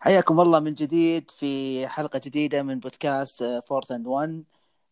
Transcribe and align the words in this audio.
حياكم 0.00 0.40
الله 0.40 0.60
من 0.60 0.74
جديد 0.74 1.30
في 1.30 1.88
حلقة 1.88 2.20
جديدة 2.24 2.62
من 2.62 2.78
بودكاست 2.80 3.62
Fourth 3.68 3.90
and 3.92 4.06
One 4.06 4.44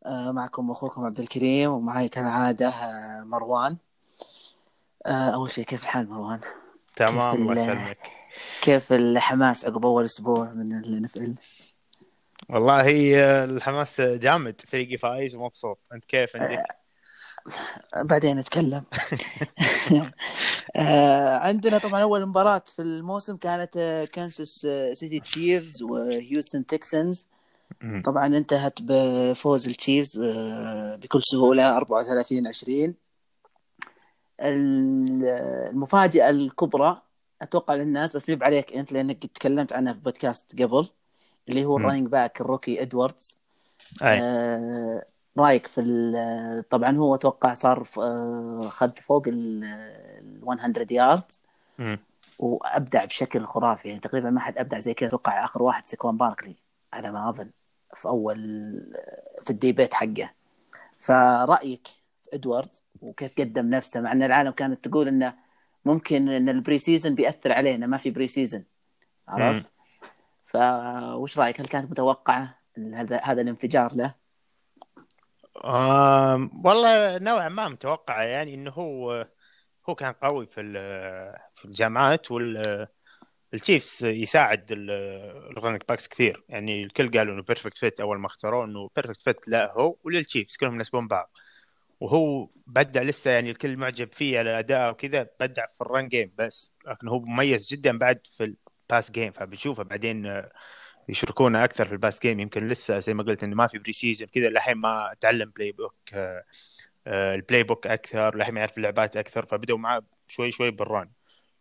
معكم 0.06 0.70
أخوكم 0.70 1.04
عبد 1.04 1.20
الكريم 1.20 1.70
ومعي 1.70 2.08
كالعادة 2.08 2.68
آه، 2.68 3.22
مروان 3.24 3.76
آه، 5.06 5.30
أول 5.30 5.50
شيء 5.50 5.64
كيف 5.64 5.82
الحال 5.82 6.10
مروان؟ 6.10 6.40
تمام 6.96 7.34
الله 7.36 7.52
ال- 7.52 7.58
يسلمك 7.58 7.98
كيف 8.62 8.92
الحماس 8.92 9.64
عقب 9.64 9.86
أول 9.86 10.04
أسبوع 10.04 10.52
من 10.54 10.74
ال 10.74 11.08
NFL؟ 11.08 11.30
والله 12.50 12.82
هي 12.84 13.44
الحماس 13.44 14.00
جامد 14.00 14.60
فريقي 14.68 14.96
فايز 14.96 15.34
ومبسوط 15.34 15.78
أنت 15.92 16.04
كيف 16.04 16.36
عندك؟ 16.36 16.77
بعدين 18.04 18.38
نتكلم. 18.38 18.82
آه، 20.76 21.36
عندنا 21.36 21.78
طبعا 21.78 22.02
أول 22.02 22.26
مباراة 22.26 22.62
في 22.76 22.82
الموسم 22.82 23.36
كانت 23.36 23.76
آه، 23.76 24.04
كانساس 24.04 24.64
آه، 24.64 24.94
سيتي 24.94 25.20
Chiefs 25.20 25.82
وهيوستن 25.82 26.66
Texans. 26.66 27.26
طبعا 28.04 28.26
انتهت 28.26 28.78
بفوز 28.82 29.68
ال 29.68 29.75
Chiefs 29.75 30.18
بكل 31.02 31.22
سهولة 31.24 31.76
34 31.76 32.46
20 32.46 32.94
المفاجأة 34.40 36.30
الكبرى 36.30 37.02
أتوقع 37.42 37.74
للناس 37.74 38.16
بس 38.16 38.28
مب 38.28 38.44
عليك 38.44 38.76
أنت 38.76 38.92
لأنك 38.92 39.26
تكلمت 39.26 39.72
عنها 39.72 39.92
في 39.92 39.98
بودكاست 39.98 40.62
قبل 40.62 40.88
اللي 41.48 41.64
هو. 41.64 41.76
ال 41.76 41.80
running 41.80 42.08
back 42.08 42.40
ال 42.40 42.46
rookie 42.46 42.82
إدواردز. 42.82 43.38
أي. 44.02 44.20
آه، 44.22 45.04
رايك 45.38 45.66
في 45.66 46.64
طبعا 46.70 46.96
هو 46.96 47.14
أتوقع 47.14 47.54
صار 47.54 47.84
خذ 48.68 48.92
فوق 48.92 49.28
ال 49.28 49.64
ال 49.64 50.74
100 50.74 50.86
يارد. 50.90 51.32
وأبدع 52.38 53.04
بشكل 53.04 53.46
خرافي 53.46 53.88
يعني 53.88 54.00
تقريبا 54.00 54.30
ما 54.30 54.40
حد 54.40 54.58
أبدع 54.58 54.78
زي 54.78 54.94
كذا. 54.94 55.08
أتوقع 55.08 55.44
آخر 55.44 55.62
واحد 55.62 55.86
سيكوان 55.86 56.16
باركلي. 56.16 56.56
على 56.92 57.12
ما 57.12 57.28
أظن 57.28 57.50
في 57.96 58.08
أول 58.08 58.36
في 59.44 59.50
ال 59.50 59.57
debut 59.57 59.94
حقه. 59.94 60.30
فرأيك 61.00 61.86
في 62.22 62.30
إدوارد 62.34 62.70
وكيف 63.02 63.32
قدم 63.38 63.70
نفسه 63.70 64.00
مع 64.00 64.12
إن 64.12 64.22
العالم 64.22 64.50
كانت 64.50 64.88
تقول 64.88 65.08
إنه 65.08 65.34
ممكن 65.84 66.28
إن 66.28 66.48
ال 66.48 66.78
pre-season 66.78 67.14
بيأثر 67.14 67.52
علينا 67.52 67.86
ما 67.86 67.96
في 67.96 68.10
pre-season 68.10 68.64
عرفت 69.28 69.72
فوش 70.44 71.38
رأيك؟ 71.38 71.60
هل 71.60 71.66
كانت 71.66 71.90
متوقعة 71.90 72.58
هذا 72.94 73.20
هذا 73.24 73.40
الانفجار 73.42 73.94
له؟ 73.94 74.14
آم، 75.64 76.50
والله 76.64 77.18
نوعا 77.18 77.48
ما 77.48 77.68
متوقع 77.68 78.22
يعني 78.24 78.54
إنه 78.54 78.70
هو 78.70 79.26
هو 79.88 79.94
كان 79.94 80.12
قوي 80.12 80.46
في 80.46 80.60
في 81.54 81.64
الجامعات 81.64 82.30
وال 82.30 82.74
Chiefs 82.74 84.04
يساعد 84.04 84.66
ال 84.72 84.87
running 84.87 85.88
backs 85.88 86.08
كثير. 86.08 86.44
يعني 86.48 86.82
الكل 86.84 87.10
قالوا 87.18 87.34
إنه 87.34 87.42
perfect 87.42 87.76
fit 87.76 88.00
أول 88.00 88.18
ما 88.18 88.26
اختاروه 88.26 88.64
إنه 88.64 88.90
perfect 88.96 89.20
fit 89.20 89.48
لا 89.48 89.72
هو 89.72 89.96
ولل 90.04 90.21
Chiefs 90.21 90.56
كلهم 90.56 90.74
يناسبون 90.74 91.08
بعض. 91.08 91.38
وهو 92.00 92.48
بدع 92.66 93.02
لسه 93.02 93.30
يعني 93.30 93.50
الكل 93.50 93.76
معجب 93.76 94.12
فيه 94.14 94.38
على 94.38 94.58
أداءه 94.58 94.90
وكذا 94.90 95.28
بدع 95.40 95.66
في 95.66 95.80
ال 95.80 95.87
run 95.87 96.08
game 96.08 96.34
بس 96.38 96.72
لكن 96.86 97.08
هو 97.08 97.20
مميز 97.20 97.68
جدا 97.68 97.98
بعد 97.98 98.20
في 98.38 98.44
ال 98.90 98.94
pass 98.94 99.10
game 99.10 99.32
فبنشوفه 99.32 99.82
بعدين 99.82 100.42
يشاركونه 101.08 101.64
أكثر 101.64 101.84
في 101.84 101.92
ال 101.92 101.98
pass 101.98 102.20
game. 102.20 102.40
يمكن 102.40 102.68
لسه 102.68 102.98
زي 102.98 103.14
ما 103.14 103.22
قلت 103.22 103.44
إنه 103.44 103.56
ما 103.56 103.66
في 103.66 103.78
pre-season 103.78 104.28
كذا 104.28 104.48
لحين 104.50 104.76
ما 104.76 105.14
تعلم 105.20 105.50
playbook 105.50 105.94
ال 107.06 107.62
playbook 107.62 107.86
أكثر 107.86 108.36
لحين 108.36 108.54
ما 108.54 108.60
يعرف 108.60 108.78
اللعبات 108.78 109.16
أكثر 109.16 109.46
فبدأوا 109.46 109.78
معاه 109.78 110.02
شوي 110.28 110.50
شوي 110.50 110.70
بال 110.70 110.86
run 110.86 111.10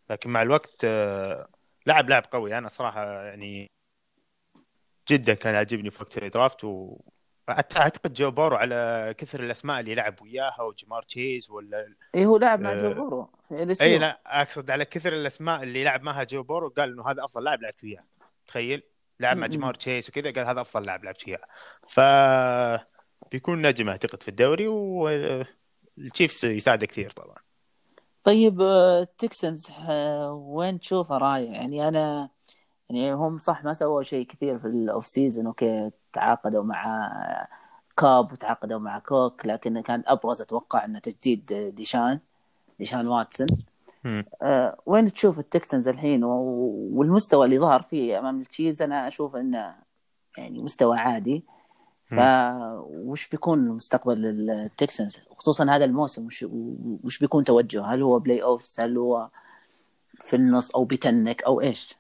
لكن 0.10 0.30
مع 0.30 0.42
الوقت 0.42 0.82
آه، 0.84 1.48
لاعب 1.86 2.10
لاعب 2.10 2.24
قوي. 2.32 2.58
أنا 2.58 2.70
صراحة 2.70 3.24
يعني 3.24 3.72
جدا 5.10 5.34
كان 5.34 5.54
يعجبني 5.54 5.92
في 5.92 6.04
وقت 6.04 6.18
ال 6.18 6.25
draft 6.25 6.64
و 6.64 6.98
أعتقد 7.50 8.14
جو 8.14 8.32
بورو 8.32 8.56
على 8.56 9.14
كثر 9.18 9.44
الأسماء 9.44 9.80
اللي 9.80 9.96
لعب 9.96 10.22
وياها 10.22 10.62
وجامار 10.62 11.04
تشيس 11.04 11.50
ولا 11.50 11.80
اي 11.80 11.96
إيه، 12.16 12.26
هو 12.26 12.38
لاعب 12.38 12.60
مع 12.60 12.72
آه، 12.72 12.76
جو 12.76 12.94
بورو. 12.94 13.32
اي 13.82 13.98
لا 13.98 14.22
أقصد 14.26 14.72
على 14.72 14.86
كثر 14.86 15.14
الأسماء 15.14 15.64
اللي 15.64 15.84
لعب 15.84 16.04
معها 16.04 16.24
جو 16.24 16.44
بورو 16.44 16.70
قال 16.70 16.92
إنه 16.92 17.10
هذا 17.10 17.26
أفضل 17.26 17.44
لاعب 17.44 17.62
لعبت 17.62 17.84
وياه. 17.84 18.04
تخيل؟ 18.48 18.84
لاعب 19.20 19.38
مع. 19.38 19.48
جامار 19.48 19.74
تشيس 19.74 20.10
وكذا 20.10 20.32
قال 20.32 20.48
هذا 20.48 20.62
أفضل 20.62 20.86
لاعب 20.86 21.04
لعبت 21.04 21.28
وياه 21.28 21.42
ف 21.88 22.00
بيكون 23.32 23.68
نجم 23.68 23.90
أعتقد 23.90 24.24
في 24.24 24.30
الدوري 24.30 24.68
وال 24.68 25.12
Chiefs 25.12 26.46
يساعده 26.46 26.86
كثير 26.86 27.10
طبعا. 27.10 27.38
طيب 28.24 28.62
آه، 28.62 29.02
ال 29.02 29.11
Texans 29.11 29.68
آه، 29.90 30.32
وين 30.34 30.80
تشوفه 30.80 31.18
رايح؟ 31.18 31.62
يعني 31.62 31.88
أنا 31.88 32.30
يعني 32.90 33.14
هم 33.14 33.38
صح 33.38 33.64
ما 33.64 33.74
سووا 33.74 34.04
شيء 34.04 34.26
كثير 34.28 34.60
في 34.60 34.68
ال 34.68 35.08
off-season 35.08 35.46
okay 35.46 35.92
تعاقدوا 36.14 36.64
مع 36.64 37.12
كوب 37.98 38.32
وتعاقدوا 38.32 38.80
مع 38.80 39.00
كوكس 39.00 39.46
لكن 39.46 39.82
كان 39.82 40.04
أبرز 40.08 40.42
أتوقع 40.42 40.86
إنه 40.86 41.00
تجديد 41.00 41.54
ديشان 41.76 42.20
ديشان 42.80 43.08
واتسون. 43.08 43.48
أه 44.42 44.78
وين 44.86 45.14
تشوف 45.14 45.40
التكسنز 45.40 45.88
الحين؟ 45.88 46.24
والمستوى 46.24 47.46
اللي 47.46 47.60
ظهر 47.60 47.82
فيه 47.82 48.20
أمام 48.20 48.42
التشيز 48.42 48.82
أنا 48.82 49.08
أشوف 49.08 49.36
إنه 49.36 49.76
يعني 50.38 50.64
مستوى 50.64 50.98
عادي. 50.98 51.44
فوش 52.06 53.28
بيكون 53.28 53.68
مستقبل 53.68 54.50
التكسنز 54.50 55.20
خصوصا 55.38 55.72
هذا 55.76 55.86
الموسم 55.86 56.26
وش, 56.26 56.46
وش 57.04 57.20
بيكون 57.20 57.44
توجهه؟ 57.44 57.94
هل 57.94 58.02
هو 58.02 58.20
playoffs 58.20 58.80
هل 58.80 58.98
هو 58.98 59.30
في 60.26 60.36
النص؟ 60.36 60.72
أو 60.72 60.86
بي 60.86 61.02
tank؟ 61.02 61.44
أو 61.44 61.62
إيش؟ 61.62 61.96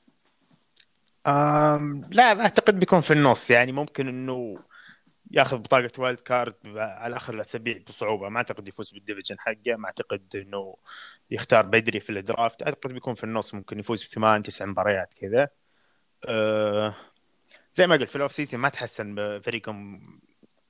أم 1.27 2.09
لا 2.11 2.41
أعتقد 2.41 2.79
بيكون 2.79 3.01
في 3.01 3.13
النص. 3.13 3.49
يعني 3.49 3.71
ممكن 3.71 4.07
إنه 4.07 4.59
ياخذ 5.31 5.57
بطاقة 5.57 5.91
wild 5.97 6.19
card 6.19 6.55
على 6.75 7.15
آخر 7.15 7.33
الأسابيع 7.33 7.79
بصعوبة. 7.89 8.29
ما 8.29 8.37
أعتقد 8.37 8.67
يفوز 8.67 8.91
بال 8.91 9.01
division 9.01 9.39
حقه. 9.39 9.75
ما 9.77 9.85
أعتقد 9.85 10.35
إنه 10.35 10.75
يختار 11.31 11.65
بدري 11.65 11.99
في 11.99 12.09
ال 12.09 12.17
draft. 12.17 12.63
أعتقد 12.63 12.93
بيكون 12.93 13.15
في 13.15 13.23
النص 13.23 13.53
ممكن 13.53 13.79
يفوز 13.79 14.03
بثمان 14.03 14.43
تسع 14.43 14.65
مباريات 14.65 15.13
كذا. 15.13 15.47
أه 16.25 16.95
زي 17.73 17.87
ما 17.87 17.95
قلت 17.95 18.09
في 18.09 18.15
ال 18.15 18.19
off 18.19 18.31
season 18.31 18.59
ما 18.59 18.69
تحسن 18.69 19.39
فريقهم 19.39 20.01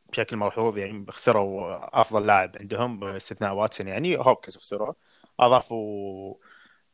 بشكل 0.09 0.37
ملحوظ 0.37 0.77
يعني 0.77 1.05
خسروا 1.09 2.01
أفضل 2.01 2.25
لاعب 2.25 2.57
عندهم 2.59 2.99
باستثناء 2.99 3.53
واتسون 3.53 3.87
يعني 3.87 4.17
هوبكنز 4.17 4.57
خسروه 4.57 4.95
أضافوا 5.39 6.35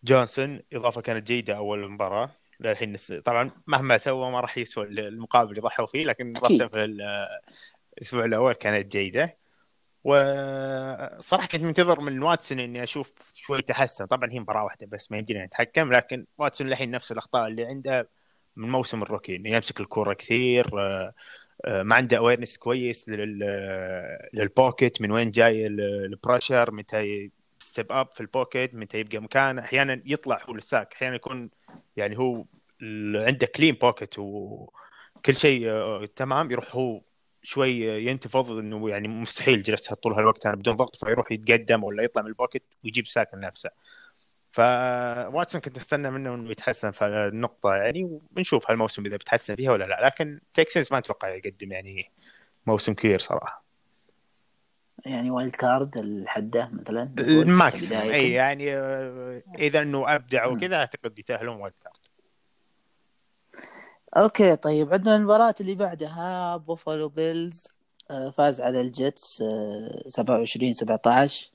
جونسون 0.03 0.62
إضافة 0.74 1.01
كانت 1.01 1.28
جيدة 1.28 1.57
أول 1.57 1.91
مباراة 1.91 2.30
للحين. 2.59 2.95
طبعا 3.25 3.51
مهما 3.68 3.97
سوى 3.97 4.31
ما 4.31 4.40
راح 4.40 4.57
يسوى 4.57 4.85
المقابل 4.85 5.50
اللي 5.50 5.62
ضحوا 5.62 5.85
فيه 5.85 6.03
لكن. 6.03 6.38
اضافته 6.38 6.68
في 6.68 6.84
ال- 6.84 7.28
الأسبوع 7.97 8.25
الأول 8.25 8.53
كانت 8.53 8.91
جيدة. 8.91 9.38
وصراحة 10.03 11.47
كنت 11.47 11.62
منتظر 11.62 12.00
من 12.02 12.24
واتسون 12.24 12.59
إني 12.59 12.84
أشوف 12.84 13.14
شوي 13.34 13.62
تحسن. 13.62 14.06
طبعا 14.06 14.31
هي 14.31 14.40
مباراة 14.40 14.64
واحدة 14.64 14.88
بس 14.88 15.12
ما 15.12 15.18
يمدينا 15.18 15.46
نتحكم 15.46 15.94
لكن 15.94 16.25
واتسون 16.38 16.68
الحين 16.68 16.91
نفس 16.91 17.12
الأخطاء 17.12 17.47
اللي 17.47 17.66
عنده 17.66 18.09
من 18.56 18.69
موسم 18.69 19.02
ال 19.03 19.08
rookie 19.08 19.35
إنه 19.36 19.50
يمسك 19.50 19.80
الكورة 19.80 20.13
كثير 20.13 20.80
آه، 20.80 21.13
آه، 21.66 21.84
ما 21.84 21.96
عنده 21.96 22.18
awareness 22.18 22.57
كويس 22.58 23.09
لل- 23.09 24.19
لل 24.34 24.50
pocket 24.50 25.01
من 25.02 25.12
وين 25.12 25.31
جاي 25.31 25.68
ال- 25.68 26.06
ال 26.06 26.13
pressure 26.13 26.72
متى 26.72 27.31
step 27.59 27.91
up 27.91 28.07
في 28.13 28.22
ال 28.22 28.29
pocket 28.29 28.75
متى 28.75 28.97
يبقى 29.00 29.19
مكانه. 29.19 29.62
أحيانا 29.62 30.02
يطلع 30.06 30.42
هو 30.50 30.53
لل 30.53 30.67
sack 30.67 30.94
أحيانا 30.94 31.16
يكون 31.16 31.50
يعني 31.97 32.18
هو 32.18 32.46
عنده 33.16 33.47
clean 33.47 33.75
pocket 33.75 34.19
وكل 34.19 35.36
شيء 35.36 35.69
آه، 35.69 36.06
تمام 36.16 36.52
يروح 36.52 36.75
هو 36.75 37.02
شوي 37.44 38.06
ينتفض 38.06 38.52
إنه 38.52 38.90
يعني 38.90 39.08
مستحيل 39.08 39.64
جلست 39.64 39.94
طول 39.94 40.14
هالوقت. 40.14 40.46
أنا 40.46 40.56
بدون 40.56 40.76
ضغط 40.76 41.06
فيروح 41.06 41.31
يتقدم 41.31 41.84
ولا 41.84 42.04
يطلع 42.04 42.22
من 42.22 42.28
ال 42.28 42.33
pocket 42.33 42.63
ويجيب 42.84 43.08
sack 43.07 43.40
لنفسه. 43.40 43.69
فواتسون 44.52 45.62
كنت 45.62 45.78
أستنى 45.78 46.12
منه 46.12 46.36
إنه 46.36 46.52
يتحسن 46.52 46.92
في 46.92 47.06
النقطة 47.06 47.76
يعني 47.76 48.04
وبنشوف 48.04 48.72
هالموسم 48.72 49.06
إذا 49.06 49.18
بيتحسن 49.18 49.56
فيها 49.56 49.72
ولا 49.72 49.84
لا. 49.84 50.06
لكن 50.06 50.40
تكسنز 50.54 50.88
ما 50.92 50.98
أتوقع 50.98 51.30
يقدم 51.30 51.72
يعني 51.72 52.12
موسم 52.68 52.94
كبير 52.94 53.19
صراحة. 53.19 53.63
يعني 55.06 55.31
wild 55.31 55.56
card 55.56 55.98
الحده 55.98 56.69
مثلا؟ 56.74 57.13
ال 57.19 57.29
maximum. 57.29 58.04
كبداية. 58.04 58.22
اي 58.22 58.31
يعني 58.31 58.75
إذا 59.60 59.81
إنه 59.81 60.16
أبدع 60.16 60.46
وكذا 60.46 60.75
أعتقد 60.75 61.19
يتأهلون 61.19 61.56
wild 61.56 61.75
card 61.83 62.02
okay 64.18 64.56
طيب 64.56 64.94
عندنا 64.94 65.15
المباراة 65.15 65.56
اللي 65.62 65.75
بعدها 65.75 66.57
بوفالو 66.57 67.10
بيلز 67.10 67.68
آه، 68.12 68.30
فاز 68.30 68.62
على 68.62 68.81
الجيتس 68.81 69.42
آه، 69.42 70.04
27 70.07 70.74
17 70.74 71.51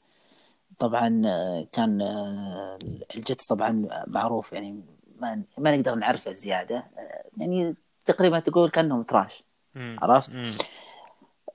طبعا 0.78 1.22
آه، 1.26 1.66
كان 1.72 2.02
آه، 2.02 2.78
الجيتس 3.16 3.46
طبعا 3.46 3.88
معروف 4.06 4.52
يعني 4.52 4.80
ما 5.18 5.42
ما 5.58 5.76
نقدر 5.76 5.94
نعرفه 5.94 6.32
زيادة 6.32 6.76
آه، 6.98 7.24
يعني 7.36 7.76
تقريبا 8.04 8.40
تقول 8.40 8.70
كأنهم 8.70 9.02
trash. 9.02 9.44
عرفت؟ 9.76 10.34
مم. 10.34 10.52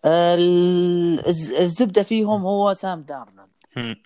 آه، 0.05 0.35
ال- 0.35 1.27
الز- 1.27 1.51
الزبدة 1.59 2.03
فيهم 2.03 2.41
هو 2.41 2.73
سام 2.73 3.01
دارنولد. 3.01 3.50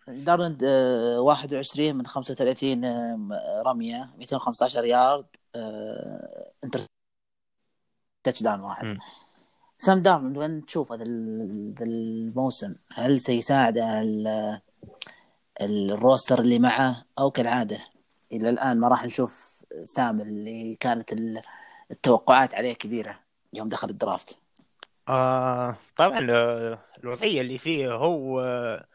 دارنولد 0.08 0.64
آه، 0.64 1.20
21 1.20 1.96
من 1.96 2.08
35 2.08 2.86
آه، 2.86 3.62
رمية 3.66 4.10
215 4.18 4.86
يارد 4.86 5.26
آه، 5.56 6.52
touchdown 8.24 8.60
واحد. 8.60 8.86
سام 9.80 10.02
دارنولد 10.02 10.38
وين 10.38 10.66
تشوف 10.66 10.92
هذا 10.92 11.04
ال- 11.04 11.74
ذا 11.80 11.86
الموسم 11.86 12.76
هل 12.94 13.20
سيساعده 13.20 14.02
ال- 14.02 14.62
ال 15.62 15.73
roster 15.73 16.40
اللي 16.42 16.60
معه؟ 16.60 17.06
أو 17.20 17.32
كالعادة 17.32 17.78
إلى 18.32 18.50
الآن 18.50 18.80
ما 18.80 18.88
راح 18.88 19.06
نشوف 19.06 19.64
سام 19.84 20.22
اللي 20.22 20.78
كانت 20.80 21.14
ال- 21.14 21.42
التوقعات 21.92 22.56
عليه 22.56 22.74
كبيرة 22.74 23.20
يوم 23.54 23.70
دخل 23.70 23.90
ال 23.90 23.97
draft. 23.97 24.38
آه 25.10 25.78
طبعا 25.96 26.28
آه، 26.32 26.80
الوضعية 27.04 27.42
اللي 27.42 27.58
فيه 27.58 27.92
هو 27.94 28.42
آه، 28.42 28.86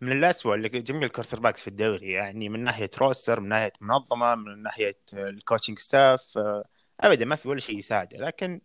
من 0.00 0.12
الأسوأ 0.12 0.56
لجميع 0.56 1.02
ال 1.02 1.40
quarterbacks 1.40 1.62
في 1.62 1.68
الدوري 1.68 2.12
يعني 2.12 2.48
من 2.48 2.64
ناحية 2.64 2.90
roster 2.98 3.40
من 3.40 3.48
ناحية 3.48 3.72
منظمة 3.80 4.34
من 4.34 4.62
ناحية 4.62 4.98
آه، 5.14 5.28
ال 5.28 5.34
coaching 5.34 5.78
staff 5.78 6.38
آه، 6.38 6.64
ابدا 7.00 7.24
ما 7.24 7.36
في 7.36 7.48
ولا 7.48 7.60
شيء 7.60 7.78
يساعده 7.78 8.18
لكن 8.18 8.60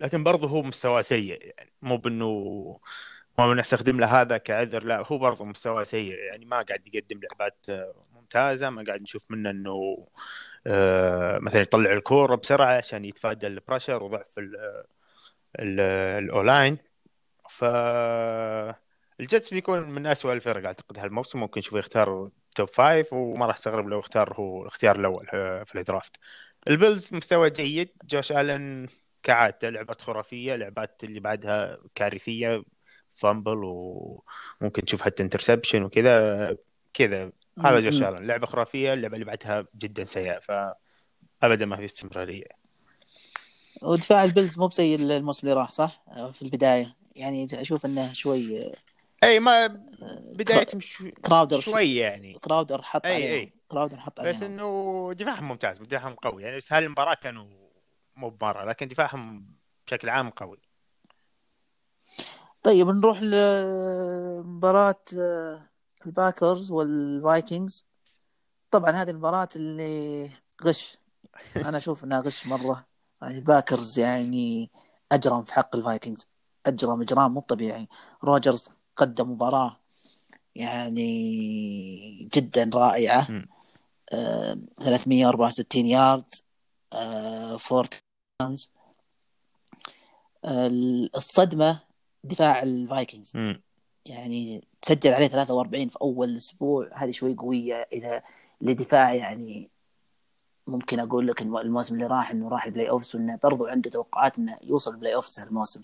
لكن 0.00 0.24
برضه 0.24 0.48
هو 0.48 0.62
مستواه 0.62 1.00
سيء 1.02 1.42
يعني 1.58 1.72
مو 1.82 1.96
بانه 1.96 2.80
ما 3.38 3.54
نستخدم 3.54 4.00
له 4.00 4.20
هذا 4.22 4.38
كعذر 4.38 4.84
لا 4.84 5.02
هو 5.06 5.18
برضه 5.18 5.44
مستواه 5.44 5.84
سيء 5.84 6.12
يعني 6.18 6.44
ما 6.44 6.62
قاعد 6.62 6.86
يقدم 6.94 7.20
لعبات 7.22 7.66
آه، 7.70 7.94
ممتازة 8.12 8.70
ما 8.70 8.84
قاعد 8.84 9.02
نشوف 9.02 9.24
منه 9.30 9.50
أنه 9.50 10.06
مثلا 11.40 11.60
يطلع 11.62 11.92
الكورة 11.92 12.34
بسرعة 12.36 12.76
عشان 12.76 13.04
يتفادى 13.04 13.46
ال 13.46 13.52
pressure 13.52 14.02
وضعف 14.02 14.38
ال- 14.38 14.84
ال- 15.60 15.80
ال 16.24 16.32
O-line 16.32 16.78
ف 17.50 17.64
الجيتس 19.20 19.54
بيكون 19.54 19.90
من 19.90 20.06
أسوأ 20.06 20.32
الفرق 20.32 20.64
اعتقد 20.64 20.98
هالموسم 20.98 21.40
ممكن 21.40 21.58
نشوفه 21.58 21.78
يختار 21.78 22.30
top 22.54 22.68
five 22.68 23.12
وما 23.12 23.46
راح 23.46 23.56
أستغرب 23.56 23.88
لو 23.88 24.00
اختار 24.00 24.34
هو 24.34 24.62
الاختيار 24.62 24.96
الأول 25.00 25.26
آه، 25.34 25.62
في 25.62 25.78
ال 25.78 25.84
draft 25.84 26.16
البيلز 26.68 27.14
مستوى 27.14 27.50
جيد 27.50 27.90
جوش 28.04 28.32
آلن 28.32 28.88
كعادته 29.22 29.68
لعبات 29.68 30.02
خرافية 30.02 30.56
لعبات 30.56 31.04
اللي 31.04 31.20
بعدها 31.20 31.78
كارثية 31.94 32.62
fumble 33.14 33.58
وممكن 33.64 34.84
تشوف 34.84 35.02
حتى 35.02 35.22
interception 35.22 35.82
وكذا 35.82 36.56
كذا. 36.94 37.32
هذا 37.58 37.80
جوش. 37.80 38.02
آلن. 38.02 38.26
لعبة 38.26 38.46
خرافية 38.46 38.92
اللعبه 38.92 39.14
اللي 39.14 39.24
بعدها 39.24 39.66
جدا 39.78 40.04
سيئة 40.04 40.38
فابدا 41.40 41.66
ما 41.66 41.76
في 41.76 41.84
استمرارية. 41.84 42.48
ودفاع 43.82 44.24
البيلز 44.24 44.58
مو 44.58 44.66
بزي 44.66 44.94
الموسم 44.94 45.48
اللي 45.48 45.60
راح 45.60 45.72
صح؟ 45.72 46.04
في 46.32 46.42
البداية. 46.42 46.96
يعني 47.16 47.48
أشوف 47.52 47.86
إنه 47.86 48.12
شوي 48.12 48.72
اي 49.24 49.40
ما 49.40 49.66
بدايتهم 50.34 50.80
شو- 50.80 51.10
كراودر 51.10 51.60
شوي 51.60 51.96
يعني. 51.96 52.38
كراودر 52.38 52.82
حط 52.82 53.06
عليهم. 53.06 53.22
أي. 53.38 53.52
كراودر 53.68 53.96
حط 54.00 54.20
بس 54.20 54.42
إنه 54.42 55.10
دفاعهم 55.12 55.48
ممتاز 55.48 55.78
دفاعهم 55.78 56.14
قوي. 56.14 56.42
يعني 56.42 56.56
بس 56.56 56.72
هالمباراة 56.72 57.14
كانوا 57.14 57.46
مو 58.16 58.30
بمرة 58.30 58.64
لكن 58.64 58.88
دفاعهم 58.88 59.46
بشكل 59.86 60.08
عام 60.08 60.30
قوي. 60.30 60.58
طيب 62.62 62.88
نروح 62.88 63.22
لمباراة 63.22 65.00
آه، 65.18 65.58
الباكرز 66.06 66.70
والفايكنجز. 66.72 67.86
طبعا 68.70 68.90
هذه 68.90 69.10
المباراة 69.10 69.48
اللي 69.56 70.30
غش. 70.64 70.98
أنا 71.56 71.76
أشوف 71.78 72.04
إنها 72.04 72.20
غش 72.20 72.46
مرة. 72.46 72.86
يعني 73.22 73.34
الباكرز 73.34 73.98
يعني 73.98 74.70
أجرم 75.12 75.44
في 75.44 75.52
حق 75.54 75.76
الفايكنجز. 75.76 76.28
أجرم 76.66 77.02
إجرام 77.02 77.34
مو 77.34 77.40
طبيعي. 77.40 77.88
روجرز 78.24 78.68
قدم 78.98 79.30
مباراة 79.30 79.76
يعني 80.54 82.28
جدا 82.34 82.70
رائعة. 82.74 83.26
آه 84.12 84.58
364 84.78 85.86
يارد 85.86 86.32
آه 86.92 87.56
four 87.56 87.86
touchdowns 88.38 88.70
الصدمة 91.16 91.80
دفاع 92.24 92.62
الفايكنجز. 92.62 93.32
يعني 94.06 94.60
تسجل 94.82 95.12
عليه 95.12 95.26
43 95.26 95.88
في 95.88 95.96
أول 96.02 96.36
أسبوع 96.36 96.88
هذه 96.94 97.10
شوي 97.10 97.34
قوية 97.34 97.88
إذا 97.92 98.22
لدفاع 98.60 99.14
يعني 99.14 99.70
ممكن 100.66 101.00
أقول 101.00 101.26
لك 101.28 101.42
الم- 101.42 101.56
الموسم 101.56 101.94
اللي 101.94 102.06
راح 102.06 102.30
إنه 102.30 102.48
راح 102.48 102.64
ال 102.64 102.90
playoffs 102.90 103.14
وإنه 103.14 103.38
برضو 103.42 103.66
عنده 103.66 103.90
توقعات 103.90 104.38
إنه 104.38 104.58
يوصل 104.62 104.90
ال 104.94 105.14
playoffs 105.14 105.40
هالموسم 105.40 105.82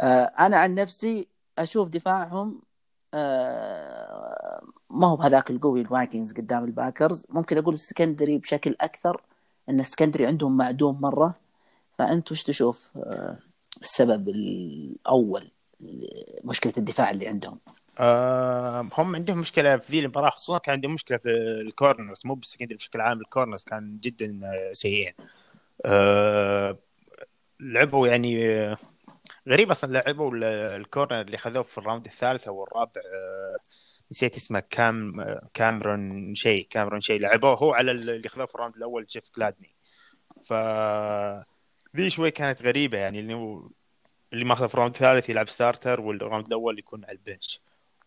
آه 0.00 0.32
أنا 0.38 0.56
عن 0.56 0.74
نفسي 0.74 1.28
أشوف 1.58 1.88
دفاعهم 1.88 2.62
آه 3.14 4.62
ما 4.90 5.06
هو 5.06 5.16
بهذاك 5.16 5.50
القوي 5.50 5.80
الفايكنجز 5.80 6.32
قدام 6.32 6.64
الباكرز. 6.64 7.26
ممكن 7.28 7.58
أقول 7.58 7.74
ال 7.74 7.80
secondary 7.80 8.38
بشكل 8.38 8.76
أكثر 8.80 9.22
إن 9.68 9.80
ال 9.80 9.85
secondary 9.85 10.26
عندهم 10.26 10.56
معدوم 10.56 11.00
مرة. 11.00 11.34
فأنت 11.98 12.32
وش 12.32 12.42
تشوف 12.42 12.90
آه 12.96 13.38
السبب 13.80 14.28
الأول 14.28 15.50
مشكله 16.44 16.72
الدفاع 16.76 17.10
اللي 17.10 17.28
عندهم؟ 17.28 17.58
آه 17.98 18.88
هم 18.98 19.16
عندهم 19.16 19.38
مشكلة 19.38 19.76
في 19.76 19.92
ذي 19.92 19.98
المباراة 19.98 20.30
خصوصا 20.30 20.58
كان 20.58 20.74
عندهم 20.74 20.94
مشكلة 20.94 21.16
في 21.18 21.28
ال 21.66 21.73
corners 21.73 22.22
مو 22.24 22.34
بال 22.34 22.42
secondary 22.42 22.76
بشكل 22.76 23.00
عام 23.00 23.20
ال 23.20 23.25
corners 23.25 23.64
كان 23.64 23.98
جدا 24.00 24.40
سيئين. 24.72 25.12
لعبوا 27.60 28.08
يعني 28.08 28.36
غريب 29.48 29.70
أصلا 29.70 29.92
لعبوا 29.92 30.34
ال- 30.34 30.44
ال 30.80 30.86
corner 30.86 31.20
اللي 31.20 31.38
خذوه 31.38 31.62
في 31.62 31.78
ال 31.78 31.83
round 31.83 32.06
الثالث 32.06 32.48
أو 32.48 32.64
الرابع 32.64 33.00
آه 33.14 33.56
نسيت 34.10 34.36
اسمه 34.36 34.62
كام 34.70 35.20
آه، 35.20 35.48
كاميرون 35.54 36.34
شيء 36.34 36.66
كاميرون 36.70 37.00
شيء 37.00 37.20
لعبوه 37.20 37.54
هو 37.54 37.72
على 37.72 37.90
اللي 37.90 38.28
خذوه 38.28 38.46
في 38.46 38.54
ال 38.54 38.58
round 38.58 38.76
الأول 38.76 39.04
جيف 39.06 39.28
جلادني. 39.30 39.74
ف 40.44 40.52
ذي 41.96 42.10
شوي 42.10 42.30
كانت 42.30 42.62
غريبة 42.62 42.98
يعني 42.98 43.20
اللي 43.20 43.34
هو 43.34 43.68
اللي 44.32 44.44
ماخذه 44.44 44.66
في 44.66 44.74
ال 44.74 44.77
round 44.77 44.94
الثالث 44.94 45.28
يلعب 45.30 45.48
starter 45.48 46.00
وال 46.00 46.13
round 46.13 46.46
الأول 46.46 46.78
يكون 46.78 47.04
على 47.04 47.12
ال 47.12 47.20
bench 47.20 47.60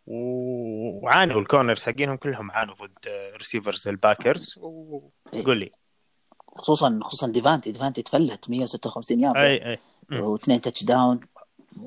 وعانوا 0.07 1.41
ال 1.41 1.46
corners 1.47 1.83
حقينهم 1.83 2.15
كلهم 2.17 2.51
عانوا 2.51 2.75
ضد 2.75 3.07
receivers 3.37 3.87
الباكرز 3.87 4.55
وقول 4.57 5.57
لي. 5.59 5.71
خصوصا 6.57 6.99
خصوصا 7.03 7.27
ديفانتي. 7.31 7.71
ديفانتي 7.71 8.01
تفلت 8.01 8.49
156 8.49 9.19
يارد. 9.19 9.37
اي 9.37 9.71
أي. 9.71 9.77
واثنين 10.11 10.61
touchdown 10.61 11.19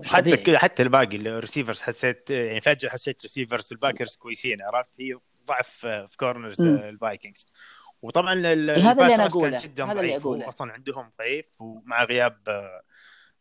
حتى. 0.04 0.36
كذا 0.36 0.58
حتى 0.58 0.82
الباقي 0.82 1.16
ال 1.16 1.23
receivers 1.23 1.80
حسيت 1.80 2.30
يعني 2.30 2.60
فجأة 2.60 2.88
حسيت 2.88 3.22
receivers 3.22 3.68
الباكرز 3.72 4.16
كويسين 4.16 4.62
عرفت 4.62 5.00
هي 5.00 5.18
ضعف 5.46 5.86
في 5.86 6.16
corners. 6.16 6.60
الفايكنجز 6.60 7.46
وطبعا 8.02 8.34
إيه، 8.34 8.90
هذا 8.90 9.06
اللي 9.06 9.26
أقوله. 9.26 9.58
جدا 9.62 9.84
هذا 9.84 10.00
اللي. 10.00 10.16
هو 10.24 10.48
أصلا 10.48 10.72
عندهم 10.72 11.12
ضعيف 11.18 11.60
ومع 11.60 12.04
غياب 12.04 12.38
آه، 12.48 12.82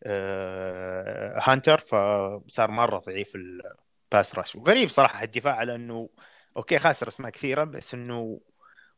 آه، 0.03 1.39
هانتر 1.43 1.77
فصار 1.77 2.71
مرة 2.71 2.97
ضعيف 2.99 3.35
ال 3.35 3.55
pass 3.55 4.35
rush 4.35 4.55
وغريب 4.55 4.89
صراحة 4.89 5.23
الدفاع 5.23 5.55
على 5.55 5.75
إنه 5.75 6.09
أوكي 6.57 6.79
خاسر 6.79 7.07
اسماء 7.07 7.31
كثيرة 7.31 7.63
بس 7.63 7.93
إنه 7.93 8.39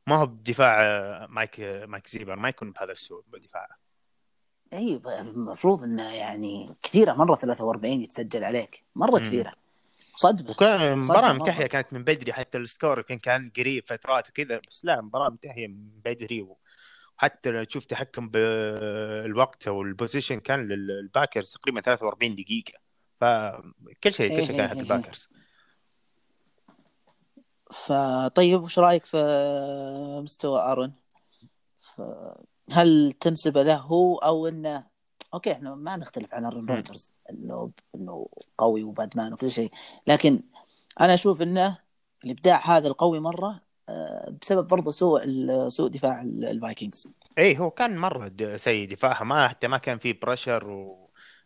ما 0.07 0.15
هو 0.15 0.25
بدفاع 0.25 0.81
آه، 0.81 1.27
مايك 1.29 1.59
مايك 1.87 2.07
زيمر 2.07 2.35
ما 2.35 2.49
يكون 2.49 2.71
بهذا 2.71 2.91
السوء 2.91 3.23
بدفاعه 3.27 3.88
اي 4.73 5.01
المفروض 5.19 5.83
إنه 5.83 6.13
يعني 6.13 6.75
كثيرة 6.83 7.13
مرة 7.13 7.35
43 7.35 7.93
يتسجل 8.01 8.43
عليك. 8.43 8.83
مرة. 8.95 9.19
كثيرة. 9.19 9.51
صدمة. 10.15 10.55
منتهية 10.95 11.59
مرة. 11.59 11.67
كانت 11.67 11.93
من 11.93 12.03
بدري 12.03 12.33
حتى 12.33 12.57
ال 12.57 12.64
score 12.64 12.97
يمكن 12.97 13.19
كان 13.19 13.51
قريب 13.57 13.83
فترات 13.87 14.29
وكذا 14.29 14.61
بس 14.69 14.85
لا 14.85 14.99
المباراة 14.99 15.29
منتهية 15.29 15.67
من 15.67 15.89
بدري. 16.05 16.47
وحتى 17.17 17.49
لو 17.51 17.63
تشوف 17.63 17.85
تحكم 17.85 18.29
بالوقت 18.29 19.67
أو 19.67 19.81
ال 19.81 19.86
possession 19.86 20.39
كان 20.39 20.67
للباكرز 20.67 21.51
تقريبا 21.53 21.81
43 21.81 22.35
دقيقة. 22.35 22.73
فكل 23.21 24.13
شيء 24.13 24.29
كل 24.29 24.35
إيه 24.35 24.45
شيء 24.45 24.51
إيه 24.51 24.57
كان 24.57 24.67
حق 24.67 24.75
إيه. 24.75 24.81
الباكرز. 24.81 25.29
فطيب 27.71 28.63
وش 28.63 28.79
رأيك 28.79 29.05
في 29.05 29.17
مستوى 30.23 30.59
آرون؟ 30.59 30.93
ف... 31.79 32.01
هل 32.71 33.13
تنسب 33.19 33.57
له 33.57 33.75
هو 33.75 34.17
أو 34.17 34.47
إنه 34.47 34.83
أوكي 35.33 35.51
إحنا 35.51 35.75
ما 35.75 35.97
نختلف 35.97 36.33
عن 36.33 36.45
ارون 36.45 36.63
مم. 36.65 36.75
روجرز 36.75 37.13
إنه 37.29 37.71
إنه 37.95 38.27
قوي 38.57 38.83
و 38.83 38.90
bad 38.90 39.12
man 39.12 39.33
وكل 39.33 39.51
شيء. 39.51 39.71
لكن 40.07 40.41
أنا 41.01 41.13
أشوف 41.13 41.41
إنه 41.41 41.77
الإبداع 42.25 42.77
هذا 42.77 42.87
القوي 42.87 43.19
مرة 43.19 43.61
آه، 43.89 44.33
بسبب 44.41 44.67
برضه 44.67 44.91
سوء 44.91 45.21
سوء 45.69 45.89
دفاع 45.89 46.21
ال- 46.21 46.45
الفايكنجز. 46.45 47.07
اي 47.37 47.57
هو 47.59 47.71
كان 47.71 47.97
مرة 47.97 48.27
د- 48.27 48.55
سيء 48.55 48.89
دفاعها 48.89 49.23
ما 49.23 49.47
حتى 49.47 49.67
ما 49.67 49.77
كان 49.77 49.97
فيه 49.97 50.19
pressure 50.21 50.67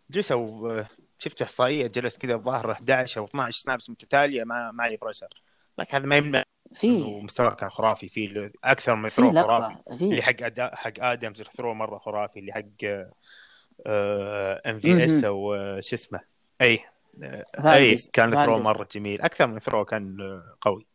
وجلسوا 0.09 0.83
شفت 1.17 1.41
إحصائية 1.41 1.87
جلس 1.87 2.17
كذا 2.17 2.35
الظاهر 2.35 2.73
11 2.73 3.21
أو 3.21 3.25
12 3.25 3.59
snaps 3.63 3.89
متتالية 3.89 4.43
ما 4.43 4.71
ما 4.71 4.83
عليه 4.83 4.97
pressure 4.97 5.41
لكن 5.77 5.97
هذا 5.97 6.05
ما 6.05 6.15
يمنع 6.17 6.43
في. 6.73 7.21
مستواه 7.21 7.53
كان 7.53 7.69
خرافي 7.69 8.09
في 8.09 8.51
أكثر 8.63 8.95
من 8.95 9.09
throw 9.09 9.31
خرافي. 9.31 9.73
لقطه 9.73 9.83
اللي 9.91 10.21
حق 10.21 10.35
أدا... 10.41 10.75
حق 10.75 10.93
آدمز 10.99 11.41
ال 11.41 11.47
throw 11.47 11.73
مرة 11.73 11.97
خرافي 11.97 12.39
اللي 12.39 12.53
حق 12.53 12.61
MVS. 14.65 15.23
أو 15.23 15.53
آه، 15.53 15.79
شو 15.79 15.95
اسمه؟ 15.95 16.19
اي 16.61 16.79
آه، 17.23 17.45
اي 17.65 17.97
كان 18.13 18.31
فالديز 18.31 18.63
مرة 18.63 18.87
جميل. 18.91 19.21
أكثر 19.21 19.47
من 19.47 19.59
throw 19.59 19.85
كان 19.85 20.21
آه، 20.21 20.57
قوي. 20.61 20.85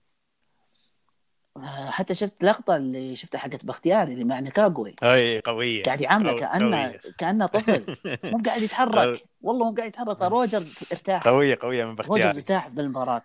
حتى 1.89 2.15
شفت 2.15 2.45
لقطة 2.45 2.77
اللي 2.77 3.17
شفتها 3.17 3.39
حقت 3.39 3.65
بختياري 3.65 4.13
اللي 4.13 4.25
مع 4.25 4.41
نكاغوي 4.41 4.95
اي 5.03 5.41
قوية. 5.41 5.83
قاعد 5.83 6.01
يعامله 6.01 6.33
كأنه. 6.33 6.95
كأنه 7.19 7.47
طفل. 7.47 7.97
مو 8.25 8.43
قاعد 8.47 8.63
يتحرك. 8.63 9.25
والله 9.43 9.71
مو 9.71 9.77
قاعد 9.77 9.89
يتحرك 9.89 10.23
روجرز 10.23 10.79
ارتاح. 10.93 11.29
قوية 11.29 11.59
قوية 11.63 11.85
من 11.85 11.91
روجرز 11.91 12.07
بختياري 12.09 12.37
ارتاح 12.37 12.69
في 12.69 12.81
المباراة. 12.81 13.23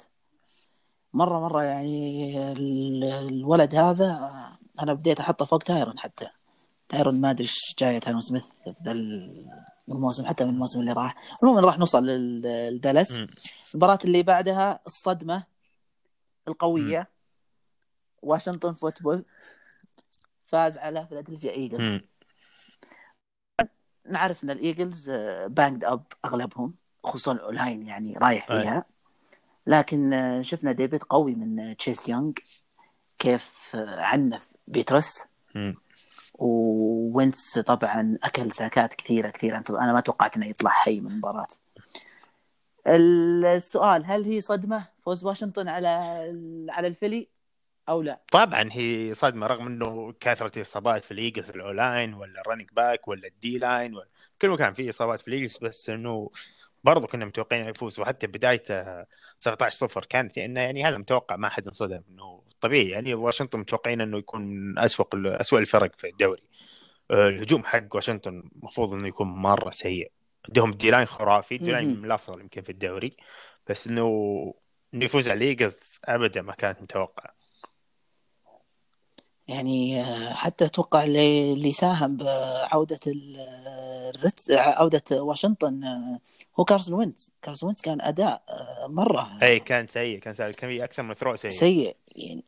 مرة 1.13 1.39
مرة 1.39 1.63
يعني 1.63 2.51
ال- 2.51 3.03
الولد 3.03 3.75
هذا 3.75 4.05
آه، 4.11 4.57
أنا 4.83 4.93
بديت 4.93 5.19
أحطه 5.19 5.45
فوق 5.45 5.59
تايرون 5.59 5.99
حتى. 5.99 6.29
تايرون 6.89 7.21
ما 7.21 7.31
أدري 7.31 7.43
إيش 7.43 7.75
جاية 7.79 7.99
تايرون 7.99 8.21
سميث 8.21 8.43
في 8.63 8.73
ذا 8.83 8.91
الموسم 9.89 10.25
حتى 10.25 10.43
من 10.45 10.49
الموسم 10.49 10.79
اللي 10.79 10.91
راح. 10.93 11.15
المهم 11.43 11.65
راح 11.65 11.79
نوصل 11.79 12.05
لل- 12.05 12.75
لدالاس. 12.75 13.19
مم. 13.19 13.27
المباراة 13.73 13.99
اللي 14.05 14.23
بعدها 14.23 14.79
الصدمة 14.87 15.43
القوية. 16.47 17.09
واشنطن 18.21 18.73
فوتبول 18.73 19.25
فاز 20.45 20.77
على 20.77 21.07
فيلادلفيا 21.07 21.51
إيجلز. 21.51 21.99
نعرف 24.09 24.43
إن 24.43 24.49
الإيجلز 24.49 25.09
banged 25.47 25.83
up 25.83 26.03
أغلبهم 26.25 26.75
خصوصا 27.03 27.31
ال 27.31 27.39
O-line 27.39 27.87
يعني 27.87 28.17
رايح. 28.17 28.47
فيها. 28.47 28.85
لكن 29.67 30.11
شفنا 30.41 30.71
debut 30.71 31.03
قوي 31.03 31.35
من 31.35 31.77
تشيس 31.77 32.09
يونغ 32.09 32.31
كيف 33.19 33.51
عنف 33.97 34.49
بيترس. 34.67 35.23
ووينس 36.33 37.59
طبعا 37.59 38.17
أكل 38.23 38.51
ساكات 38.51 38.93
كثيرة 38.93 39.29
كثيرة 39.29 39.63
أنا 39.69 39.93
ما 39.93 39.99
توقعت 39.99 40.37
إنه 40.37 40.45
يطلع 40.45 40.71
حي 40.71 40.99
من 40.99 41.11
المباراة 41.11 41.47
السؤال 42.87 44.05
هل 44.05 44.23
هي 44.25 44.41
صدمة 44.41 44.87
فوز 45.05 45.25
واشنطن 45.25 45.67
على 45.67 45.87
على 46.69 46.87
الفيلي 46.87 47.27
أو 47.89 48.01
لا؟ 48.01 48.21
طبعا 48.31 48.69
هي 48.71 49.13
صدمة 49.13 49.47
رغم 49.47 49.67
إنه 49.67 50.13
كثره 50.19 50.51
الإصابات 50.57 51.05
في 51.05 51.11
الإيجلز 51.11 51.49
ال 51.49 51.58
O-line 51.58 52.13
ولا 52.13 52.41
ال 52.41 52.45
running 52.45 52.69
back 52.73 53.07
ولا 53.07 53.27
ال 53.27 53.57
D-line 53.57 53.95
ولا 53.95 54.07
كل 54.41 54.49
مكان 54.49 54.73
فيه 54.73 54.89
إصابات 54.89 55.21
في 55.21 55.27
الإيجلز 55.27 55.57
بس 55.57 55.89
إنه 55.89 56.29
برضو 56.83 57.07
كنا 57.07 57.25
متوقعين 57.25 57.61
إنه 57.61 57.71
يفوز 57.71 57.99
وحتى 57.99 58.27
بدايته 58.27 59.05
17 59.39 59.87
0 59.87 60.05
كانت 60.05 60.37
إنه 60.37 60.61
يعني 60.61 60.83
هذا 60.83 60.97
متوقع 60.97 61.35
ما 61.35 61.49
حد 61.49 61.67
انصدم 61.67 62.01
إنه 62.09 62.43
طبيعي. 62.61 62.89
يعني 62.89 63.13
واشنطن 63.13 63.59
متوقعين 63.59 64.01
إنه 64.01 64.17
يكون 64.17 64.41
من 64.41 64.79
اسوء 64.79 65.07
اسوء 65.15 65.59
الفرق 65.59 65.91
في 65.97 66.09
الدوري. 66.09 66.43
آه، 67.11 67.27
الهجوم 67.29 67.63
حق 67.63 67.95
واشنطن 67.95 68.43
المفروض 68.55 68.93
إنه 68.93 69.07
يكون 69.07 69.27
مرة 69.27 69.71
سيء. 69.71 70.11
عندهم 70.47 70.71
D-line 70.71 71.05
خرافي 71.05 71.57
D-line. 71.57 71.99
من 71.99 72.05
الافضل 72.05 72.41
يمكن 72.41 72.61
في 72.61 72.71
الدوري. 72.71 73.17
بس 73.69 73.87
إنه 73.87 74.05
إنه 74.93 75.05
يفوز 75.05 75.29
على 75.29 75.37
الايجلز 75.37 75.99
ابدا 76.05 76.41
ما 76.41 76.53
كانت 76.53 76.81
متوقعة. 76.81 77.33
يعني 79.47 80.01
آه، 80.01 80.33
حتى 80.33 80.65
أتوقع 80.65 81.03
اللي 81.03 81.71
ساهم 81.73 82.17
بعودة 82.17 82.99
الرت 84.15 84.51
عودة 84.51 85.23
واشنطن 85.23 85.83
آه، 85.83 86.19
هو 86.59 86.63
كارسون 86.63 86.93
وينز 86.93 87.31
كارسون 87.41 87.67
وينز 87.67 87.81
كان 87.81 88.01
أداء 88.01 88.43
آه، 88.49 88.87
مرة 88.87 89.39
أي 89.43 89.59
كان 89.59 89.87
سيء 89.87 90.19
كان 90.19 90.33
سيء. 90.33 90.51
كان 90.51 90.69
في 90.69 90.83
أكثر 90.83 91.03
من 91.03 91.13
throw 91.13 91.35
سيء. 91.35 91.51
سيء 91.51 91.95
يعني 92.15 92.43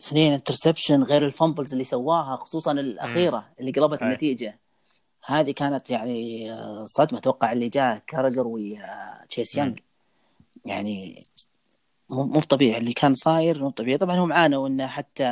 اثنين 0.00 0.32
interception 0.32 1.02
غير 1.02 1.26
ال 1.26 1.32
fumbles 1.32 1.72
اللي 1.72 1.84
سواها 1.84 2.36
خصوصا 2.36 2.72
الأخيرة 2.72 3.48
اللي 3.60 3.70
قلبت 3.72 4.02
أي. 4.02 4.08
النتيجة. 4.08 4.58
هذه 5.26 5.50
كانت 5.50 5.90
يعني 5.90 6.52
آه، 6.52 6.84
صدمة. 6.84 7.18
أتوقع 7.18 7.52
اللي 7.52 7.68
جاء 7.68 8.02
كاريجان 8.06 8.46
و 8.46 9.24
تشيس 9.30 9.54
يانج 9.54 9.78
يعني 10.64 11.20
مو 12.10 12.40
طبيعي. 12.40 12.78
اللي 12.78 12.92
كان 12.92 13.14
صاير 13.14 13.62
مو 13.62 13.70
طبيعي. 13.70 13.98
طبعا 13.98 14.16
هم 14.16 14.32
عانوا 14.32 14.68
إنه 14.68 14.86
حتى 14.86 15.30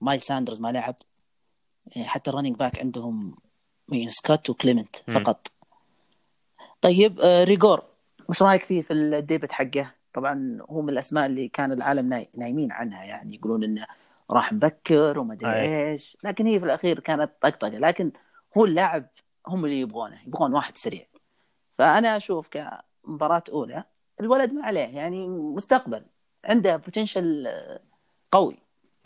مايلز 0.00 0.20
ساندرز 0.20 0.60
ما 0.60 0.72
لعب. 0.72 0.96
يعني 1.86 2.08
حتى 2.08 2.30
ال 2.30 2.33
running 2.33 2.56
back 2.56 2.80
عندهم 2.80 3.36
مين 3.88 4.10
سكوت 4.10 4.50
وكليمنت. 4.50 4.96
فقط. 4.96 5.48
طيب 6.80 7.20
آه، 7.20 7.44
ريجر 7.44 7.82
وش 8.28 8.42
رأيك 8.42 8.62
فيه 8.62 8.82
في 8.82 8.92
ال 8.92 9.02
debut 9.02 9.52
حقه؟ 9.52 9.94
طبعا 10.12 10.58
هو 10.70 10.82
من 10.82 10.88
الأسماء 10.92 11.26
اللي 11.26 11.48
كان 11.48 11.72
العالم 11.72 12.08
ناي- 12.08 12.28
نايمين 12.38 12.72
عنها 12.72 13.04
يعني 13.04 13.34
يقولون 13.34 13.64
إنه 13.64 13.86
راح 14.30 14.52
مبكر 14.52 15.18
وما 15.18 15.34
أدري. 15.34 15.90
إيش 15.90 16.16
لكن 16.24 16.46
هي 16.46 16.58
في 16.58 16.64
الأخير 16.64 17.00
كانت 17.00 17.30
طقطقة 17.40 17.68
لكن 17.68 18.12
هو 18.58 18.64
اللاعب 18.64 19.06
هم 19.46 19.64
اللي 19.64 19.80
يبغونه 19.80 20.18
يبغون 20.26 20.52
واحد 20.54 20.78
سريع 20.78 21.06
فأنا 21.78 22.16
أشوف 22.16 22.48
كمباراة 22.48 23.42
أولى 23.52 23.84
الولد 24.20 24.52
ما 24.52 24.64
عليه 24.64 24.80
يعني 24.80 25.28
مستقبل 25.28 26.04
عنده 26.44 26.76
potential 26.76 27.48
قوي 28.32 28.56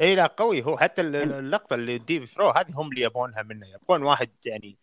إي 0.01 0.15
لا 0.15 0.27
قوي 0.27 0.65
هو 0.65 0.79
حتى 0.79 1.03
يعني- 1.03 1.23
اللقطة 1.39 1.75
اللي 1.75 1.99
deep 1.99 2.25
throw 2.25 2.51
هذه 2.51 2.71
هم 2.75 2.89
اللي 2.91 3.01
يبغونها 3.03 3.43
منه 3.43 3.67
يبغون 3.67 4.03
واحد 4.03 4.31
يعني 4.47 4.77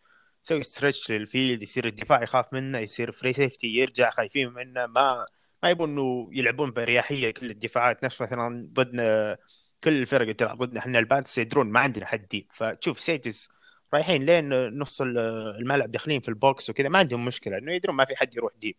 يسوي 0.45 0.63
stretch 0.63 1.12
لل 1.12 1.26
field 1.26 1.63
يصير 1.63 1.86
الدفاع 1.88 2.24
يخاف 2.24 2.53
منه 2.53 2.77
يصير 2.77 3.12
free 3.12 3.34
safety 3.34 3.67
يرجع 3.67 4.10
خايفين 4.10 4.50
منه. 4.53 4.86
ما 4.88 5.25
ما 5.63 5.69
يبون 5.69 5.89
إنه 5.89 6.29
يلعبون 6.33 6.71
بأريحية 6.71 7.31
كل 7.31 7.51
الدفاعات. 7.51 8.03
نفس 8.05 8.21
مثلا 8.21 8.69
ضدنا 8.74 9.38
كل 9.83 10.01
الفرق 10.01 10.21
اللي 10.21 10.33
تلعب 10.33 10.57
ضدنا 10.57 10.79
إحنا 10.79 11.00
الباتس 11.00 11.38
يدرون 11.38 11.67
ما 11.71 11.79
عندنا 11.79 12.05
حد 12.05 12.27
deep 12.27 12.48
فتشوف 12.53 13.00
سيجز 13.00 13.50
رايحين 13.93 14.25
لين 14.25 14.50
نص 14.79 15.01
ال- 15.01 15.17
الملعب 15.60 15.91
داخلين 15.91 16.21
في 16.21 16.29
ال 16.29 16.39
box 16.39 16.70
وكذا 16.69 16.89
ما 16.89 17.00
عندهم 17.00 17.25
مشكلة 17.25 17.57
إنه 17.57 17.71
يدرون 17.74 17.95
ما 17.95 18.05
في 18.05 18.15
حد 18.15 18.36
يروح 18.36 18.53
deep 18.62 18.75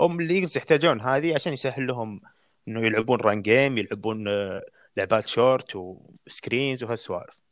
هم 0.00 0.20
الإيجلز 0.20 0.56
يحتاجون 0.56 1.00
هذه 1.00 1.34
عشان 1.34 1.52
يسهل 1.52 1.86
لهم 1.86 2.20
إنه 2.68 2.86
يلعبون 2.86 3.20
run 3.20 3.42
game 3.42 3.78
يلعبون 3.78 4.28
آه، 4.28 4.62
لعبات 4.96 5.28
short 5.28 5.76
و 5.76 5.89
screens 5.89 6.84
وهالسوالف. 6.84 7.43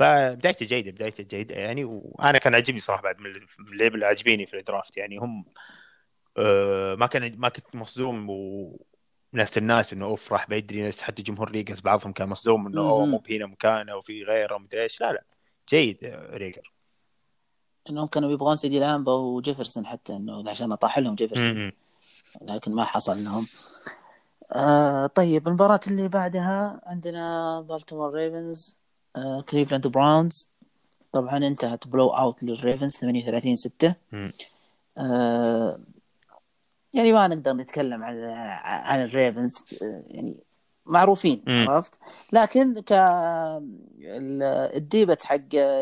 فبدايته 0.00 0.66
جيدة 0.66 0.90
بدايته 0.90 1.24
جيدة 1.24 1.54
يعني 1.54 1.84
وأنا 1.84 2.38
كان 2.38 2.54
عجبني 2.54 2.80
صراحة 2.80 3.02
بعد 3.02 3.20
من 3.20 3.26
اللعيبه 3.72 3.94
اللي 3.94 4.06
عاجبيني 4.06 4.46
في 4.46 4.58
ال 4.58 4.64
draft 4.64 4.96
يعني. 4.96 5.18
هم 5.18 5.44
آه، 6.38 6.94
ما 6.94 7.06
كان 7.06 7.38
ما 7.38 7.48
كنت 7.48 7.76
مصدوم 7.76 8.30
و 8.30 8.76
نفس 9.34 9.58
الناس 9.58 9.92
إنه 9.92 10.04
أوف 10.04 10.32
راح 10.32 10.50
بدري 10.50 10.82
ناس 10.82 11.02
حتى 11.02 11.22
جمهور 11.22 11.50
الإيجلز 11.50 11.80
بعضهم 11.80 12.12
كان 12.12 12.28
مصدوم 12.28 12.66
إنه 12.66 12.80
أوه. 12.80 13.06
مو 13.06 13.22
هنا 13.30 13.46
مكانه 13.46 13.96
وفي 13.96 14.24
غيره 14.24 14.54
ومدري 14.54 14.82
إيش. 14.82 15.00
لا 15.00 15.12
لا 15.12 15.24
جيد 15.68 16.04
آه، 16.04 16.36
ريجر 16.36 16.72
إنهم 17.90 18.06
كانوا 18.06 18.30
يبغون 18.30 18.56
سيدي 18.56 18.78
لامب 18.78 19.12
وجيفرسون 19.12 19.86
حتى 19.86 20.16
إنه 20.16 20.50
عشان 20.50 20.72
أطاح 20.72 20.98
لهم 20.98 21.14
جيفرسون. 21.14 21.72
لكن 22.42 22.74
ما 22.74 22.84
حصل 22.84 23.24
لهم. 23.24 23.46
آه 24.54 25.06
طيب 25.06 25.48
المباراة 25.48 25.80
اللي 25.86 26.08
بعدها 26.08 26.80
عندنا 26.86 27.60
بالتيمور 27.60 28.14
ريفنز 28.14 28.79
كليفلاند 29.48 29.86
براونز 29.86 30.48
طبعا 31.12 31.36
انتهت 31.36 31.86
blowout 31.88 32.42
للريفنز 32.42 32.96
38 32.96 33.56
6 33.56 33.94
م. 34.12 34.30
آه 34.98 35.80
يعني 36.94 37.12
ما 37.12 37.28
نقدر 37.28 37.52
نتكلم 37.52 38.04
عن 38.04 38.24
عن 38.64 39.02
الريفنز 39.02 39.64
آه 39.82 40.04
يعني 40.06 40.40
معروفين. 40.86 41.42
عرفت؟ 41.48 41.98
لكن 42.32 42.80
ك 42.80 42.92
ال- 42.92 44.42
ال 44.76 44.84
debut 44.84 45.22
حق 45.22 45.36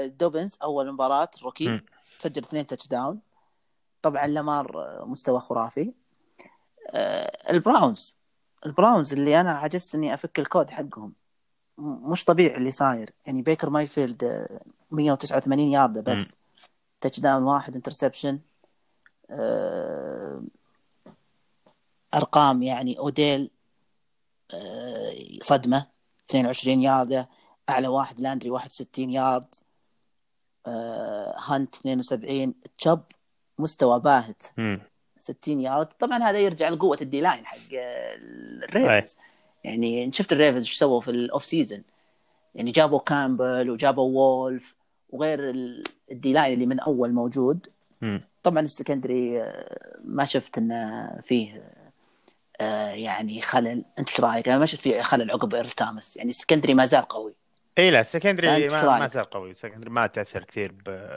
دوبنز 0.06 0.56
أول 0.62 0.92
مباراة 0.92 1.28
rookie 1.42 1.68
مم. 1.68 1.84
سجل 2.18 2.42
اثنين 2.42 2.66
touchdown 2.66 3.20
طبعا 4.02 4.26
لامار 4.26 4.98
مستوى 5.06 5.40
خرافي. 5.40 5.92
آه، 6.90 7.50
البراونز. 7.50 8.16
البراونز 8.66 9.12
اللي 9.12 9.40
أنا 9.40 9.52
عجزت 9.52 9.94
إني 9.94 10.14
أفك 10.14 10.38
الكود 10.38 10.70
حقهم. 10.70 11.12
مش 11.78 12.24
طبيعي 12.24 12.56
اللي 12.56 12.70
صاير. 12.70 13.10
يعني 13.26 13.42
بيكر 13.42 13.70
مايفيلد 13.70 14.24
آه، 14.24 14.60
189 14.92 15.72
ياردة 15.72 16.00
بس. 16.00 16.36
touchdown 17.00 17.42
واحد 17.42 17.74
interception. 17.76 18.38
أرقام 22.14 22.62
يعني 22.62 22.98
أوديل 22.98 23.50
آه، 24.54 25.12
صدمة. 25.42 25.86
22 26.30 26.82
ياردة 26.82 27.28
أعلى 27.68 27.88
واحد 27.88 28.20
لاندري 28.20 28.50
61 28.50 29.10
يارد. 29.10 29.54
آه، 30.66 31.34
هانت 31.38 31.74
72 31.74 32.54
تشب 32.78 33.00
مستوى 33.58 34.00
باهت. 34.00 34.42
م. 34.58 34.78
60 35.18 35.60
يارد. 35.60 35.86
طبعا 35.86 36.18
هذا 36.18 36.38
يرجع 36.38 36.68
لقوة 36.68 36.98
ال 37.00 37.20
D-line 37.20 37.46
حق 37.46 37.58
الريفنز 37.72 39.16
يعني 39.68 40.10
شفت 40.12 40.32
الريفنز 40.32 40.62
إيش 40.62 40.78
سووا 40.78 41.00
في 41.00 41.10
ال 41.10 41.19
off 41.19 41.44
season 41.44 41.82
يعني 42.54 42.70
جابوا 42.70 42.98
كامبل 42.98 43.70
وجابوا 43.70 44.04
وولف 44.04 44.74
وغير 45.10 45.50
ال- 45.50 45.84
ال 46.10 46.32
D-line 46.32 46.54
اللي 46.54 46.66
من 46.66 46.80
أول 46.80 47.12
موجود. 47.12 47.66
م. 48.02 48.18
طبعا 48.42 48.60
ال 48.60 48.68
secondary 48.68 49.42
آه، 49.42 49.96
ما 50.04 50.24
شفت 50.24 50.58
إنه 50.58 51.10
فيه 51.26 51.72
آه، 52.60 52.88
يعني 52.90 53.40
خلل. 53.40 53.84
أنت 53.98 54.08
إيش 54.10 54.20
رأيك؟ 54.20 54.48
أنا 54.48 54.58
ما 54.58 54.66
شفت 54.66 54.80
فيه 54.80 55.02
خلل 55.02 55.30
عقب 55.30 55.54
إيرل 55.54 55.68
توماس. 55.68 56.16
يعني 56.16 56.28
ال 56.30 56.35
secondary 56.35 56.74
ما 56.74 56.86
زال 56.86 57.02
قوي. 57.02 57.34
إي 57.78 57.90
لا 57.90 58.00
ال 58.00 58.07
secondary 58.07 58.68
ما؟ 58.68 58.98
ما 58.98 59.06
زال 59.06 59.24
قوي. 59.24 59.50
ال 59.50 59.54
secondary 59.54 59.90
ما 59.90 60.06
تأثر 60.06 60.44
كثير 60.44 60.72
ب 60.86 61.08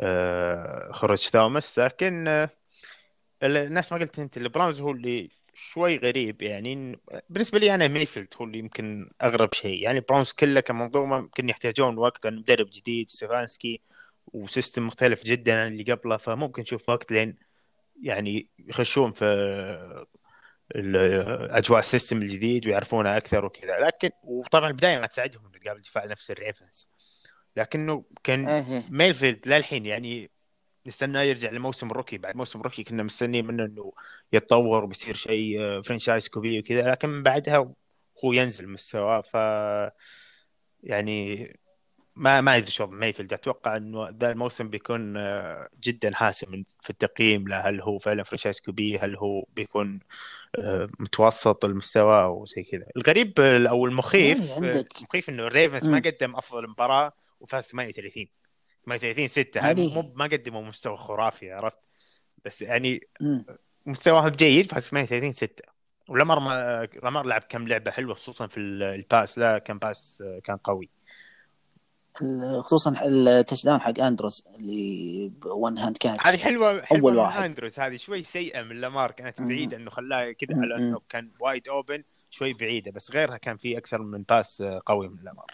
آه، 0.00 0.92
خروج 0.92 1.18
ثومس 1.18 1.78
لكن 1.78 2.28
ال- 3.42 3.72
نفس 3.74 3.92
ما 3.92 3.98
قلت 3.98 4.18
أنت 4.18 4.36
البراونز 4.36 4.80
هو 4.80 4.90
اللي 4.90 5.30
شوي 5.54 5.96
غريب 5.98 6.42
يعني 6.42 6.98
بالنسبة 7.28 7.58
لي 7.58 7.74
أنا 7.74 7.88
ميفيلد 7.88 8.28
هو 8.36 8.44
اللي 8.44 8.58
يمكن 8.58 9.10
أغرب 9.22 9.54
شيء. 9.54 9.82
يعني 9.82 10.00
براونز 10.00 10.32
كله 10.32 10.60
كمنظومة 10.60 11.18
يمكن 11.18 11.48
يحتاجون 11.48 11.98
وقت 11.98 12.24
لأن 12.24 12.36
مدرب 12.36 12.70
جديد 12.72 13.10
ستيفانسكي 13.10 13.80
و 14.26 14.35
system 14.35 14.86
مختلف 14.86 15.24
جدا 15.24 15.62
عن 15.62 15.72
اللي 15.72 15.92
قبله 15.92 16.16
فممكن 16.16 16.62
نشوف 16.62 16.88
وقت 16.88 17.12
لين 17.12 17.36
يعني 18.02 18.48
يخشون 18.58 19.12
في 19.12 20.06
أجواء 21.50 21.78
ال 21.78 21.84
system 21.84 22.22
الجديد 22.22 22.66
ويعرفونه 22.66 23.16
أكثر 23.16 23.44
وكذا. 23.44 23.78
لكن 23.78 24.10
وطبعا 24.22 24.68
البداية 24.68 24.98
ما 24.98 25.06
تساعدهم 25.06 25.52
قبل 25.66 25.80
دفاع 25.80 26.04
نفس 26.04 26.30
الريفنز 26.30 26.88
لكنه 27.56 28.04
كان 28.24 28.48
إيه. 28.48 28.82
ميفيلد 28.90 29.48
للحين 29.48 29.86
يعني 29.86 30.30
نستناه 30.86 31.22
يرجع 31.22 31.50
لموسم 31.50 31.92
rookie 31.92 32.18
بعد 32.18 32.36
موسم 32.36 32.62
rookie 32.62 32.84
كنا 32.84 33.02
مستنيين 33.02 33.46
منه 33.46 33.64
إنه 33.64 33.92
يتطور 34.32 34.84
ويصير 34.84 35.14
شيء 35.14 35.82
franchise 35.82 36.28
كبير 36.28 36.60
وكذا 36.60 36.90
لكن 36.90 37.08
من 37.08 37.22
بعدها 37.22 37.74
هو 38.24 38.32
ينزل 38.32 38.68
مستواه 38.68 39.20
ف 39.20 39.34
يعني 40.82 41.48
ما 42.16 42.40
ما 42.40 42.56
أدري 42.56 42.70
شو 42.70 42.86
ميفيلد. 42.86 43.32
أتوقع 43.32 43.76
إنه 43.76 44.08
ذا 44.08 44.30
الموسم 44.30 44.68
بيكون 44.68 45.16
آه، 45.16 45.68
جدا 45.82 46.14
حاسم 46.14 46.64
في 46.80 46.90
التقييم 46.90 47.48
له. 47.48 47.68
هل 47.68 47.80
هو 47.80 47.98
فعلا 47.98 48.22
franchise 48.22 48.60
كبير؟ 48.60 49.04
هل 49.04 49.16
هو 49.16 49.46
بيكون 49.56 50.00
آه، 50.58 50.88
متوسط 51.00 51.64
المستوى 51.64 52.22
أو 52.22 52.44
زي 52.44 52.62
كذا؟ 52.62 52.86
الغريب 52.96 53.40
أو 53.40 53.86
المخيف 53.86 54.50
يعني 54.50 54.86
المخيف 55.00 55.28
إنه 55.28 55.46
الريفنز 55.46 55.88
ما. 55.88 55.98
قدم 55.98 56.36
أفضل 56.36 56.68
مباراة 56.68 57.12
وفاز 57.40 57.64
38 57.64 58.26
38 58.86 59.28
6 59.28 59.60
هذه- 59.60 59.94
مو 59.94 60.12
ما 60.16 60.24
قدموا 60.24 60.62
مستوى 60.62 60.96
خرافي 60.96 61.52
عرفت 61.52 61.78
بس 62.44 62.62
يعني. 62.62 63.00
مستواهم 63.86 64.28
جيد 64.28 64.72
فاز 64.72 64.82
38 64.88 65.32
6 65.32 65.64
ولامار 66.08 66.38
ما 66.38 66.88
لامار 67.02 67.26
لعب 67.26 67.42
كم 67.48 67.68
لعبة 67.68 67.90
حلوة 67.90 68.14
خصوصا 68.14 68.46
في 68.46 68.60
ال- 68.60 68.82
ال 68.82 68.93
pass 68.93 69.38
لا 69.38 69.58
كان 69.58 69.78
pass 69.78 70.24
كان 70.44 70.56
قوي 70.56 70.90
خصوصا 72.60 72.94
ال 73.06 73.64
touchdown 73.64 73.80
حق 73.80 74.00
أندروس 74.00 74.46
اللي 74.54 75.32
one 75.46 75.78
hand 75.78 75.96
catch 75.96 76.26
هذه 76.26 76.36
حلوة 76.38 76.82
حلوة 76.82 77.10
من 77.10 77.16
واحد. 77.18 77.42
أندروس 77.42 77.80
هذه 77.80 77.96
شوي 77.96 78.24
سيئة 78.24 78.62
من 78.62 78.76
لامار 78.80 79.10
كانت. 79.10 79.42
بعيدة 79.42 79.76
إنه 79.76 79.90
خلاها 79.90 80.32
كذا. 80.32 80.56
على 80.60 80.76
إنه 80.76 81.00
كان 81.08 81.30
wide 81.40 81.68
open 81.68 82.04
شوي 82.30 82.52
بعيدة 82.52 82.90
بس 82.90 83.10
غيرها 83.10 83.36
كان 83.36 83.56
في 83.56 83.78
أكثر 83.78 84.02
من 84.02 84.22
pass 84.22 84.62
قوي 84.86 85.08
من 85.08 85.22
لامار 85.22 85.46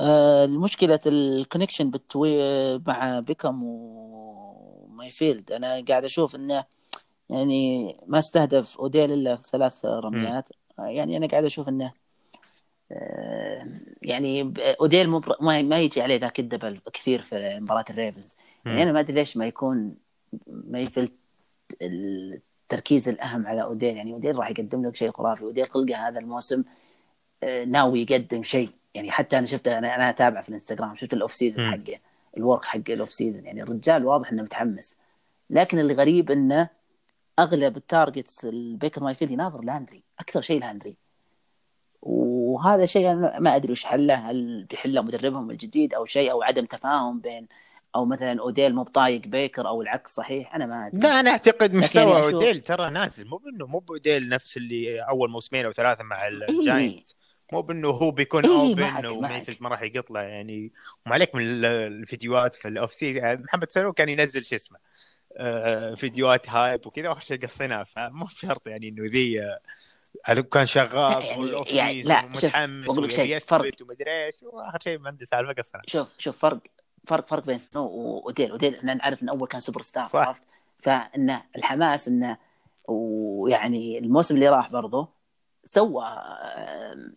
المشكلة 0.00 1.00
ال 1.06 1.14
connection 1.14 1.90
between 1.90 2.38
مع 2.78 3.20
بيكم 3.20 3.62
ومايفيلد 3.64 5.52
أنا 5.52 5.84
قاعد 5.88 6.04
أشوف 6.04 6.34
إنه 6.36 6.64
يعني 7.30 7.86
ما 8.06 8.18
استهدف 8.18 8.78
أوديل 8.78 9.12
إلا 9.12 9.36
في 9.36 9.48
ثلاث 9.48 9.84
رميات 9.84 10.48
آه، 10.78 10.86
يعني 10.86 11.16
أنا 11.16 11.26
قاعد 11.26 11.44
أشوف 11.44 11.68
إنه 11.68 11.92
آه، 12.92 13.68
يعني 14.02 14.54
أوديل 14.80 15.08
مو 15.10 15.22
ما 15.40 15.62
ما 15.62 15.80
يجي 15.80 16.02
عليه 16.02 16.16
ذاك 16.16 16.40
ال 16.40 16.46
double 16.46 16.80
كثير 16.92 17.22
في 17.22 17.58
مباراة 17.60 17.84
الريفنز 17.90 18.36
يعني 18.66 18.82
أنا 18.82 18.92
ما 18.92 19.00
أدري 19.00 19.14
ليش 19.14 19.36
ما 19.36 19.46
يكون 19.46 19.94
مايفيلد 20.46 21.12
التركيز 21.82 23.08
الأهم 23.08 23.46
على 23.46 23.62
أوديل. 23.62 23.96
يعني 23.96 24.12
أوديل 24.12 24.36
راح 24.36 24.50
يقدم 24.50 24.86
لك 24.86 24.96
شيء 24.96 25.10
خرافي. 25.10 25.42
أوديل 25.42 25.66
خلقه 25.66 26.08
هذا 26.08 26.18
الموسم 26.18 26.64
آه، 27.42 27.64
ناوي 27.64 28.02
يقدم 28.02 28.42
شيء. 28.42 28.70
يعني 28.96 29.10
حتى 29.10 29.38
أنا 29.38 29.46
شفت 29.46 29.68
أنا 29.68 29.94
أنا 29.94 30.10
اتابعه 30.10 30.42
في 30.42 30.48
الإنستغرام 30.48 30.96
شفت 30.96 31.12
ال 31.14 31.19
off 31.19 31.34
season. 31.34 31.70
حقه 31.70 31.98
ال 32.36 32.42
work 32.42 32.64
حق 32.64 32.80
ال 32.88 32.94
off 32.94 33.12
season 33.12 33.44
يعني 33.46 33.62
الرجال 33.62 34.06
واضح 34.06 34.32
إنه 34.32 34.42
متحمس. 34.42 34.96
لكن 35.50 35.78
اللي 35.78 35.94
غريب 35.94 36.30
إنه 36.30 36.68
أغلب 37.38 37.76
ال 37.76 37.85
targets 37.85 38.44
البيكر 38.44 39.02
مايفيلد 39.02 39.30
يناظر 39.30 39.62
لاندري 39.64 40.02
أكثر 40.20 40.40
شيء 40.40 40.60
لاندري 40.60 40.96
وهذا 42.02 42.86
شيء 42.86 43.10
أنا 43.10 43.40
ما 43.40 43.56
أدري 43.56 43.72
وش 43.72 43.84
حله. 43.84 44.14
هل 44.14 44.64
بيحله 44.70 45.02
مدربهم 45.02 45.50
الجديد 45.50 45.94
أو 45.94 46.06
شيء 46.06 46.30
أو 46.30 46.42
عدم 46.42 46.64
تفاهم 46.64 47.20
بين 47.20 47.46
أو 47.94 48.04
مثلا 48.04 48.40
أوديل 48.40 48.74
مو 48.74 48.82
بطايق 48.82 49.20
بيكر 49.26 49.68
أو 49.68 49.82
العكس 49.82 50.14
صحيح؟ 50.14 50.54
أنا 50.54 50.66
ما 50.66 50.86
أدري. 50.86 51.00
لا 51.00 51.20
أنا 51.20 51.30
أعتقد 51.30 51.74
مستوى 51.74 52.02
يعني 52.12 52.22
أشوف- 52.22 52.34
أوديل 52.34 52.60
ترى 52.60 52.90
نازل. 52.90 53.26
مو 53.28 53.36
بإنه 53.36 53.66
مو 53.66 53.78
بأوديل 53.78 54.28
نفس 54.28 54.56
اللي 54.56 55.00
أول 55.00 55.30
موسمين 55.30 55.64
أو 55.64 55.72
ثلاثة 55.72 56.04
مع 56.04 56.26
إيه. 56.26 57.02
مو 57.52 57.62
بإنه 57.62 57.88
هو 57.88 58.10
بيكون 58.10 58.44
إيه، 58.46 58.52
open 58.52 59.06
وميفيلد. 59.06 59.56
ما 59.60 59.68
راح 59.68 59.82
يقط 59.82 60.10
له 60.10 60.20
يعني. 60.20 60.72
وما 61.06 61.14
عليك 61.14 61.34
من 61.34 61.42
ال- 61.42 61.64
الفيديوهات 61.64 62.54
في 62.54 62.68
ال 62.68 62.75
off 62.75 62.94
season 62.94 63.34
محمد 63.42 63.70
سنو 63.72 63.92
كان 63.92 64.08
ينزل 64.08 64.44
شو 64.44 64.54
اسمه 64.56 64.78
آه، 65.36 65.94
فيديوهات 65.94 66.48
hype 66.50 66.86
وكذا 66.86 67.08
واخر 67.08 67.20
شيء 67.20 67.42
قصيناه. 67.46 67.82
فمو 67.82 68.26
شرط 68.26 68.68
يعني 68.68 68.88
إنه 68.88 69.02
ذي 69.10 69.40
آه، 70.26 70.40
كان 70.40 70.66
شغال 70.66 71.24
يعني- 71.24 71.64
يعني- 71.70 72.02
لا، 72.02 72.20
شوف، 72.22 72.44
ومتحمس 72.44 72.84
بقول 72.86 73.04
لك 73.04 73.10
شيء، 73.10 73.38
فرق. 73.38 73.72
ومدري 73.82 74.26
إيش. 74.26 74.42
وآخر 74.42 74.78
شيء 74.80 74.98
ما 74.98 75.08
عنده 75.08 75.24
سالفة 75.24 75.52
قصنا 75.52 75.82
شوف 75.86 76.08
شوف 76.18 76.38
فرق 76.38 76.58
فرق 77.06 77.26
فرق 77.26 77.44
بين 77.46 77.58
سنو 77.58 77.86
واوديل 77.86 78.50
أوديل. 78.50 78.74
إحنا 78.74 78.94
نعرف 78.94 79.22
انه 79.22 79.32
أول 79.32 79.48
كان 79.48 79.60
super 79.60 79.82
star. 79.82 80.08
عرفت؟ 80.14 80.44
فإنه 80.78 81.42
الحماس 81.56 82.08
إنه 82.08 82.36
ويعني 82.88 83.98
الموسم 83.98 84.34
اللي 84.34 84.48
راح 84.48 84.70
برضه 84.70 85.08
سوى 85.66 86.04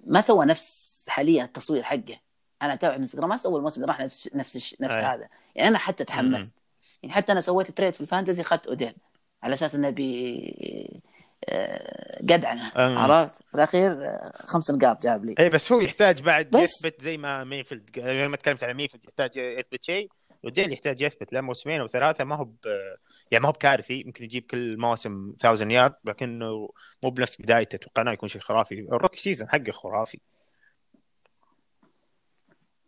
ما 0.06 0.22
سوى 0.22 0.46
نفس 0.46 1.06
حاليا 1.10 1.44
التصوير 1.44 1.84
حقه. 1.84 2.20
أنا 2.62 2.74
أتابع 2.74 2.96
من 2.96 3.02
إنستغرام 3.02 3.30
ما 3.30 3.38
سوى 3.38 3.58
الموسم 3.58 3.82
اللي 3.82 3.92
راح 3.92 4.02
نفس 4.02 4.30
نفس 4.36 4.76
نفس 4.82 4.96
أي. 4.96 5.06
هذا. 5.06 5.30
يعني 5.56 5.70
أنا 5.70 5.78
حتى 5.78 6.04
تحمست. 6.04 6.54
يعني 7.04 7.16
حتى 7.16 7.32
أنا 7.32 7.42
سويت 7.42 7.72
trade 7.72 7.94
في 7.94 8.02
ال 8.02 8.07
fantasy 8.07 8.42
اخذت 8.42 8.68
اوديل 8.68 8.94
على 9.44 9.54
أساس 9.54 9.76
إنه 9.76 9.90
بي 9.90 11.02
آه، 11.50 12.20
قدعنه. 12.22 12.72
أم. 12.76 12.98
عرفت؟ 12.98 13.36
في 13.36 13.56
الأخير 13.56 13.92
آه، 13.92 14.34
خمس 14.46 14.72
نقاط 14.72 15.04
جاب 15.04 15.26
لي. 15.26 15.36
أي 15.40 15.50
بس 15.50 15.72
هو 15.72 15.80
يحتاج 15.80 16.22
بعد 16.22 16.50
بس. 16.50 16.60
يثبت 16.62 17.02
زي 17.02 17.18
ما 17.18 17.44
ميفيلد 17.44 18.00
لما 18.00 18.38
تكلمت 18.38 18.64
على 18.64 18.74
ميفيلد 18.74 19.04
يحتاج 19.06 19.38
يثبت 19.38 19.84
شيء. 19.84 20.10
أوديل 20.44 20.74
يحتاج 20.74 21.02
يثبت 21.02 21.34
له 21.34 21.42
موسمين 21.42 21.80
أو 21.80 21.88
ثلاثة 21.88 22.24
ما 22.24 22.36
هو 22.36 22.44
ب... 22.44 22.58
يعني 23.32 23.42
ما 23.42 23.48
هو 23.48 23.52
بكارثي 23.52 24.02
يمكن 24.06 24.24
يجيب 24.24 24.44
كل 24.44 24.78
موسم 24.78 25.34
1000 25.46 25.62
يارد 25.62 25.96
لكنه 26.06 26.70
مو 27.04 27.10
بنفس 27.10 27.42
بدايته 27.42 27.76
أتوقع 27.76 28.14
يكون 28.14 28.30
شيء 28.30 28.42
خرافي. 28.42 28.80
ال 28.80 28.85
rookie 28.85 29.20
season 29.20 29.50
حقه 29.50 29.72
خرافي. 29.72 30.20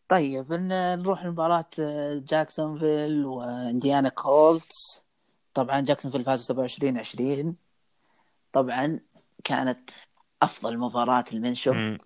طيب 0.07 0.53
نروح 0.53 1.25
لمباراة 1.25 1.69
جاكسونفيل 2.13 3.25
وإنديانا 3.25 4.09
كولتس. 4.09 5.05
طبعا 5.53 5.81
جاكسونفيل 5.81 6.23
فازوا 6.23 6.45
27 6.45 6.97
20 6.97 7.55
طبعا 8.53 8.99
كانت 9.43 9.89
أفضل 10.41 10.77
مباراة 10.77 11.25
المنشو. 11.33 11.73
مم. 11.73 11.97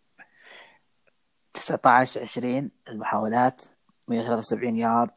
19 1.54 2.22
20 2.22 2.72
المحاولات 2.90 3.66
173 4.10 4.76
يارد 4.76 5.12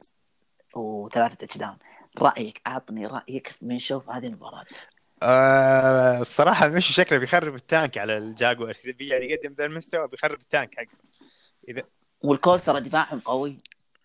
وثلاثة 0.75 1.35
touchdown 1.35 1.77
رأيك 2.19 2.61
أعطني 2.67 3.07
رأيك 3.07 3.49
في 3.49 3.65
منشو 3.65 4.01
في 4.01 4.11
هذه 4.11 4.27
المباراة. 4.27 4.65
آه 5.23 6.21
الصراحة 6.21 6.69
مش 6.69 6.87
شكله 6.87 7.19
بيخرب 7.19 7.55
ال 7.55 7.64
tank 7.64 7.99
على 7.99 8.19
الجاكوارز 8.19 8.83
اذا 8.87 8.97
يعني 9.01 9.25
يقدم 9.31 9.53
ذا 9.53 9.65
المستوى 9.65 10.09
بيخرب 10.09 10.41
ال 10.41 10.48
tank 10.48 10.75
حقه. 10.75 10.99
إذا 11.69 11.83
والكولتس 12.23 12.65
ترى 12.65 12.81
دفاعهم 12.81 13.21
قوي. 13.21 13.59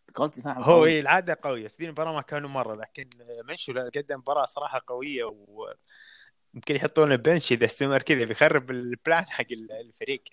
الكولتس 0.09 0.39
دفاعهم 0.39 0.63
هو 0.63 0.73
قوي. 0.73 0.89
إيه 0.89 0.99
العادة 1.01 1.37
قوية. 1.43 1.67
ذي 1.79 1.85
المباراة 1.85 2.13
ما 2.13 2.21
كانوا 2.21 2.49
مرة 2.49 2.75
لكن 2.75 3.09
منشو 3.49 3.73
قدم 3.73 4.17
مباراة 4.17 4.45
صراحة 4.45 4.81
قوية 4.87 5.23
ويمكن 5.23 6.75
يحطون 6.75 7.17
bench 7.17 7.51
إذا 7.51 7.65
استمر 7.65 8.01
كذا 8.01 8.23
بيخرب 8.25 8.71
ال 8.71 8.82
plan 8.82 9.25
حق 9.25 9.45
ال- 9.51 9.71
الفريق. 9.71 10.23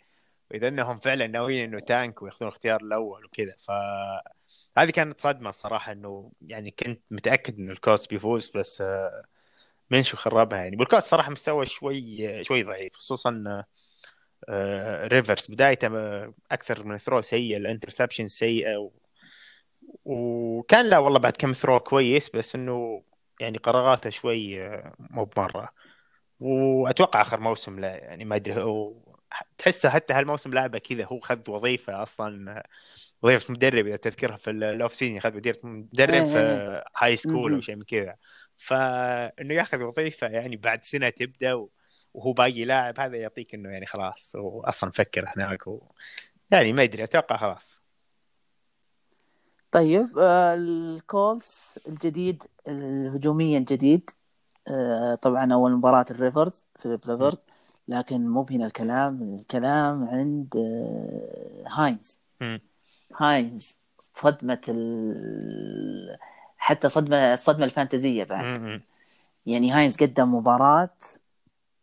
وإذا 0.50 0.68
إنهم 0.68 0.98
فعلا 0.98 1.26
ناويين 1.26 1.64
إنه 1.64 1.80
tank 1.80 2.22
ويأخذون 2.22 2.48
الاختيار 2.48 2.80
الأول 2.82 3.24
وكذا. 3.24 3.54
ف 3.58 3.70
هذه 4.78 4.90
كانت 4.90 5.20
صدمة 5.20 5.50
الصراحه 5.50 5.92
إنه 5.92 6.32
يعني 6.42 6.70
كنت 6.70 7.02
متأكد 7.10 7.58
إنه 7.58 7.72
ال 7.72 7.79
Colts 7.79 8.10
بيفوز 8.10 8.50
بس 8.50 8.80
آه، 8.80 9.24
منشو 9.90 10.16
خربها 10.16 10.58
يعني. 10.58 10.76
وال 10.76 10.85
Colts 10.85 11.06
صراحة 11.06 11.30
مستوى 11.32 11.66
شوي 11.66 12.44
شوي 12.44 12.62
ضعيف 12.62 12.94
خصوصا 12.96 13.64
آه، 14.48 15.06
ريفرز 15.06 15.50
بدايته 15.50 15.86
آه، 15.88 16.34
أكثر 16.52 16.84
من 16.84 16.98
throw 16.98 17.20
سيء 17.20 17.56
ال 17.56 17.62
interception 17.62 18.28
سيئه 18.28 18.76
و... 18.76 18.90
وكان 20.04 20.86
لا 20.90 20.98
والله 20.98 21.18
بعد 21.18 21.36
كم 21.36 21.52
throw 21.52 21.80
كويس 21.80 22.30
بس 22.30 22.54
إنه 22.54 23.02
يعني 23.40 23.58
قراراته 23.58 24.10
شوي 24.10 24.66
آه، 24.66 24.94
مو 24.98 25.24
بمرة. 25.24 25.72
وأتوقع 26.40 27.22
آخر 27.22 27.40
موسم 27.40 27.80
لا 27.80 27.96
يعني 27.96 28.24
ما 28.24 28.36
أدري 28.36 28.62
هو 28.62 28.94
تحسه 29.58 29.88
حتى 29.88 30.12
هالموسم 30.12 30.52
لعبه 30.54 30.78
كذا 30.78 31.04
هو 31.04 31.20
خذ 31.20 31.50
وظيفة 31.50 32.02
أصلا 32.02 32.62
وظيفة 33.22 33.52
مدرب 33.52 33.86
إذا 33.86 33.96
تذكرها 33.96 34.36
في 34.36 34.50
ال- 34.50 34.64
ال 34.64 34.72
off 34.72 34.94
season 34.94 35.20
خذ 35.20 35.36
وظيفة 35.36 35.68
مدرب 35.68 36.14
إيه 36.14 36.20
في 36.32 36.38
إيه. 36.38 36.84
high 36.96 37.16
school 37.16 37.34
أو 37.34 37.48
مهم. 37.48 37.60
شيء 37.60 37.76
من 37.76 37.82
كذا 37.82 38.16
فإنه 38.58 39.54
ياخذ 39.54 39.82
وظيفة 39.82 40.26
يعني 40.26 40.56
بعد 40.56 40.84
سنة 40.84 41.08
تبدأ. 41.08 41.66
وهو 42.14 42.32
باقي 42.32 42.64
لاعب 42.64 43.00
هذا 43.00 43.16
يعطيك 43.16 43.54
إنه 43.54 43.68
يعني 43.70 43.86
خلاص 43.86 44.36
هو 44.36 44.60
أصلا 44.60 44.90
فكر 44.90 45.32
هناك 45.36 45.66
و... 45.66 45.82
يعني 46.50 46.72
ما 46.72 46.82
ادري 46.82 47.04
أتوقع 47.04 47.36
خلاص 47.36 47.80
طيب 49.70 50.18
آه، 50.18 50.54
ال 50.54 50.75
Colts 50.75 51.80
الجديد 51.88 52.42
الهجوميا 52.68 53.58
الجديد 53.58 54.10
آه، 54.70 55.14
طبعا 55.14 55.52
أول 55.52 55.72
مباراة 55.72 56.04
الريفرز 56.10 56.64
فيليب 56.78 57.00
ريفرز 57.08 57.44
لكن 57.90 58.28
مو 58.28 58.46
هنا 58.50 58.64
الكلام 58.64 59.36
الكلام 59.40 60.08
عند 60.08 60.56
آه، 60.56 61.64
هاينز. 61.68 62.20
هاينز 63.16 63.78
صدمة 64.14 64.60
ال... 64.68 66.18
حتى 66.58 66.88
صدمة 66.88 67.32
الصدمة 67.32 67.64
الفانتزية 67.64 68.24
بعد. 68.24 68.44
يعني 69.46 69.72
هاينز 69.72 69.96
قدم 69.96 70.34
مباراة 70.34 70.90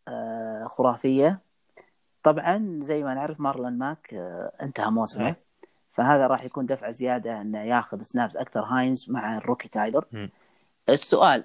آه، 0.07 0.63
خرافية 0.63 1.39
طبعا 2.23 2.79
زي 2.83 3.03
ما 3.03 3.13
نعرف 3.13 3.39
مارلون 3.39 3.77
ماك 3.77 4.13
آه، 4.13 4.51
انتهى 4.61 4.91
موسمه. 4.91 5.35
فهذا 5.91 6.27
راح 6.27 6.43
يكون 6.43 6.65
دفعة 6.65 6.91
زيادة 6.91 7.41
إنه 7.41 7.61
ياخذ 7.63 8.01
snaps 8.01 8.35
أكثر 8.35 8.63
هاينز 8.63 9.11
مع 9.11 9.37
ال 9.37 9.42
rookie 9.42 9.69
تايلر. 9.69 10.29
السؤال 10.89 11.43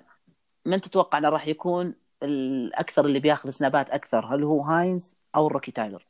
من 0.66 0.81
تتوقع 0.81 1.18
إنه 1.18 1.29
راح 1.29 1.46
يكون 1.46 1.94
الأكثر 2.22 3.04
اللي 3.04 3.20
بياخذ 3.20 3.50
سنابات 3.50 3.90
أكثر 3.90 4.26
هل 4.35 4.42
هو 4.44 4.62
هاينز 4.62 5.16
أو 5.37 5.46
ال 5.46 5.50
rookie 5.50 5.70
تايلر؟ 5.70 6.06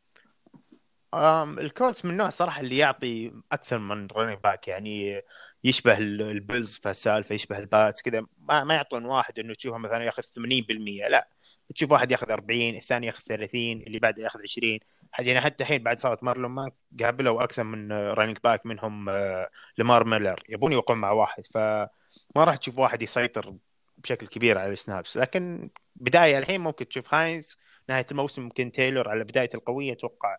ال 1.58 1.66
Colts 1.66 2.04
من 2.04 2.10
النوع 2.10 2.28
صراحة 2.28 2.60
اللي 2.60 2.76
يعطي 2.78 3.32
أكثر 3.52 3.78
من 3.78 4.06
running 4.06 4.38
back 4.44 4.68
يعني 4.68 5.22
يشبه 5.64 5.98
ال- 5.98 6.22
ال 6.22 6.31
Bills 6.31 6.76
في 6.76 6.90
السالفة 6.90 7.34
يشبه 7.34 7.58
ال 7.58 7.67
Pats 7.67 8.02
كذا 8.02 8.26
ما, 8.38 8.64
ما 8.64 8.74
يعطون 8.74 9.04
واحد 9.04 9.38
إنه 9.38 9.54
تشوفه 9.54 9.78
مثلا 9.78 10.04
ياخذ 10.04 10.22
80% 10.22 11.08
لا 11.10 11.28
تشوف 11.74 11.92
واحد 11.92 12.12
ياخذ 12.12 12.30
40 12.30 12.74
الثاني 12.76 13.06
ياخذ 13.06 13.22
30 13.22 13.60
اللي 13.72 13.98
بعده 13.98 14.22
ياخذ 14.22 14.40
20 14.42 14.78
حتى 15.12 15.26
يعني 15.26 15.40
حتى 15.40 15.64
الحين 15.64 15.82
بعد 15.82 16.00
إصابة 16.00 16.24
مارلون 16.24 16.50
ماك 16.50 16.74
قابلوا 17.00 17.44
أكثر 17.44 17.62
من 17.62 17.92
running 17.92 18.38
back 18.44 18.66
منهم 18.66 19.08
آه، 19.08 19.48
لمار 19.78 20.04
ميلر 20.04 20.40
يبون 20.48 20.72
يوقعون 20.72 21.00
مع 21.00 21.10
واحد 21.10 21.46
فما 21.54 21.88
راح 22.36 22.56
تشوف 22.56 22.78
واحد 22.78 23.02
يسيطر 23.02 23.54
بشكل 24.02 24.26
كبير 24.26 24.58
على 24.58 24.72
ال 24.72 24.79
snaps. 24.79 25.16
لكن 25.16 25.70
بداية 25.96 26.38
الحين 26.38 26.60
ممكن 26.60 26.88
تشوف 26.88 27.14
هاينز 27.14 27.56
نهاية 27.88 28.06
الموسم 28.10 28.42
ممكن 28.42 28.72
تايلور 28.72 29.08
على 29.08 29.24
بداية 29.24 29.50
القوية 29.54 29.92
أتوقع 29.92 30.36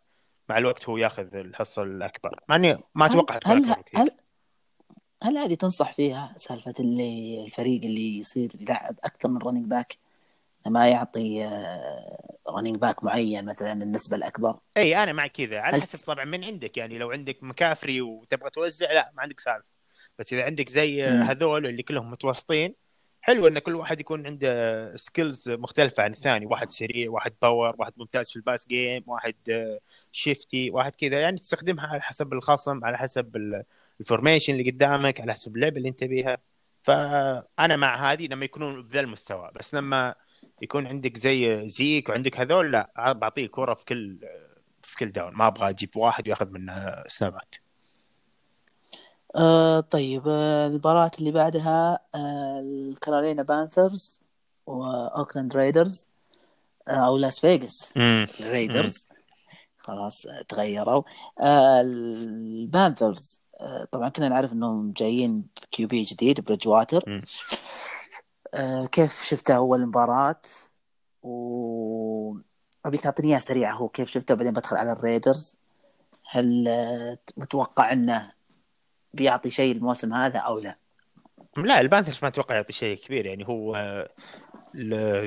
مع 0.50 0.58
الوقت 0.58 0.90
هو 0.90 0.98
ياخذ 0.98 1.36
الحصة 1.36 1.84
الأكبر. 1.84 2.40
مع 2.50 2.56
اني 2.56 2.78
ما 2.96 3.06
هل 3.06 3.10
أتوقع 3.12 3.40
هل 3.46 3.74
كثير 3.74 4.02
هل 4.02 4.12
هل 5.24 5.38
هذه 5.38 5.54
تنصح 5.54 5.94
فيها 5.94 6.34
سالفة 6.38 6.74
اللي 6.80 7.44
الفريق 7.46 7.82
اللي 7.84 8.20
يصير 8.20 8.52
يلعب 8.60 8.96
أكثر 9.04 9.30
من 9.30 9.38
running 9.38 9.66
back 9.66 9.98
ما 10.68 10.90
يعطي 10.90 11.50
running 12.58 12.76
back 12.76 13.04
معين 13.04 13.46
مثلا 13.46 13.72
النسبة 13.74 14.18
الأكبر؟ 14.18 14.60
إي 14.78 15.04
أنا 15.04 15.14
مع 15.14 15.28
كذا. 15.28 15.60
على 15.60 15.78
هل- 15.78 15.82
حسب 15.82 16.06
طبعا 16.06 16.26
من 16.26 16.44
عندك. 16.44 16.78
يعني 16.78 16.98
لو 16.98 17.12
عندك 17.12 17.44
مكافري 17.44 18.02
وتبغى 18.02 18.50
توزع 18.50 18.92
لا 18.92 19.12
ما 19.14 19.22
عندك 19.22 19.40
سالفة. 19.40 19.74
بس 20.20 20.34
إذا 20.34 20.44
عندك 20.46 20.70
زي. 20.70 21.04
هذول 21.04 21.66
اللي 21.68 21.84
كلهم 21.84 22.12
متوسطين 22.12 22.76
حلو 23.26 23.48
إن 23.48 23.60
كل 23.60 23.76
واحد 23.76 24.00
يكون 24.00 24.26
عنده 24.28 24.96
skills 24.96 25.50
مختلفة 25.50 26.04
عن 26.04 26.12
الثاني. 26.12 26.46
واحد 26.46 26.72
سريع 26.72 27.10
واحد 27.12 27.34
power 27.42 27.76
واحد 27.80 27.94
ممتاز 27.98 28.30
في 28.30 28.36
ال 28.36 28.42
pass 28.42 28.68
game 28.68 29.04
واحد 29.08 29.36
آه، 29.52 29.80
shifty 30.12 30.70
واحد 30.72 30.96
كذا. 30.96 31.22
يعني 31.22 31.38
تستخدمها 31.38 31.88
على 31.88 32.02
حسب 32.02 32.34
الخصم 32.34 32.86
على 32.86 32.98
حسب 32.98 33.36
ال- 33.36 33.64
ال 34.00 34.05
formation 34.05 34.54
اللي 34.54 34.72
قدامك 34.72 35.22
على 35.22 35.34
حسب 35.34 35.56
اللعبة 35.56 35.78
اللي 35.78 35.90
أنت 35.90 36.04
بيها. 36.04 36.38
فأنا 36.84 37.76
مع 37.76 38.12
هذه 38.12 38.28
لما 38.28 38.46
يكونون 38.46 38.84
بذا 38.88 39.00
المستوى. 39.00 39.52
بس 39.60 39.74
لما 39.76 40.16
يكون 40.62 40.88
عندك 40.88 41.18
زي 41.18 41.70
زيك 41.70 42.10
وعندك 42.10 42.40
هذول 42.40 42.72
لا 42.72 43.14
بعطيه 43.14 43.48
كورة 43.48 43.74
في 43.74 43.86
كل 43.86 44.20
في 44.84 44.98
كل 44.98 45.12
down 45.12 45.34
ما 45.34 45.48
أبغى 45.48 45.70
أجيب 45.70 45.98
واحد 45.98 46.28
وياخذ 46.28 46.50
منه 46.52 47.04
سنابات 47.08 47.56
آه 49.36 49.80
طيب 49.80 50.24
آه 50.28 50.68
المباراة 50.68 51.12
اللي 51.20 51.32
بعدها 51.32 52.00
آه 52.16 52.60
الكارولينا 52.60 53.44
Panthers 53.44 54.22
واوكلاند 54.66 55.56
Raiders 55.56 56.08
آه 56.88 56.92
أو 56.92 57.18
لاس 57.18 57.40
فيغاس 57.40 57.94
ال 57.98 58.11
Raiders 58.12 59.08
خلاص 59.78 60.26
آه، 60.26 60.42
تغيروا. 60.42 61.04
آه 61.42 61.82
ال 61.82 61.99
Panthers 61.99 63.40
آه 63.60 63.88
طبعا 63.92 64.10
كنا 64.10 64.30
نعرف 64.30 64.54
إنهم 64.54 64.92
جايين 64.92 65.46
ب 65.64 65.88
QB 65.88 66.04
جديد 66.04 66.42
بريدج 66.42 66.68
واتر. 66.68 67.22
آه 68.54 68.86
كيف 68.86 69.24
شفته 69.24 69.56
أول 69.56 69.86
مباراة؟ 69.86 70.42
و 71.24 72.38
ابيك 72.86 73.02
تعطيني 73.02 73.30
إياها 73.30 73.40
سريعة 73.40 73.74
هو 73.74 73.90
كيف 73.90 74.10
شفته 74.10 74.36
بعدين 74.36 74.54
بدخل 74.54 74.76
على 74.76 74.92
ال 74.92 74.99
Raiders. 74.99 75.56
هل 76.30 76.68
آه، 76.68 77.18
متوقع 77.38 77.92
إنه 77.92 78.32
بيعطي 79.14 79.50
شيء 79.50 79.72
الموسم 79.76 80.14
هذا 80.14 80.40
أو 80.40 80.60
لا؟ 80.60 80.76
لا 81.58 81.82
ال 81.82 81.86
Panthers 81.86 82.20
ما 82.22 82.28
أتوقع 82.28 82.56
يعطي 82.56 82.74
شيء 82.74 82.98
كبير 82.98 83.26
يعني 83.26 83.48
هو 83.48 83.76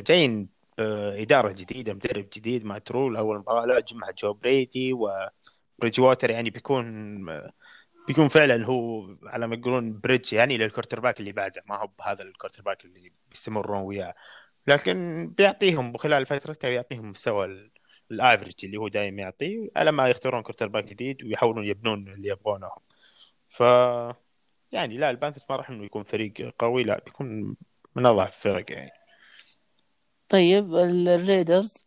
جايين 0.00 0.48
بإدارة 0.78 1.52
جديدة 1.52 1.94
مدرب 1.94 2.26
جديد 2.32 2.64
مات 2.64 2.78
رول 2.78 3.16
أول 3.16 3.38
مباراة 3.38 3.66
لا 3.66 3.80
مع 3.80 4.10
جو 4.10 4.32
بريدي 4.32 4.92
وبريدج 4.92 6.00
ووتر 6.00 6.30
يعني 6.30 6.50
بيكون 6.50 7.26
بيكون 8.08 8.28
فعلا 8.28 8.64
هو 8.64 9.06
على 9.26 9.46
ما 9.46 9.56
يقولون 9.56 10.00
bridge 10.00 10.32
يعني 10.32 10.56
لل 10.58 11.00
quarterback 11.00 11.20
اللي 11.20 11.32
بعده 11.32 11.62
ما 11.66 11.76
هو 11.76 11.86
بهذا 11.98 12.22
ال 12.22 12.62
quarterback 12.62 12.84
اللي 12.84 13.12
بيستمرون 13.30 13.82
وياه 13.82 14.14
لكن 14.66 15.26
بيعطيهم 15.38 15.96
خلال 15.96 16.26
فترته 16.26 16.68
بيعطيهم 16.68 17.10
مستوى 17.10 17.46
ال- 17.46 17.70
ال 18.10 18.16
average 18.16 18.54
اللي 18.64 18.76
هو 18.76 18.88
دائما 18.88 19.22
يعطيه 19.22 19.68
على 19.76 19.92
ما 19.92 20.08
يختارون 20.08 20.42
quarterback 20.42 20.84
جديد 20.84 21.24
ويحاولون 21.24 21.64
يبنون 21.64 22.08
اللي 22.08 22.28
يبغونه 22.28 22.70
ف 23.48 23.60
يعني 24.72 24.96
لا 24.96 25.10
ال 25.10 25.14
Panthers 25.14 25.44
ما 25.50 25.56
راح 25.56 25.70
إنه 25.70 25.84
يكون 25.84 26.02
فريق 26.02 26.54
قوي 26.58 26.82
لا 26.82 27.02
بيكون 27.06 27.56
من 27.94 28.06
أضعف 28.06 28.36
الفرق 28.36 28.72
يعني. 28.72 28.90
طيب 30.28 30.74
ال- 30.74 31.08
ال 31.08 31.18
Raiders 31.18 31.86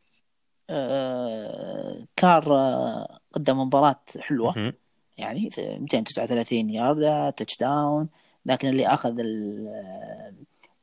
آه 0.70 2.06
كار 2.16 2.56
آه 2.58 3.20
قدم 3.34 3.60
مباراة 3.60 4.02
حلوة. 4.20 4.58
مهم. 4.58 4.74
يعني 5.18 5.50
239 5.58 6.70
yard 6.70 7.34
touchdown 7.34 8.10
لكن 8.46 8.68
اللي 8.70 8.88
أخذ 8.88 9.20
آه، 9.20 10.34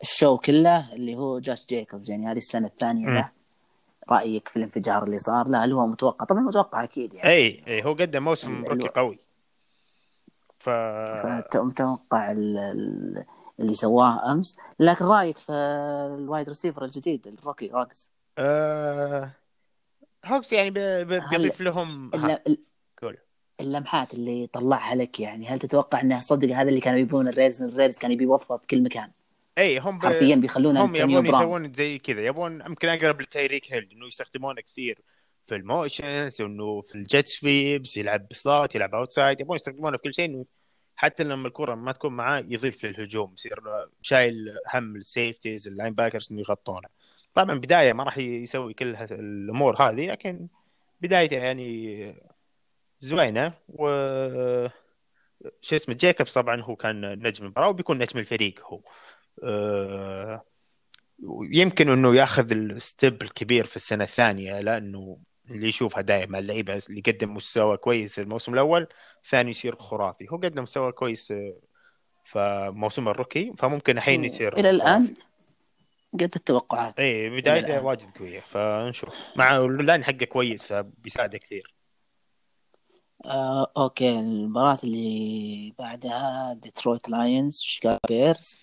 ال 0.02 0.09
show 0.09 0.38
كله 0.38 0.92
اللي 0.92 1.14
هو 1.16 1.38
جاش 1.38 1.66
جيكوبز 1.66 2.10
يعني 2.10 2.26
هذه 2.26 2.36
السنة 2.36 2.66
الثانية. 2.66 3.06
له 3.08 3.30
رأيك 4.10 4.48
في 4.48 4.56
الانفجار 4.56 5.04
اللي 5.04 5.18
صار؟ 5.18 5.48
لا 5.48 5.64
هل 5.64 5.72
هو 5.72 5.86
متوقع؟ 5.86 6.24
طبعا 6.24 6.40
متوقع 6.40 6.84
أكيد 6.84 7.14
يعني. 7.14 7.28
اي 7.30 7.62
اي 7.68 7.84
هو 7.84 7.92
قدم 7.92 8.24
موسم 8.24 8.64
rookie 8.64 8.88
قوي. 8.88 9.18
ف 10.66 12.14
ال- 12.14 13.24
اللي 13.60 13.74
سواه 13.74 14.32
أمس. 14.32 14.56
لكن 14.80 15.04
رأيك 15.04 15.38
في 15.38 15.52
ال 16.18 16.24
wide 16.24 16.48
receiver 16.48 16.84
الجديد 16.84 17.26
ال 17.26 17.33
rookie 17.33 17.70
رقز 17.70 18.12
آه... 18.38 19.30
هوكس 20.26 20.52
يعني 20.52 20.70
بيضيف 20.70 21.60
لهم 21.60 22.10
اللمحات 23.60 24.14
اللي 24.14 24.46
طلعها 24.46 24.94
لك 24.94 25.20
يعني 25.20 25.46
هل 25.48 25.58
تتوقع 25.58 26.00
انه 26.00 26.20
صدق 26.20 26.48
هذا 26.48 26.68
اللي 26.68 26.80
كانوا 26.80 26.98
يبون 26.98 27.28
ال 27.28 27.32
Raiders 27.33 27.62
ال 27.62 27.67
Raiders 27.67 27.98
كان 27.98 28.12
يبي 28.12 28.24
يوفر 28.24 28.58
في 28.58 28.66
كل 28.66 28.82
مكان؟ 28.82 29.10
اي 29.58 29.78
هم 29.78 29.98
ب... 29.98 30.02
حرفيا 30.02 30.36
بيخلون 30.36 30.76
هم 30.76 30.96
يبون 30.96 31.26
يسوون 31.26 31.72
زي 31.72 31.98
كذا. 31.98 32.20
يبون 32.20 32.60
يمكن 32.60 32.88
أقرب 32.88 33.20
لتايريك 33.20 33.72
هيل 33.72 33.88
إنه 33.92 34.06
يستخدمونه 34.06 34.60
كثير 34.60 35.02
في 35.46 35.54
ال 35.54 35.65
motions 35.65 36.40
انه 36.40 36.80
في 36.80 36.94
ال 36.94 37.03
jet 37.03 37.28
sweeps 37.28 37.96
يلعب 37.96 38.28
ب 38.30 38.39
slot 38.39 38.74
يلعب 38.74 38.94
outside 38.94 39.40
يبون 39.40 39.56
يستخدمونه 39.56 39.96
في 39.96 40.02
كل 40.02 40.14
شيء 40.14 40.24
إنه 40.24 40.44
حتى 40.96 41.24
لما 41.24 41.48
الكرة 41.48 41.74
ما 41.74 41.92
تكون 41.92 42.12
معاه 42.12 42.44
يضيف 42.48 42.84
للهجوم 42.84 43.32
يصير 43.34 43.60
شايل 44.02 44.56
هم 44.74 44.96
ال 44.96 45.04
safeties 45.04 45.68
ال 45.68 45.94
linebackers 45.94 46.28
إنه 46.32 46.40
يغطونه. 46.40 46.88
طبعا 47.34 47.58
بداية 47.58 47.92
ما 47.92 48.04
راح 48.04 48.18
يسوي 48.18 48.74
كل 48.74 48.96
الأمور 48.96 49.82
هذه 49.82 50.06
لكن 50.06 50.48
بدايته 51.00 51.36
يعني 51.36 52.14
زوينة. 53.00 53.52
و 53.68 53.88
شو 55.62 55.76
اسمه 55.76 55.94
جيكوبز 55.94 56.34
طبعا 56.34 56.60
هو 56.62 56.76
كان 56.76 57.00
نجم 57.26 57.44
المباراة 57.44 57.68
وبيكون 57.68 57.98
نجم 57.98 58.18
الفريق 58.18 58.66
هو. 58.66 58.80
أه... 59.44 60.44
يمكن 61.50 61.88
إنه 61.88 62.16
ياخذ 62.16 62.52
ال 62.52 62.66
step 62.66 63.22
الكبير 63.22 63.64
في 63.66 63.76
السنة 63.76 64.04
الثانية 64.04 64.60
لأنه 64.60 65.18
اللي 65.50 65.68
يشوفها 65.68 66.02
دائما 66.02 66.38
اللعيبة 66.38 66.82
اللي 66.88 67.00
قدم 67.00 67.34
مستوى 67.34 67.76
كويس 67.76 68.18
الموسم 68.18 68.54
الأول 68.54 68.88
ثاني 69.28 69.50
يصير 69.50 69.76
خرافي. 69.76 70.26
هو 70.30 70.36
قدم 70.36 70.62
مستوى 70.62 70.92
كويس 70.92 71.30
آه، 71.30 71.54
في 72.24 72.70
موسم 72.74 73.08
ال 73.08 73.14
rookie 73.14 73.52
فممكن 73.58 73.98
الحين 73.98 74.24
يصير 74.24 74.58
إلى 74.58 74.70
الآن 74.70 75.14
قد 76.14 76.32
التوقعات. 76.36 77.00
اي 77.00 77.26
إلى 77.26 77.40
بدايته 77.40 77.84
واجد 77.84 78.10
قوية 78.18 78.40
فنشوف. 78.40 79.36
مع 79.36 79.56
ال 79.56 79.66
line 79.66 80.04
حقه 80.04 80.24
كويس 80.24 80.66
فبيساعده 80.66 81.38
كثير. 81.38 81.74
آه، 83.24 83.72
okay 83.76 84.20
المباراة 84.20 84.78
اللي 84.84 85.74
بعدها 85.78 86.54
ديترويت 86.62 87.08
لايونز 87.08 87.60
شيكاغو 87.60 87.98
بيرز 88.08 88.56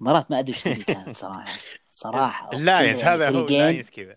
مباراة 0.00 0.26
ما 0.30 0.38
أدري 0.38 0.54
إيش 0.54 0.84
كانت 0.84 1.16
صراحة. 1.16 1.58
صراحة 1.90 2.50
اللاينز 2.52 3.00
هذا 3.00 3.30
هو 3.30 3.46
اللاينز 3.46 3.90
كذا. 3.90 4.16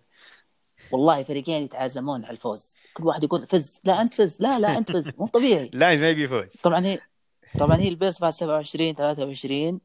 والله 0.93 1.23
فريقين 1.23 1.63
يتعازمون 1.63 2.25
على 2.25 2.31
الفوز. 2.31 2.75
كل 2.93 3.07
واحد 3.07 3.23
يقول 3.23 3.47
فز. 3.47 3.79
لا 3.83 4.01
أنت 4.01 4.13
فز. 4.13 4.37
لا 4.39 4.59
لا 4.59 4.77
أنت 4.77 4.91
فز. 4.91 5.11
مو 5.17 5.27
طبيعي. 5.27 5.71
ما 5.79 5.91
يبي 5.91 6.23
يفوز 6.23 6.47
طبعا 6.63 6.85
هي 6.85 6.99
طبعا 7.59 7.77
هي 7.77 7.87
البيرز 7.87 8.19
بعد 8.19 8.33
27 8.33 8.93
23 8.93 9.79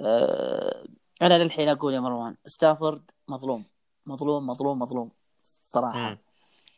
آه 0.00 0.84
أنا 1.22 1.42
للحين 1.42 1.68
أقول 1.68 1.94
يا 1.94 2.00
مروان 2.00 2.36
ستافورد 2.46 3.10
مظلوم. 3.28 3.64
مظلوم 4.06 4.46
مظلوم 4.46 4.78
مظلوم. 4.78 5.10
صراحة. 5.42 6.10
مم. 6.10 6.18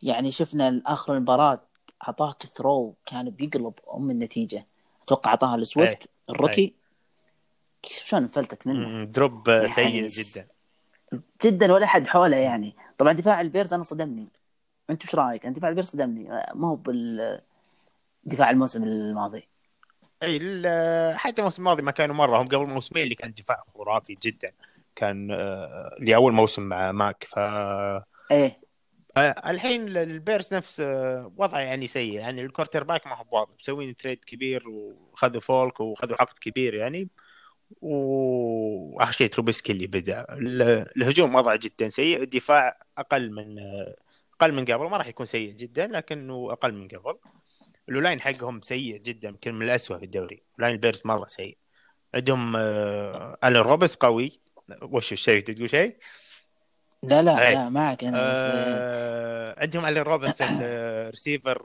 يعني 0.03 0.31
شفنا 0.31 0.83
آخر 0.87 1.15
المباراة 1.15 1.61
أعطاك 2.09 2.43
throw 2.43 2.95
كان 3.07 3.31
بيقلب 3.31 3.75
أم 3.95 4.11
النتيجة. 4.11 4.67
أتوقع 5.05 5.31
أعطاها 5.31 5.57
لسويفت 5.57 6.09
ال 6.31 6.36
rookie. 6.36 6.75
كيف 7.83 8.05
شلون 8.07 8.23
انفلتت 8.23 8.67
منه. 8.67 9.05
drop 9.05 9.49
يعني 9.49 10.09
سيء 10.09 10.25
جدا. 10.25 10.47
جدا 11.45 11.73
ولا 11.73 11.85
احد 11.85 12.07
حوله 12.07 12.37
يعني. 12.37 12.77
طبعا 12.99 13.13
دفاع 13.13 13.41
البيرز 13.41 13.75
أنا 13.75 13.83
صدمني. 13.83 14.29
أنت 14.91 15.05
وش 15.05 15.15
رأيك؟ 15.15 15.47
دفاع 15.47 15.71
البيرز 15.71 15.87
صدمني. 15.87 16.29
ما 16.55 16.69
هو 16.69 16.77
بال 16.77 17.41
دفاع 18.25 18.51
الموسم 18.51 18.83
الماضي. 18.83 19.49
إي 20.23 20.39
حتى 21.17 21.41
الموسم 21.41 21.63
الماضي 21.63 21.83
ما 21.83 21.91
كانوا 21.91 22.15
مرة. 22.15 22.43
هم 22.43 22.49
قبل 22.49 22.67
موسمين 22.67 23.05
اللي 23.05 23.15
كان 23.15 23.33
دفاع 23.33 23.63
خرافي 23.75 24.15
جدا. 24.15 24.53
كان 24.97 25.31
آه، 25.31 25.97
لاول 26.01 26.33
موسم 26.33 26.63
مع 26.63 26.93
ماك. 26.93 27.25
ف 27.31 27.39
إيه. 28.31 28.61
آه، 29.17 29.51
الحين 29.51 29.97
البيرس 29.97 30.53
نفس 30.53 30.81
آه، 30.81 31.33
وضعه 31.37 31.61
يعني 31.61 31.87
سيء. 31.87 32.15
يعني 32.15 32.43
ال 32.43 32.85
quarterback 32.85 33.07
ما 33.07 33.15
هو 33.15 33.25
واضح 33.31 33.51
مسوين 33.61 33.97
trade 33.97 34.25
كبير 34.25 34.69
وخذوا 34.69 35.41
فولز 35.41 35.81
وخذوا 35.81 36.17
عقد 36.21 36.39
كبير 36.39 36.75
يعني. 36.75 37.09
وآخر 37.81 39.13
شيء 39.13 39.27
تروبسكي 39.29 39.73
اللي 39.73 39.87
بدأ. 39.87 40.27
ال- 40.31 40.87
الهجوم 40.97 41.35
وضعه 41.35 41.57
جدا 41.57 41.89
سيء 41.89 42.23
الدفاع 42.23 42.79
أقل 42.99 43.31
من 43.31 43.57
أقل 44.41 44.53
من 44.53 44.65
قبل. 44.65 44.91
ما 44.91 44.97
راح 44.97 45.07
يكون 45.07 45.27
سيء 45.27 45.53
جدا 45.53 45.87
لكنه 45.87 46.49
أقل 46.53 46.73
من 46.75 46.89
قبل. 46.89 47.19
ال 47.89 47.95
line 47.95 48.21
حقهم 48.21 48.61
سيء 48.61 48.97
جدا 48.97 49.29
يمكن 49.29 49.55
من 49.55 49.63
الاسوء 49.63 49.99
في 49.99 50.05
الدوري. 50.05 50.43
line 50.59 50.73
البيرس 50.73 51.07
مرة 51.07 51.27
سيء. 51.27 51.59
عندهم 52.15 52.57
آه، 52.57 53.39
الين 53.45 53.63
روبنسون 53.63 53.95
قوي. 53.97 54.41
وش 54.83 55.13
الشيء؟ 55.13 55.43
تقول 55.45 55.71
شيء؟ 55.71 55.97
لا 57.03 57.23
لا 57.23 57.49
إيه. 57.49 57.55
لا 57.55 57.69
معك 57.69 58.05
أنا 58.05 58.29
بس 58.29 58.35
آه، 58.37 59.61
عندهم 59.61 59.87
الين 59.87 60.03
روبرتس 60.03 60.43
الريسيفر 60.63 61.63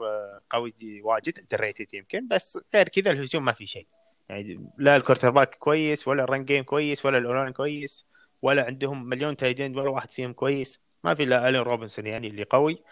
قوي 0.50 0.74
واجد 1.02 1.38
underrated 1.38 1.94
يمكن. 1.94 2.28
بس 2.28 2.58
غير 2.74 2.88
كذا 2.88 3.10
الهجوم 3.10 3.44
ما 3.44 3.52
في 3.52 3.66
شيء. 3.66 3.86
يعني 4.28 4.70
لا 4.78 4.96
ال 4.96 5.30
quarterback 5.30 5.54
كويس 5.54 6.08
ولا 6.08 6.24
ال 6.24 6.29
run 6.29 6.44
game 6.44 6.64
كويس 6.64 7.06
ولا 7.06 7.18
ال 7.18 7.23
O-line 7.23 7.52
كويس 7.52 8.06
ولا 8.42 8.64
عندهم 8.64 9.04
مليون 9.04 9.36
tight 9.36 9.62
end 9.62 9.78
ولا 9.78 9.90
واحد 9.90 10.12
فيهم 10.12 10.32
كويس. 10.32 10.80
ما 11.04 11.14
في 11.14 11.22
إلا 11.22 11.48
ألين 11.48 11.60
روبنسون 11.60 12.06
يعني 12.06 12.28
اللي 12.28 12.44
قوي 12.44 12.82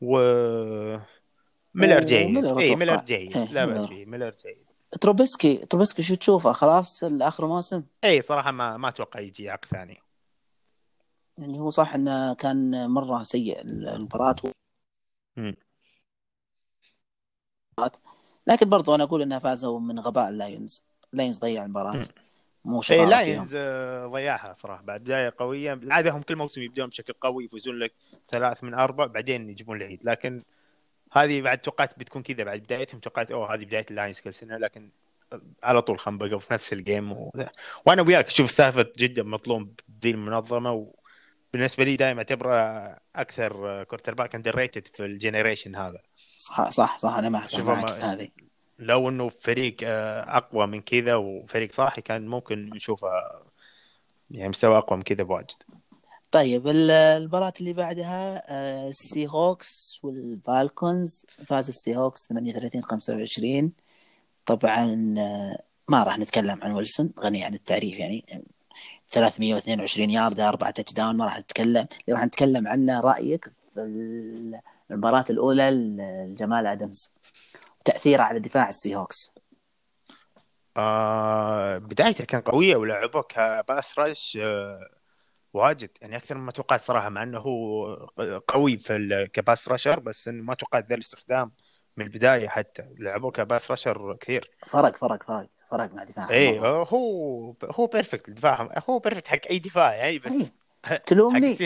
و 0.00 0.18
ميلر 1.74 2.00
جيد. 2.00 2.36
اي. 2.58 2.76
ميلر 2.76 3.00
جيد. 3.00 3.36
إيه، 3.36 3.52
لا 3.52 3.66
بأس. 3.66 3.88
فيه 3.88 4.06
ميلر 4.06 4.34
جيد. 4.44 4.66
تروبسكي 5.00 5.56
تروبسكي 5.56 6.02
شو 6.02 6.14
تشوفه؟ 6.14 6.52
خلاص 6.52 7.04
اخر 7.04 7.46
موسم؟ 7.46 7.82
اي 8.04 8.22
صراحة 8.22 8.50
ما 8.50 8.76
ما 8.76 8.88
أتوقع 8.88 9.20
يجي 9.20 9.50
عقد 9.50 9.64
ثاني. 9.64 10.02
يعني 11.38 11.58
هو 11.58 11.70
صح 11.70 11.94
إنه 11.94 12.34
كان 12.34 12.90
مرة 12.90 13.22
سيء 13.22 13.60
المباراة. 13.60 14.36
مم. 15.36 15.56
لكن 18.46 18.68
برضو 18.68 18.94
أنا 18.94 19.04
أقول 19.04 19.22
انها 19.22 19.38
فازوا 19.38 19.80
من 19.80 20.00
غباء 20.00 20.28
اللايونز 20.28 20.84
اللايونز 21.12 21.38
ضيع 21.38 21.62
المباراة. 21.62 22.04
مو 22.64 22.78
اي 22.78 22.82
شطاره 22.82 22.98
فيهم. 22.98 23.10
لاينز 23.10 23.50
آه، 23.54 24.06
ضيعها 24.06 24.52
صراحة. 24.52 24.82
بعد 24.82 25.00
بداية 25.00 25.34
قوية 25.38 25.74
بالعادة 25.74 26.10
هم 26.10 26.22
كل 26.22 26.36
موسم 26.36 26.62
يبدون 26.62 26.86
بشكل 26.86 27.12
قوي 27.12 27.44
يفوزون 27.44 27.78
لك 27.78 27.92
ثلاث 28.28 28.64
من 28.64 28.74
أربع 28.74 29.06
بعدين 29.06 29.50
يجيبون 29.50 29.76
العيد. 29.76 30.00
لكن 30.04 30.42
هذه 31.12 31.40
بعد 31.40 31.58
توقعت 31.58 31.98
بتكون 31.98 32.22
كذا. 32.22 32.44
بعد 32.44 32.60
بدايتهم 32.60 33.00
توقعت 33.00 33.30
أوه 33.30 33.54
هذه 33.54 33.64
بداية 33.64 33.86
اللاينز 33.90 34.20
كل 34.20 34.34
سنة. 34.34 34.56
لكن 34.56 34.90
على 35.62 35.82
طول 35.82 35.98
خمبقوا 35.98 36.38
في 36.38 36.54
نفس 36.54 36.72
ال 36.72 36.80
game 36.80 37.12
و... 37.12 37.32
وأنا 37.86 38.02
وياك 38.02 38.26
أشوف 38.26 38.50
ستافورد 38.50 38.86
جدا 38.96 39.22
مظلوم 39.22 39.80
ذي 40.02 40.10
المنظمة. 40.10 40.92
وبالنسبه 41.52 41.84
لي 41.84 41.96
دائما 41.96 42.18
اعتبره 42.18 42.56
أكثر 43.20 43.84
quarterback 43.84 44.34
underrated 44.34 44.86
في 44.86 45.04
ال 45.04 45.11
generation 45.11 45.76
هذا. 45.76 45.98
صح 46.38 46.70
صح 46.70 46.98
صح 46.98 47.14
أنا 47.14 47.28
معك 47.28 47.54
معك 47.54 47.88
في 47.88 48.00
هذه. 48.00 48.28
لو 48.78 49.08
إنه 49.08 49.28
فريق 49.28 49.76
آه، 49.84 50.36
أقوى 50.36 50.66
من 50.66 50.80
كذا 50.80 51.14
وفريق 51.14 51.72
صاحي 51.72 52.02
كان 52.02 52.26
ممكن 52.26 52.70
نشوفه 52.74 53.08
يعني 54.30 54.48
مستوى 54.48 54.78
أقوى 54.78 54.96
من 54.98 55.02
كذا 55.04 55.22
بواجد. 55.22 55.54
طيب 56.30 56.68
ال- 56.68 56.90
المباراة 56.90 57.52
اللي 57.60 57.72
بعدها 57.72 58.42
آه، 58.48 58.88
السي 58.88 59.26
هوكس 59.28 60.00
والفالكونز. 60.02 61.26
فاز 61.46 61.68
السي 61.68 61.96
هوكس 61.96 62.26
38 62.28 62.82
25 62.82 63.72
طبعا 64.46 65.14
آه، 65.18 65.62
ما 65.90 66.02
راح 66.02 66.18
نتكلم 66.18 66.58
عن 66.62 66.72
ويلسون 66.72 67.12
غني 67.20 67.44
عن 67.44 67.54
التعريف 67.54 67.98
يعني. 67.98 68.24
322 69.10 70.10
يارد 70.10 70.40
أربعة 70.40 70.70
touchdown 70.70 71.16
ما 71.16 71.24
راح 71.24 71.38
نتكلم. 71.38 71.86
اللي 72.08 72.18
راح 72.18 72.24
نتكلم 72.24 72.68
عنه 72.68 73.00
رأيك 73.00 73.52
في 73.74 73.80
المباراة 74.90 75.24
الأولى 75.30 75.70
لجمال 75.70 76.66
أدمز 76.66 77.12
تأثيره 77.84 78.22
على 78.22 78.40
دفاع 78.40 78.68
السي 78.68 78.96
هوكس 78.96 79.30
آه 80.76 81.78
بدايته 81.78 82.24
كان 82.24 82.40
قوية 82.40 82.76
ولعبه 82.76 83.22
ك 83.22 83.37
pass 83.37 83.98
rush 83.98 84.38
آه 84.42 84.88
واجد. 85.52 85.90
يعني 86.00 86.16
أكثر 86.16 86.34
مما 86.34 86.52
توقعت 86.52 86.80
صراحة 86.80 87.08
مع 87.08 87.22
أنه 87.22 87.38
هو 87.38 87.94
قوي 88.48 88.76
في 88.76 89.28
ك 89.32 89.39
pass 89.39 89.68
rusher 89.68 90.00
بس 90.00 90.28
إنه 90.28 90.42
ما 90.42 90.54
توقعت 90.54 90.88
ذا 90.88 90.94
الاستخدام 90.94 91.52
من 91.96 92.04
البداية 92.04 92.48
حتى. 92.48 92.88
لعبه 92.98 93.30
ك 93.30 93.38
pass 93.38 93.70
rusher 93.70 94.16
كثير. 94.20 94.50
فرق 94.66 94.96
فرق 94.96 95.22
فرق. 95.22 95.48
فرق 95.70 95.94
مع 95.94 96.04
دفاع 96.04 96.30
اي 96.30 96.58
هو 96.60 97.54
هو 97.64 97.86
perfect 97.86 98.28
الدفاع 98.28 98.68
هو 98.90 98.98
perfect 98.98 99.28
حق 99.28 99.38
أي 99.50 99.58
دفاع 99.58 99.94
يعني 99.94 100.18
بس 100.18 100.32
إيه. 100.32 100.52
تلومني. 101.06 101.56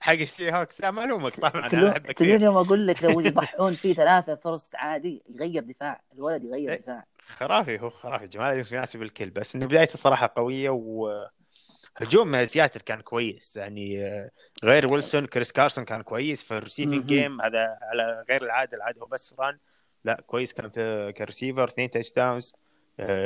حق 0.00 0.12
السي 0.12 0.52
هوكس 0.52 0.80
لا 0.80 0.90
ما 0.90 1.04
الومك 1.04 1.36
طبعا 1.36 1.50
أنا 1.60 1.68
تلو- 1.68 1.88
احبه 1.88 2.12
تلومني 2.12 2.14
كثير 2.14 2.42
يوم 2.42 2.56
أقول 2.56 2.86
لك 2.86 3.02
لو 3.04 3.20
يضحون 3.26 3.74
فيه 3.74 3.94
ثلاثة 3.94 4.34
فرص 4.34 4.70
عادي 4.74 5.22
يغير 5.28 5.62
دفاع 5.62 6.00
الولد 6.14 6.44
يغير 6.44 6.72
إيه. 6.72 6.78
دفاع. 6.80 7.04
خرافي 7.36 7.80
هو 7.80 7.90
خرافي. 7.90 8.26
جمال 8.26 8.64
يناسب 8.72 9.02
الكل 9.02 9.30
بس 9.30 9.54
إنه 9.56 9.66
بدايته 9.66 9.98
صراحة 9.98 10.32
قوية 10.36 10.70
وهجوم 10.70 12.46
سياتل 12.46 12.80
كان 12.80 13.00
كويس. 13.00 13.56
يعني 13.56 14.04
آه، 14.06 14.30
غير 14.64 14.92
ويلسون 14.92 15.26
كريس 15.26 15.52
كارسون 15.52 15.84
كان 15.84 16.02
كويس 16.02 16.42
في 16.42 16.56
ال 16.58 16.62
receiving. 16.62 17.06
game 17.06 17.40
هذا 17.42 17.78
على 17.82 18.24
غير 18.30 18.42
العادة 18.42 18.76
العادة 18.76 19.00
هو 19.02 19.06
بس 19.06 19.34
run 19.38 19.58
لا 20.04 20.20
كويس 20.26 20.52
كان 20.52 20.70
في 20.70 21.12
كريسيفر 21.16 21.64
اثنين 21.68 21.90
touchdowns 21.90 22.54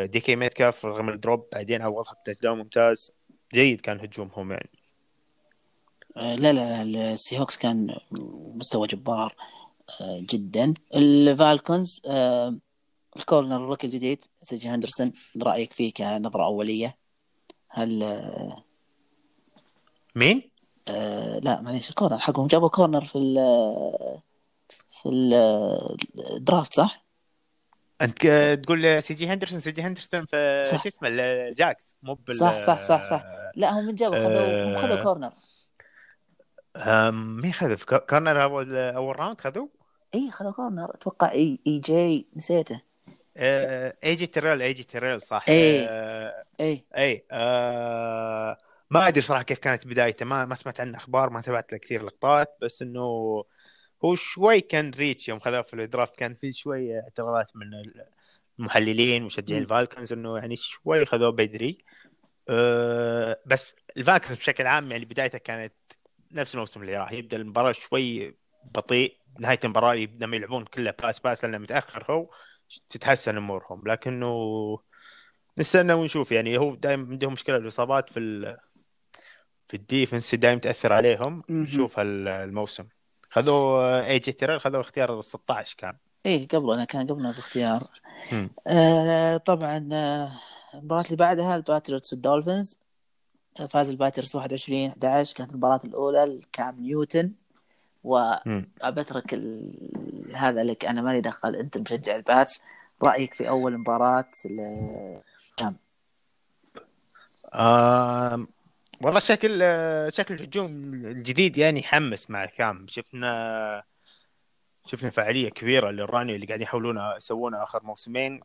دي 0.04 0.20
كي 0.20 0.36
ميتكاف 0.36 0.86
رغم 0.86 1.08
ال 1.08 1.16
drop 1.16 1.46
بعدين 1.52 1.82
عوضها 1.82 2.12
ب 2.12 2.40
touchdown 2.40 2.58
ممتاز. 2.58 3.12
جيد 3.54 3.80
كان 3.80 4.00
هجومهم 4.00 4.52
يعني. 4.52 4.70
آه، 6.16 6.34
لا 6.34 6.52
لا 6.52 6.84
لا 6.84 7.12
السي 7.12 7.38
هوكس 7.38 7.56
كان 7.56 7.96
مستوى 8.56 8.86
جبار 8.86 9.36
آه، 10.00 10.18
جدا. 10.30 10.74
الفالكونز 10.94 12.00
آه، 12.06 12.58
ال 13.16 13.22
corner 13.22 13.56
ال 13.56 13.61
rookie 13.61 13.86
الجديد 13.86 14.24
سيجي 14.42 14.68
هندرسون 14.68 15.12
رأيك 15.42 15.72
فيه 15.72 15.92
كنظرة 15.92 16.44
أولية؟ 16.44 16.96
هل 17.68 18.02
آه، 18.02 18.64
مين؟ 20.14 20.42
آه، 20.88 21.38
لا 21.38 21.60
معليش 21.60 21.90
ال 21.90 21.94
corner 21.94 22.18
حقهم. 22.18 22.46
جابوا 22.46 22.68
كورنر 22.68 23.04
في 23.04 23.18
ال 23.18 23.34
في 24.90 25.08
ال- 25.08 25.96
ال 26.36 26.42
draft 26.42 26.72
صح؟ 26.74 27.03
أنت 28.02 28.26
تقول 28.64 29.02
سي 29.02 29.14
جي 29.14 29.28
هندرسون 29.28 29.60
سي 29.60 29.72
جي 29.72 29.82
هندرسون 29.82 30.26
في 30.26 30.62
صح. 30.64 30.82
شو 30.82 30.88
اسمه 30.88 31.08
الجاكس 31.08 31.96
مو 32.02 32.14
بال 32.14 32.36
صح 32.36 32.58
صح 32.58 32.82
صح 32.82 33.04
صح. 33.04 33.24
لا 33.56 33.70
هم 33.70 33.86
من 33.86 33.94
جابوا 33.94 34.16
خذوا 34.16 34.64
هم 34.64 34.76
خذوا 34.76 35.00
آه، 35.00 35.02
corner 35.02 35.32
مين 37.42 37.52
خذ 37.52 37.76
في 37.76 37.86
corner 37.86 38.42
اول 38.42 38.76
أول 38.76 39.18
round 39.18 39.40
خذوا؟ 39.40 39.66
إي 40.14 40.30
خذوا 40.30 40.52
corner 40.52 40.94
أتوقع 40.94 41.32
اي 41.32 41.58
إي 41.66 41.78
جي 41.78 42.28
نسيته. 42.36 42.80
آه، 43.36 43.96
ايجي 44.04 44.26
تيريل 44.26 44.62
ايجي 44.62 44.84
تيريل 44.84 45.22
صح. 45.22 45.44
إيه. 45.48 45.86
آه، 45.88 46.44
إي. 46.60 46.84
إي 46.96 47.24
آه، 47.30 48.58
ما 48.90 49.08
أدري 49.08 49.20
صراحة 49.20 49.42
كيف 49.42 49.58
كانت 49.58 49.86
بدايته. 49.86 50.24
ما 50.26 50.46
ما 50.46 50.54
سمعت 50.54 50.80
عنه 50.80 50.98
أخبار 50.98 51.30
ما 51.30 51.40
تابعت 51.40 51.72
له 51.72 51.78
كثير 51.78 52.02
لقطات 52.02 52.56
بس 52.62 52.82
إنه 52.82 53.44
هو 54.04 54.14
شوي 54.14 54.60
كان 54.60 54.90
reach 54.90 55.28
يوم 55.28 55.40
خذوه 55.40 55.62
في 55.62 55.74
ال 55.74 55.81
draft 55.81 56.16
كان 56.16 56.34
في 56.34 56.52
شوي 56.52 57.00
اعتراضات 57.00 57.56
من 57.56 57.66
المحللين 58.58 59.22
ومشجعين 59.22 59.58
مم. 59.58 59.64
الفالكنز 59.64 60.12
إنه 60.12 60.38
يعني 60.38 60.56
شوي 60.56 61.06
خذوه 61.06 61.30
بدري 61.30 61.78
أه 62.48 63.40
بس 63.46 63.74
الفالكنز 63.96 64.36
بشكل 64.36 64.66
عام 64.66 64.92
يعني 64.92 65.04
بدايته 65.04 65.38
كانت 65.38 65.72
نفس 66.32 66.54
الموسم 66.54 66.82
اللي 66.82 66.96
راح 66.96 67.12
يبدأ 67.12 67.36
المباراة 67.36 67.72
شوي 67.72 68.36
بطيء 68.74 69.16
نهاية 69.38 69.60
المباراة 69.64 69.94
لما 69.94 70.36
يلعبون 70.36 70.64
كلها 70.64 70.94
pass 71.02 71.20
pass 71.20 71.44
لأنه 71.44 71.58
متأخر 71.58 72.12
هو 72.12 72.30
تتحسن 72.90 73.36
أمورهم 73.36 73.82
لكنه 73.86 74.34
نستنى 75.58 75.92
ونشوف 75.92 76.32
يعني 76.32 76.58
هو 76.58 76.74
دائما 76.74 77.08
عندهم 77.10 77.32
مشكلة 77.32 77.56
الإصابات 77.56 78.10
في 78.10 78.18
ال... 78.20 78.56
في 79.68 79.76
ال 79.76 79.83
defense 79.84 80.34
دائما 80.34 80.60
تأثر 80.60 80.92
عليهم. 80.92 81.42
نشوف 81.50 81.98
هال- 81.98 82.28
الموسم 82.28 82.84
خذوا 83.34 84.06
اي 84.06 84.18
جي 84.18 84.32
تيرل 84.32 84.60
خذوا 84.60 84.80
اختيار 84.80 85.20
16 85.20 85.74
كان. 85.78 85.94
إيه 86.26 86.48
قبلنا 86.48 86.84
كان 86.84 87.06
قبلنا 87.06 87.30
باختيار. 87.30 87.82
آه 88.66 89.36
طبعا 89.36 89.88
آه، 89.92 90.30
المباراة 90.74 91.04
اللي 91.04 91.16
بعدها 91.16 91.56
الباتريوتس 91.56 92.12
والدولفينز 92.12 92.78
فاز 93.70 93.90
الباتس 93.90 94.36
21 94.36 94.86
11 94.88 95.34
كانت 95.36 95.50
المباراة 95.50 95.80
الأولى 95.84 96.24
لكام؟ 96.24 96.80
نيوتن. 96.80 97.32
وبترك 98.04 99.34
ال... 99.34 99.72
هذا 100.34 100.62
لك 100.64 100.84
أنا 100.84 101.02
مالي 101.02 101.20
دخل 101.20 101.56
أنت 101.56 101.78
مشجع 101.78 102.16
الباتس 102.16 102.60
رأيك 103.04 103.34
في 103.34 103.48
أول 103.48 103.78
مباراة 103.78 104.30
ل... 104.44 104.60
آم، 107.54 108.48
والله 109.04 109.18
شكل 109.20 109.58
شكل 110.12 110.34
الهجوم 110.34 110.70
الجديد 110.94 111.58
يعني 111.58 111.80
يحمس 111.80 112.30
مع 112.30 112.44
كام. 112.46 112.86
شفنا 112.88 113.82
شفنا 114.86 115.10
فعالية 115.10 115.48
كبيرة 115.48 115.90
لل 115.90 116.08
run 116.08 116.34
اللي 116.34 116.46
قاعدين 116.46 116.62
يحاولون 116.64 117.00
يسوونها 117.16 117.62
آخر 117.62 117.82
موسمين. 117.84 118.40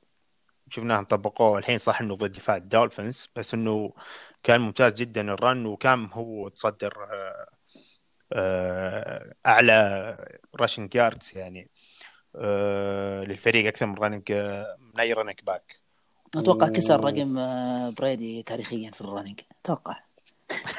شفناهم 0.70 1.04
طبقوه. 1.06 1.58
الحين 1.60 1.78
صح 1.78 2.02
إنه 2.02 2.16
ضد 2.16 2.32
دفاع 2.32 2.56
الدولفينز 2.56 3.30
بس 3.36 3.54
إنه 3.54 3.94
كان 4.44 4.62
ممتاز 4.62 4.94
جدا 4.94 5.22
ال 5.34 5.42
run 5.42 5.66
وكان 5.66 6.10
هو 6.14 6.50
تصدر 6.50 6.94
آه، 8.34 9.34
أعلى 9.46 10.18
rushing 10.56 10.96
yards 10.96 11.32
يعني 11.36 11.70
آه، 12.36 13.24
للفريق 13.24 13.68
أكثر 13.68 13.86
من 13.86 13.96
running 13.96 14.32
من 14.94 15.00
أي 15.00 15.14
running 15.14 15.40
back 15.44 15.76
أتوقع 16.36 16.68
و- 16.68 16.72
كسر 16.72 17.00
رقم 17.04 17.38
آه، 17.38 17.90
بريدي 17.90 18.44
تاريخيا 18.44 18.92
في 18.92 19.02
ال 19.02 19.07
running 19.07 19.40
أتوقع. 19.64 19.96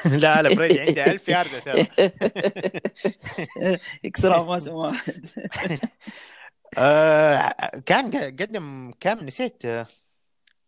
لا 0.05 0.41
لا 0.41 0.55
بريدي 0.55 0.79
عنده 0.81 1.05
1000 1.05 1.29
يارد 1.29 1.49
ترى. 1.65 1.87
يكسرها 4.03 4.43
موسم 4.43 4.71
واحد. 4.73 5.25
آه، 6.77 7.53
كان 7.85 8.11
قدم 8.15 8.91
كم؟ 8.99 9.17
نسيت. 9.25 9.63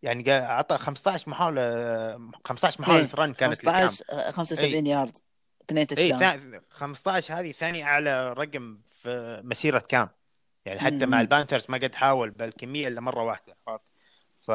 يعني 0.04 0.24
قا- 0.24 0.30
عطى 0.50 0.78
15 0.78 1.30
محاولة 1.30 1.62
15 2.46 2.82
محاولة 2.82 3.02
إيه، 3.02 3.10
run 3.16 3.34
كانت 3.34 3.64
لكام 3.64 3.74
15 3.88 4.04
آه، 4.12 4.32
75 4.32 4.88
يارد 4.88 5.18
اثنين 5.66 5.88
touchdown 5.88 6.20
ثا- 6.20 6.62
15 6.70 7.34
هذه 7.40 7.52
ثاني 7.52 7.84
اعلى 7.84 8.34
رقم 8.34 8.78
في 9.02 9.42
مسيرة 9.44 9.80
كام 9.80 10.10
يعني 10.66 10.80
حتى 10.80 11.06
مع 11.06 11.18
مم. 11.18 11.22
البانثرز 11.22 11.66
ما 11.70 11.78
قد 11.78 11.96
حاول 11.96 12.30
بالكمية 12.30 12.88
إلا 12.88 13.02
مرة 13.02 13.24
واحدة 13.24 13.58
عرفت؟ 13.68 13.92
ف 14.40 14.52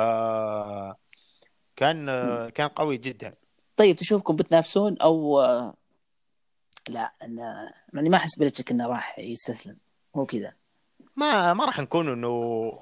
كان 1.76 2.06
كان 2.48 2.68
قوي 2.68 2.96
جدا. 2.96 3.30
طيب 3.78 3.96
تشوفكم 3.96 4.36
بتنافسون 4.36 4.96
أو 4.98 5.40
لا 6.88 7.12
أنا 7.22 7.72
يعني 7.94 8.08
ما 8.08 8.16
أحس 8.16 8.38
بلتشك 8.38 8.70
إنه 8.70 8.86
راح 8.86 9.18
يستسلم. 9.18 9.76
هو 10.16 10.26
كذا. 10.26 10.52
ما 11.16 11.54
ما 11.54 11.64
راح 11.64 11.78
نكون 11.78 12.12
إنه 12.12 12.72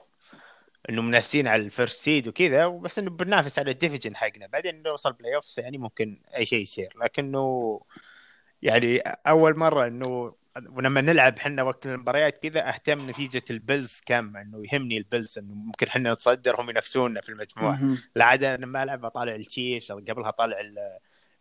إنه 0.90 1.02
منافسين 1.02 1.46
على 1.46 1.62
ال 1.62 1.69
first 1.69 2.00
seed 2.00 2.28
وكذا 2.28 2.68
بس 2.68 2.98
إنه 2.98 3.10
بننافس 3.10 3.58
على 3.58 3.70
ال 3.70 3.75
division 3.75 4.16
حقنا. 4.16 4.46
بعدين 4.46 4.82
نوصل 4.82 5.12
playoffs 5.12 5.58
يعني 5.58 5.78
ممكن 5.78 6.20
أي 6.36 6.46
شيء 6.46 6.62
يصير. 6.62 6.92
لكنه 7.04 7.80
يعني 8.62 8.98
أول 9.26 9.58
مرة 9.58 9.86
إنه 9.86 10.34
ولما 10.68 11.00
نلعب 11.00 11.36
إحنا 11.36 11.62
وقت 11.62 11.86
المباريات 11.86 12.38
كذا 12.38 12.68
أهتم 12.68 13.10
نتيجة 13.10 13.42
البلز 13.50 14.00
كم 14.06 14.36
إنه 14.36 14.62
يهمني 14.72 14.98
البلز 14.98 15.38
إنه 15.38 15.54
ممكن 15.54 15.86
إحنا 15.86 16.12
نتصدر 16.12 16.60
هم 16.60 16.70
ينافسونا 16.70 17.20
في 17.20 17.28
المجموعة. 17.28 17.96
العادة 18.16 18.54
أنا 18.54 18.66
لما 18.66 18.82
العب 18.82 19.04
اطالع 19.04 19.34
التشيفز 19.34 19.90
أو 19.90 19.98
قبلها 19.98 20.30
طالع 20.30 20.56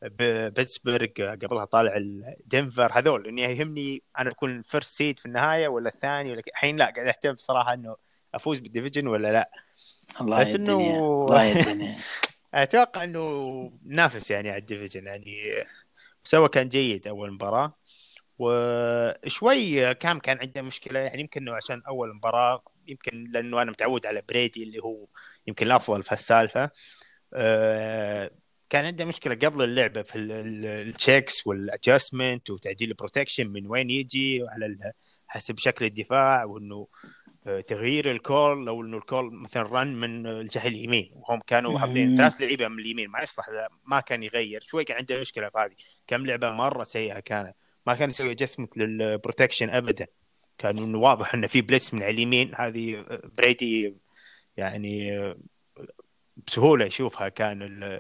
بيتسبرغ 0.02 1.08
قبلها 1.18 1.66
طالع 1.66 1.96
الدنفر 1.98 3.00
هذول. 3.00 3.24
لاني 3.24 3.42
يهمني 3.42 4.04
أنا 4.20 4.30
أكون 4.30 4.62
first 4.62 4.96
seed 4.98 5.20
في 5.20 5.26
النهاية 5.26 5.68
ولا 5.68 5.90
الثاني 5.90 6.32
ولا 6.32 6.42
الحين 6.48 6.78
لا 6.78 6.86
قاعد 6.86 7.08
أهتم 7.08 7.34
بصراحه 7.34 7.74
إنه 7.74 7.96
أفوز 8.34 8.60
بال 8.60 8.69
division 8.69 9.08
ولا 9.08 9.32
لا. 9.32 9.50
الله 10.22 10.42
بس 10.42 10.56
الدنيا 10.56 11.00
الله 11.00 11.96
أتوقع 12.54 13.04
إنه 13.04 13.72
نافس 13.86 14.32
يعني 14.32 14.50
على 14.50 14.60
ال 14.60 14.65
division 14.65 15.06
يعني 15.08 15.66
سوى 16.24 16.50
كان 16.50 16.70
جيد 16.70 17.08
أول 17.08 17.32
مباراة. 17.34 17.74
وشوي 18.40 19.94
كام 19.94 20.20
كان 20.20 20.38
عنده 20.42 20.62
مشكلة 20.62 21.00
يعني 21.00 21.22
يمكن 21.22 21.42
إنه 21.42 21.56
عشان 21.56 21.82
أول 21.88 22.16
مباراة 22.16 22.64
يمكن 22.88 23.24
لأنه 23.32 23.62
أنا 23.62 23.72
متعود 23.72 24.06
على 24.06 24.22
بريدي 24.30 24.64
اللي 24.64 24.80
هو 24.80 25.06
يمكن 25.48 25.66
الأفضل 25.66 26.04
في 26.04 26.12
السالفة. 26.12 26.70
آه، 27.34 28.32
كان 28.70 28.86
عنده 28.86 29.06
مشكلة 29.06 29.36
قبل 29.36 29.64
اللعبة 29.64 30.02
في 30.02 30.18
ال 30.18 30.36
checks 30.36 31.48
وال 31.48 31.65
adjustment 31.65 32.50
وتعديل 32.50 32.90
ال 32.90 32.95
protection 32.95 33.48
من 33.50 33.68
وين 33.68 33.90
يجي 33.90 34.44
وعلى 34.44 34.66
ال- 34.66 34.92
حسب 35.28 35.58
شكل 35.58 35.86
الدفاع 35.86 36.44
وإنه 36.44 36.88
آه، 37.48 37.62
تغيير 37.62 38.12
ال 38.12 38.23
call 38.23 38.66
لو 38.66 38.82
إنه 38.82 38.98
ال 38.98 39.05
call 39.05 39.34
مثلا 39.34 39.64
run 39.64 39.96
من 39.96 40.28
الجهة 40.28 40.68
اليمين. 40.68 41.12
وهم 41.16 41.40
كانوا 41.48 41.80
حاطين. 41.80 42.18
ثلاث 42.18 42.42
لعيبة 42.42 42.68
من 42.68 42.80
اليمين 42.80 43.10
ما 43.10 43.22
يصلح 43.22 43.46
ما 43.86 44.00
كان 44.00 44.24
يغير. 44.24 44.64
شوي 44.68 44.84
كان 44.84 44.98
عنده 44.98 45.22
مشكلة 45.22 45.50
في 45.50 45.58
هذه. 45.58 45.76
كم 46.08 46.26
لعبة 46.26 46.50
مرة 46.52 46.84
سيئة 46.84 47.20
كانت. 47.20 47.56
ما 47.88 47.96
كان 47.96 48.10
يسوي 48.10 48.32
adjustment 48.32 48.78
لل 48.78 48.93
protection 48.93 49.70
ابدا. 49.70 50.08
كان 50.58 50.78
إنه 50.78 50.98
واضح 50.98 51.34
إنه 51.34 51.48
في 51.48 51.62
blitz 51.62 51.94
من 51.94 52.04
على 52.04 52.12
اليمين. 52.12 52.52
هذه 52.56 53.06
بريدي 53.38 53.96
يعني 54.58 55.12
بسهولة 56.48 56.86
يشوفها 56.86 57.30
كان 57.30 58.00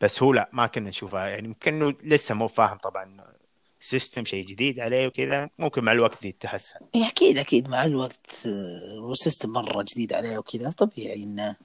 بس 0.00 0.22
هو 0.22 0.32
لا 0.32 0.50
ما 0.52 0.66
كنا 0.66 0.88
نشوفها. 0.88 1.28
يعني 1.28 1.48
يمكن 1.48 1.74
إنه 1.74 1.94
لسه 2.02 2.34
مو 2.34 2.48
فاهم 2.48 2.76
طبعا 2.76 3.34
system 3.80 4.24
شيء 4.24 4.46
جديد 4.46 4.80
عليه 4.80 5.06
وكذا. 5.06 5.50
ممكن 5.58 5.84
مع 5.84 5.92
الوقت 5.92 6.24
يتحسن. 6.24 6.78
إيه 6.94 7.06
أكيد 7.08 7.38
أكيد 7.38 7.68
مع 7.68 7.84
الوقت 7.84 8.46
آه، 8.46 9.00
وال 9.00 9.12
system 9.12 9.50
مرة 9.50 9.84
جديد 9.92 10.12
عليه 10.12 10.38
وكذا. 10.38 10.70
طبيعي 10.70 11.22
انه 11.22 11.56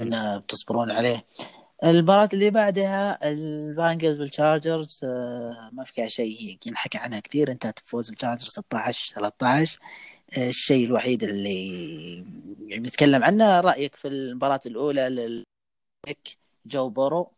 إنه 0.00 0.36
بتصبرون 0.38 0.90
عليه. 0.90 1.24
المباراة 1.84 2.28
اللي 2.32 2.50
بعدها 2.50 3.28
البنجلز 3.28 4.20
والتشارجرز 4.20 5.00
آه، 5.04 5.70
ما 5.72 5.84
في 5.84 5.92
فيها 5.92 6.08
شيء 6.08 6.58
ينحكى 6.66 6.98
عنها 6.98 7.20
كثير. 7.20 7.50
انتهت 7.50 7.80
بفوز 7.84 8.10
التشارجرز 8.10 8.48
16 8.48 9.14
13 9.14 9.78
آه، 10.38 10.48
الشيء 10.48 10.86
الوحيد 10.86 11.22
اللي 11.22 12.14
يعني 12.68 12.82
نتكلم 12.82 13.24
عنه 13.24 13.60
رأيك 13.60 13.96
في 13.96 14.08
المباراة 14.08 14.60
الأولى 14.66 15.08
لل 15.08 15.51
pick 15.51 16.38
جو 16.66 16.88
بورو. 16.88 17.30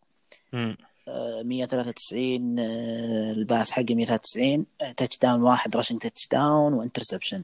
مم. 0.52 0.76
آه، 1.08 1.42
193 1.42 2.58
آه، 2.58 3.32
ال 3.32 3.40
pass 3.40 3.70
حقه 3.70 3.94
193 3.94 4.66
آه، 4.82 4.92
touchdown 4.92 5.42
واحد 5.42 5.76
rushing 5.76 5.98
touchdown 6.00 6.28
و 6.28 6.74
interception 6.74 7.42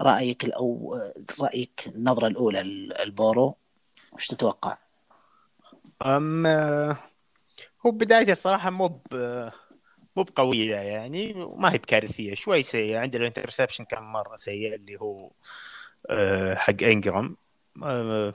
رأيك 0.00 0.44
الأو 0.44 0.94
آه، 0.94 1.14
رأيك 1.40 1.84
النظرة 1.96 2.26
الأولى 2.26 2.60
لبورو 3.04 3.56
وش 4.12 4.26
تتوقع؟ 4.26 4.76
أم 6.02 6.46
هو 7.86 7.90
بدايته 7.90 8.32
الصراحة 8.32 8.70
مو 8.70 9.00
مو 10.16 10.22
بقوية 10.22 10.76
يعني 10.76 11.32
وما 11.34 11.72
هي 11.72 11.78
بكارثية 11.78 12.34
شوي 12.34 12.62
سيئة 12.62 12.98
عند 12.98 13.16
ال 13.16 13.21
interception 13.21 13.84
كان 13.84 14.02
مرة 14.02 14.36
سيء 14.36 14.74
اللي 14.74 15.00
هو 15.00 15.30
آه، 16.10 16.54
حق 16.54 16.82
إنجرام. 16.82 17.36
آه، 17.84 18.32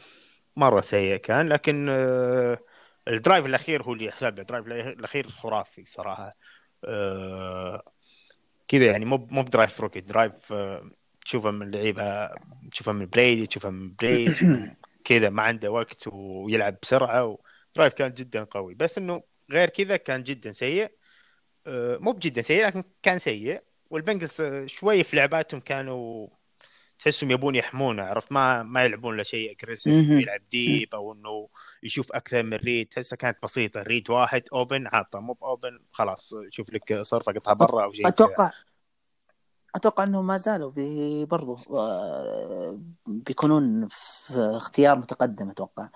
مرة 0.57 0.81
سيء 0.81 1.17
كان 1.17 1.49
لكن 1.49 1.87
آه، 1.89 2.59
ال 3.07 3.13
drive 3.13 3.45
الأخير 3.45 3.83
هو 3.83 3.93
اللي 3.93 4.05
يحسب 4.05 4.39
ال 4.39 4.44
drive 4.44 4.67
الأخير 4.67 5.27
خرافي 5.29 5.85
صراحة. 5.85 6.31
كذا 8.67 8.85
يعني 8.85 9.05
مو 9.05 9.27
مو 9.31 9.43
ب 9.43 9.50
drive 9.50 9.81
rookie 9.81 10.01
drive 10.01 10.53
تشوفه 11.25 11.51
من 11.51 11.61
اللعيبة 11.61 12.29
تشوفه 12.71 12.91
من 12.91 13.05
بريدي 13.05 13.47
تشوفه 13.47 13.69
من 13.69 13.95
بريز 13.95 14.39
كذا 15.05 15.29
ما 15.29 15.43
عنده 15.43 15.71
وقت 15.71 16.07
ويلعب 16.07 16.77
بسرعة 16.83 17.37
و 17.79 17.82
drive 17.82 17.93
كان 17.93 18.13
جدا 18.13 18.43
قوي. 18.43 18.73
بس 18.73 18.97
إنه 18.97 19.23
غير 19.51 19.69
كذا 19.69 19.97
كان 19.97 20.23
جدا 20.23 20.51
سيء. 20.51 20.91
آه، 21.67 21.97
مو 21.97 22.11
بجدا 22.11 22.41
سيء 22.41 22.65
لكن 22.65 22.83
كان 23.03 23.19
سيء. 23.19 23.63
والبنجلز 23.89 24.41
آه، 24.41 24.65
شوي 24.65 25.03
في 25.03 25.15
لعباتهم 25.15 25.59
كانوا 25.59 26.27
تحسهم 26.99 27.31
يبون 27.31 27.55
يحمونه 27.55 28.03
عرفت؟ 28.03 28.31
ما 28.31 28.63
ما 28.63 28.83
يلعبون 28.83 29.17
له 29.17 29.23
شيء 29.23 29.51
aggressive. 29.51 30.09
يلعب 30.09 30.41
deep 30.51 30.95
أو 30.95 31.13
إنه 31.13 31.49
يشوف 31.83 32.11
أكثر 32.11 32.43
من 32.43 32.53
read 32.53 32.87
تحسها 32.87 33.15
كانت 33.15 33.37
بسيطة 33.43 33.81
read 33.81 34.09
واحد 34.09 34.43
open 34.53 34.87
عطى 34.87 35.19
مو 35.19 35.37
open 35.43 35.79
خلاص 35.91 36.33
شوف 36.49 36.69
لك 36.69 37.01
صرفة 37.01 37.31
قطعه 37.31 37.55
برا 37.55 37.83
أو 37.83 37.91
شيء. 37.91 38.07
أتوقع 38.07 38.51
أتوقع 39.75 40.03
إنهم 40.03 40.27
ما 40.27 40.37
زالوا 40.37 40.71
بي 40.71 41.25
برضو 41.25 41.59
آه، 41.69 42.79
بيكونون 43.07 43.87
في 43.87 44.33
اختيار 44.33 44.97
متقدم 44.97 45.49
أتوقع 45.49 45.89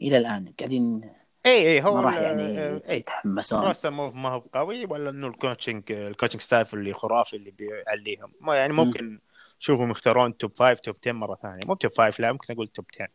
إلى 0.00 0.18
الآن. 0.18 0.54
قاعدين 0.58 1.10
اي 1.46 1.68
اي 1.68 1.82
هو 1.82 1.94
ما 1.94 2.00
راح 2.00 2.14
يعني 2.14 2.58
آه، 2.58 2.82
يتحمسون 2.88 3.58
ال 3.58 3.63
roster 3.63 3.90
مو 3.90 4.10
ما 4.10 4.28
هو 4.28 4.42
قوي 4.54 4.84
ولا 4.84 5.10
إنه 5.10 5.26
ال 5.26 5.33
coaching 5.33 5.92
ال 5.92 5.97
coaching 5.97 6.40
staff 6.40 6.74
اللي 6.74 6.92
خرافي 6.92 7.36
اللي 7.36 7.50
بيعليهم؟ 7.50 8.32
ما 8.40 8.56
يعني 8.56 8.72
ممكن 8.72 9.20
شوفهم 9.58 9.90
يختارون 9.90 10.36
top 10.36 10.52
5 10.58 10.74
top 10.74 10.96
10 11.02 11.12
مرة 11.12 11.38
ثانية. 11.42 11.66
مو 11.66 11.74
top 11.74 11.92
5 11.98 12.22
لا 12.22 12.32
ممكن 12.32 12.54
أقول 12.54 12.68
top 12.68 12.84
10 12.94 13.08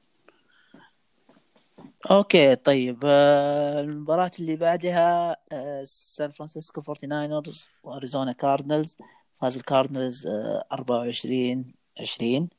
okay 2.11 2.55
طيب 2.55 2.99
آه، 3.05 3.81
المباراة 3.81 4.31
اللي 4.39 4.55
بعدها 4.55 5.37
آه، 5.51 5.83
سان 5.83 6.31
فرانسيسكو 6.31 6.81
49رز 6.81 7.69
وأريزونا 7.83 8.31
كاردنالز 8.31 8.97
فاز 9.41 9.57
الكاردنالز 9.57 10.27
آه، 10.27 10.63
24 10.71 11.71
20 12.01 12.49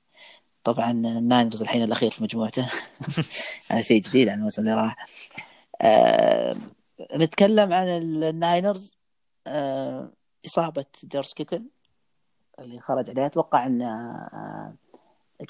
طبعا 0.64 0.90
الناينرز 0.90 1.62
الحين 1.62 1.82
الأخير 1.82 2.10
في 2.10 2.22
مجموعته. 2.22 2.70
هذا 3.68 3.80
شيء 3.80 4.02
جديد 4.02 4.28
عن 4.28 4.38
الموسم 4.38 4.62
اللي 4.62 4.74
راح. 4.74 4.96
آه، 5.82 6.56
نتكلم 7.16 7.72
عن 7.72 7.88
الناينرز 7.88 8.92
آه، 9.46 10.12
إصابة 10.46 10.84
جورج 11.04 11.32
كيتل 11.32 11.64
اللي 12.58 12.80
خرج 12.80 13.10
عليه 13.10 13.26
أتوقع 13.26 13.66
انه 13.66 13.86
آه، 14.32 14.74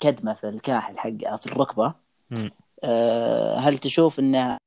كدمة 0.00 0.32
في 0.32 0.48
الكاحل 0.48 0.98
حقه 0.98 1.36
في 1.36 1.46
الركبة. 1.46 1.94
آه، 2.84 3.56
هل 3.56 3.78
تشوف 3.78 4.18
انه 4.18 4.58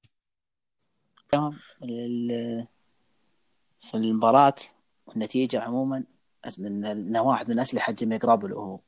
في 3.82 3.94
المباراة 3.94 4.56
والنتيجة 5.08 5.62
عموما 5.62 6.04
من 6.58 6.86
انه 6.86 7.22
واحد 7.22 7.52
من 7.52 7.60
أسلحة 7.60 7.94
جيمي 7.94 8.18
جرابلو 8.18 8.60
هو 8.60 8.80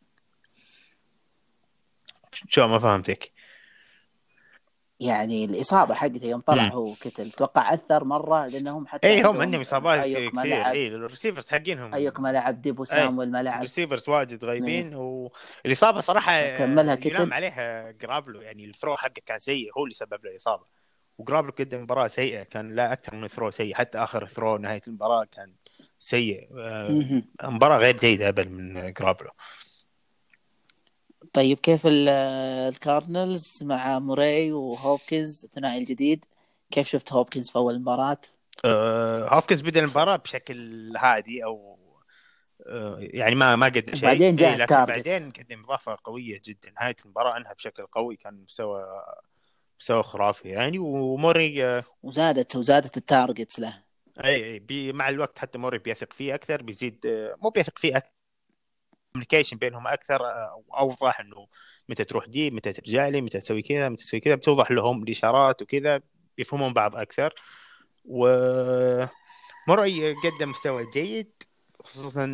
شو 2.49 2.67
ما 2.67 2.79
فهمتك. 2.79 3.31
يعني 4.99 5.45
الإصابة 5.45 5.93
حقته 5.93 6.25
يوم 6.25 6.39
طلع. 6.39 6.67
هو 6.67 6.93
كتل. 6.93 7.27
أتوقع 7.27 7.73
أثر 7.73 8.03
مرة 8.03 8.47
لأنهم 8.47 8.87
حتى 8.87 9.07
اي 9.07 9.21
هم 9.21 9.41
عندهم 9.41 9.61
إصابات 9.61 9.99
كثير. 9.99 10.67
اي 10.67 10.87
ال 10.87 10.94
receivers 10.94 11.49
حقينهم. 11.49 11.93
أيوك 11.93 12.19
ما 12.19 12.31
لعب 12.31 12.61
ديبو 12.61 12.83
سامويل 12.83 13.31
ما 13.31 13.43
لعب 13.43 13.57
ال 13.57 13.62
receivers 13.62 14.09
واجد 14.09 14.45
غايبين 14.45 14.95
والاصابه 14.95 16.01
صراحة 16.01 16.55
كملها 16.55 16.95
كتل. 16.95 17.09
يلام 17.09 17.33
عليها 17.33 17.91
جرابلو. 17.91 18.41
يعني 18.41 18.65
ال 18.65 18.71
throw 18.71 18.97
حقه 18.97 19.21
كان 19.25 19.39
سيء 19.39 19.71
هو 19.77 19.83
اللي 19.83 19.95
سبب 19.95 20.25
له 20.25 20.31
الإصابة. 20.31 20.63
وجرابلو 21.17 21.51
قدم 21.59 21.81
مباراة 21.81 22.07
سيئة. 22.07 22.43
كان 22.43 22.73
لا 22.75 22.93
أكثر 22.93 23.15
من 23.15 23.27
throw 23.27 23.51
سيء. 23.51 23.75
حتى 23.75 23.97
آخر 23.97 24.27
throw 24.27 24.57
نهاية 24.57 24.81
المباراة 24.87 25.25
كان 25.31 25.53
سيء. 25.99 26.47
آه،. 26.57 27.23
مباراة 27.43 27.77
غير 27.77 27.97
جيدة 27.97 28.29
ابدا 28.29 28.49
من 28.49 28.93
جرابلو. 28.93 29.29
طيب 31.33 31.59
كيف 31.59 31.87
ال- 31.87 32.09
الكاردنالز 32.73 33.63
مع 33.63 33.99
موراي 33.99 34.51
وهوبكنز 34.51 35.45
الثنائي 35.45 35.79
الجديد؟ 35.79 36.25
كيف 36.71 36.87
شفت 36.87 37.13
هوبكنز 37.13 37.49
في 37.49 37.55
أول 37.55 37.79
مباراة؟ 37.79 38.17
آه، 38.65 39.35
هوبكنز 39.35 39.61
بدأ 39.61 39.79
المباراة 39.79 40.15
بشكل 40.15 40.57
هادي 40.97 41.43
أو 41.43 41.79
آه، 42.67 42.97
يعني 42.99 43.35
ما 43.35 43.55
ما 43.55 43.65
قدم 43.65 43.95
شيء. 43.95 44.03
وبعدين 44.03 44.35
جاء 44.35 44.49
إيه، 44.51 44.57
لكن. 44.57 44.75
بعدين 44.75 45.31
قدم 45.31 45.63
إضافة 45.63 45.97
قوية 46.03 46.41
جدا. 46.45 46.71
نهاية 46.71 46.95
المباراة 47.05 47.37
انهى 47.37 47.53
بشكل 47.53 47.83
قوي 47.85 48.15
كان 48.15 48.43
مستوى 48.43 48.85
مستوى 49.79 50.03
خرافي 50.03 50.49
يعني. 50.49 50.79
وموري 50.79 51.65
آه، 51.65 51.83
وزادت 52.03 52.55
وزادت 52.55 52.97
ال 52.97 53.05
targets 53.05 53.59
له. 53.59 53.83
اي 54.23 54.63
اي 54.71 54.91
مع 54.91 55.09
الوقت 55.09 55.39
حتى 55.39 55.57
موري 55.57 55.77
بيثق 55.77 56.13
فيه 56.13 56.35
أكثر 56.35 56.63
بيزيد 56.63 57.05
آه، 57.05 57.35
مو 57.41 57.49
بيثق 57.49 57.79
فيه 57.79 57.97
أكثر 57.97 58.11
communication 59.23 59.57
بينهم 59.57 59.87
أكثر 59.87 60.25
آه، 60.25 60.63
أوضح 60.77 61.19
إنه 61.19 61.47
متى 61.89 62.03
تروح 62.03 62.25
deep 62.25 62.51
متى 62.51 62.73
ترجع 62.73 63.07
لي 63.07 63.21
متى 63.21 63.39
تسوي 63.39 63.61
كذا 63.61 63.89
متى 63.89 64.03
تسوي 64.03 64.19
كذا 64.19 64.35
بتوضح 64.35 64.71
لهم 64.71 65.03
الإشارات 65.03 65.61
وكذا 65.61 66.01
بيفهمون 66.37 66.73
بعض 66.73 66.95
أكثر 66.95 67.33
و 68.05 68.27
موري 69.67 70.13
قدم 70.13 70.49
مستوى 70.49 70.85
جيد 70.93 71.31
خصوصا 71.83 72.25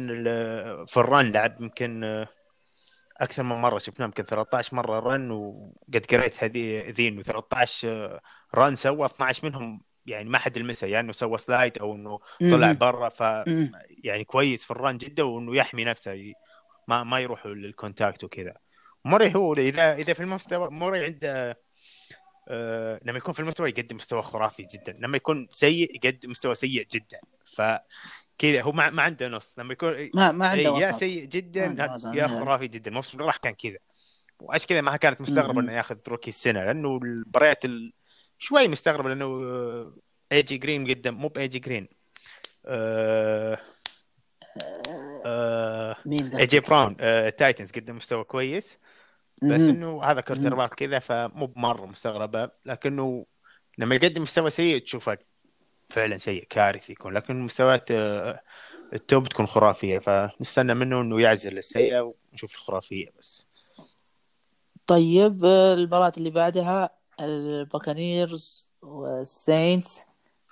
في 0.87 0.97
ال 0.97 1.06
run 1.06 1.31
لعب 1.31 1.61
يمكن 1.61 2.03
آه، 2.03 2.27
أكثر 3.17 3.43
من 3.43 3.55
مرة 3.55 3.77
شفناه 3.77 4.05
يمكن 4.05 4.23
13 4.23 4.75
مرة 4.75 4.99
run 4.99 5.31
وقد 5.31 6.05
قريت 6.11 6.43
هذه 6.43 6.89
ذي 6.89 7.23
و13 7.23 7.85
run 8.55 8.75
سوى 8.75 9.05
12 9.05 9.47
منهم 9.47 9.81
يعني 10.05 10.29
ما 10.29 10.37
حد 10.37 10.57
لمسه 10.57 10.87
يعني 10.87 11.05
إنه 11.05 11.13
سوى 11.13 11.37
slide 11.37 11.77
أو 11.77 11.95
إنه 11.95 12.19
طلع. 12.39 12.71
برا 12.71 13.09
ف. 13.09 13.19
يعني 14.03 14.23
كويس 14.23 14.63
في 14.63 14.71
ال 14.71 14.78
run 14.78 14.97
جدا 14.97 15.23
وإنه 15.23 15.55
يحمي 15.55 15.85
نفسه 15.85 16.33
ما 16.87 17.03
ما 17.03 17.19
يروح 17.19 17.45
لل 17.45 17.63
contact 17.63 18.23
وكذا. 18.23 18.53
موري 19.05 19.35
هو 19.35 19.53
إذا 19.53 19.95
إذا 19.95 20.13
في 20.13 20.19
المستوى 20.19 20.69
موري 20.69 21.05
عنده 21.05 21.59
آه 22.49 22.99
لما 23.03 23.17
يكون 23.17 23.33
في 23.33 23.39
المستوى 23.39 23.69
يقدم 23.69 23.95
مستوى 23.95 24.21
خرافي 24.21 24.67
جدا. 24.73 24.97
لما 24.99 25.17
يكون 25.17 25.47
سيء 25.51 25.95
يقدم 25.95 26.31
مستوى 26.31 26.55
سيء 26.55 26.87
جدا. 26.91 27.19
فكذا 27.45 28.61
هو 28.61 28.71
ما, 28.71 28.89
ما 28.89 29.03
عنده 29.03 29.27
نص. 29.27 29.59
لما 29.59 29.73
يكون 29.73 30.09
ما 30.15 30.31
ما 30.31 30.47
عنده 30.47 30.77
إيه، 30.77 30.83
يا 30.83 30.89
وسط. 30.89 30.99
سيء 30.99 31.25
جدا. 31.25 31.75
يا 32.13 32.27
خرافي 32.27 32.67
جدا. 32.67 32.89
الموسم 32.91 33.17
اللي 33.17 33.27
راح 33.27 33.37
كان 33.37 33.53
كذا. 33.53 33.77
وعشان 34.39 34.67
كذا 34.67 34.81
ما 34.81 34.97
كانت 34.97 35.21
مستغربة. 35.21 35.61
إنه 35.61 35.71
ياخذ 35.71 35.97
rookie 36.07 36.29
السنة 36.29 36.63
لأنه 36.63 36.97
المباريات 36.97 37.65
ال... 37.65 37.93
شوي 38.39 38.67
مستغرب 38.67 39.07
لأنه 39.07 39.25
آه، 39.25 39.95
ايجي 40.31 40.57
جرين 40.57 40.89
قدم 40.89 41.13
مو 41.13 41.27
بايجي 41.27 41.59
جرين 41.59 41.87
آه... 42.65 43.59
آه... 45.25 45.95
مين 46.05 46.37
قصدك؟ 46.37 46.69
براون 46.69 46.95
آه... 46.99 47.29
تايتنز 47.29 47.71
قدم 47.71 47.95
مستوى 47.95 48.23
كويس. 48.23 48.77
بس. 49.43 49.61
إنه 49.61 50.03
هذا 50.03 50.21
quarterback 50.21 50.73
كذا 50.73 50.99
فمو 50.99 51.45
بمرة 51.45 51.85
مستغربة. 51.85 52.49
لكنه 52.65 53.25
لما 53.77 53.95
يقدم 53.95 54.21
مستوى 54.21 54.49
سيء 54.49 54.83
تشوفه 54.83 55.17
فعلا 55.89 56.17
سيء 56.17 56.47
كارثي 56.49 56.91
يكون. 56.91 57.13
لكن 57.13 57.41
مستويات 57.41 57.91
آه، 57.91 58.41
ال 58.93 59.02
top 59.02 59.27
تكون 59.27 59.47
خرافية. 59.47 59.99
فنستنى 59.99 60.73
منه 60.73 61.01
إنه 61.01 61.21
يعزل 61.21 61.57
السيئة 61.57 62.13
ونشوف 62.31 62.55
الخرافية 62.55 63.07
بس. 63.19 63.47
طيب 64.87 65.45
آه، 65.45 65.73
المباراة 65.73 66.13
اللي 66.17 66.29
بعدها 66.29 66.89
الباكانيرز 67.21 68.71
والساينتس 68.81 70.01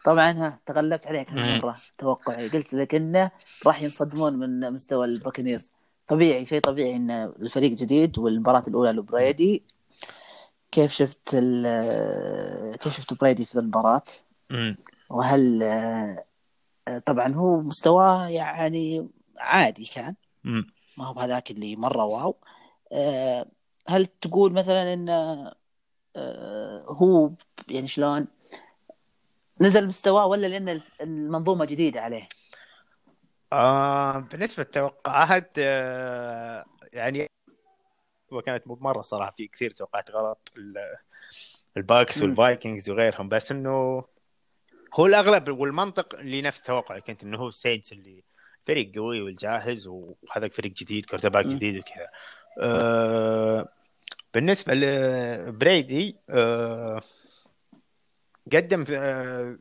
طبعا 0.06 0.32
ها 0.32 0.60
تغلبت 0.66 1.08
عليك. 1.08 1.30
هالمرة 1.32 1.78
توقعي 1.98 2.50
قلت 2.50 2.74
لك 2.74 2.96
إنه 2.96 3.32
راح 3.66 3.82
ينصدمون 3.82 4.34
من 4.34 4.74
مستوى 4.74 5.06
الباكانيرز 5.06 5.72
طبيعي 6.08 6.46
شيء 6.46 6.60
طبيعي 6.62 6.96
إن 6.96 7.12
الفريق 7.12 7.72
جديد 7.72 8.18
والمباراة 8.18 8.64
الأولى 8.68 8.92
لبريدي 8.92 9.64
كيف 10.72 10.92
شفت 10.92 11.30
ال- 11.34 12.76
كيف 12.78 12.94
شفت 12.98 13.14
بريدي 13.14 13.46
في 13.46 13.60
المباراة 13.60 14.02
مم. 14.52 14.78
وهل 15.10 15.64
آه، 15.64 16.26
آه، 16.88 16.98
طبعا 17.00 17.28
هو 17.34 17.62
مستواه 17.62 18.28
يعني 18.28 19.10
عادي 19.40 19.86
كان. 19.86 20.16
ما 20.98 21.06
هو 21.08 21.14
بهذاك 21.14 21.52
اللي 21.52 21.76
مرة 21.76 22.04
واو 22.06 22.36
آه، 22.92 23.46
هل 23.88 24.06
تقول 24.06 24.54
مثلا 24.54 24.94
إن 24.94 25.10
آه، 26.16 26.86
هو 26.90 27.32
يعني 27.68 27.88
شلون 27.88 28.28
نزل 29.62 29.88
مستواه 29.88 30.26
ولا 30.26 30.48
لأن 30.48 30.82
المنظومة 31.02 31.66
جديدة 31.66 32.02
عليه 32.02 32.30
آه 33.54 34.20
بالنسبة 34.20 34.64
للتوقعات 34.64 35.52
آه 35.60 36.66
يعني 36.94 37.28
وكانت 38.32 38.68
مو 38.68 38.78
مرة 38.82 39.02
صراحة 39.02 39.32
في 39.38 39.48
كثير 39.48 39.72
توقعات 39.72 40.12
غلط 40.12 40.52
ال- 40.58 40.96
الباكس. 41.78 42.22
والفايكنجز 42.22 42.90
وغيرهم 42.90 43.30
بس 43.30 43.52
إنه 43.52 44.04
هو 44.94 45.06
الأغلب 45.06 45.50
والمنطق 45.50 46.16
اللي 46.16 46.42
نفس 46.42 46.62
توقعي 46.62 47.02
كنت 47.02 47.24
إنه 47.24 47.38
هو 47.38 47.48
السينتس 47.48 47.92
اللي 47.94 48.24
فريق 48.66 48.96
قوي 48.96 49.22
والجاهز 49.22 49.88
وهذا 49.88 50.48
فريق 50.48 50.72
جديد 50.72 51.06
quarterback. 51.06 51.46
جديد 51.46 51.78
وكذا 51.78 52.08
آه 52.60 53.68
بالنسبة 54.34 54.74
لبريدي 54.74 56.16
آه 56.30 57.02
قدم 58.54 58.86
آه 58.90 59.58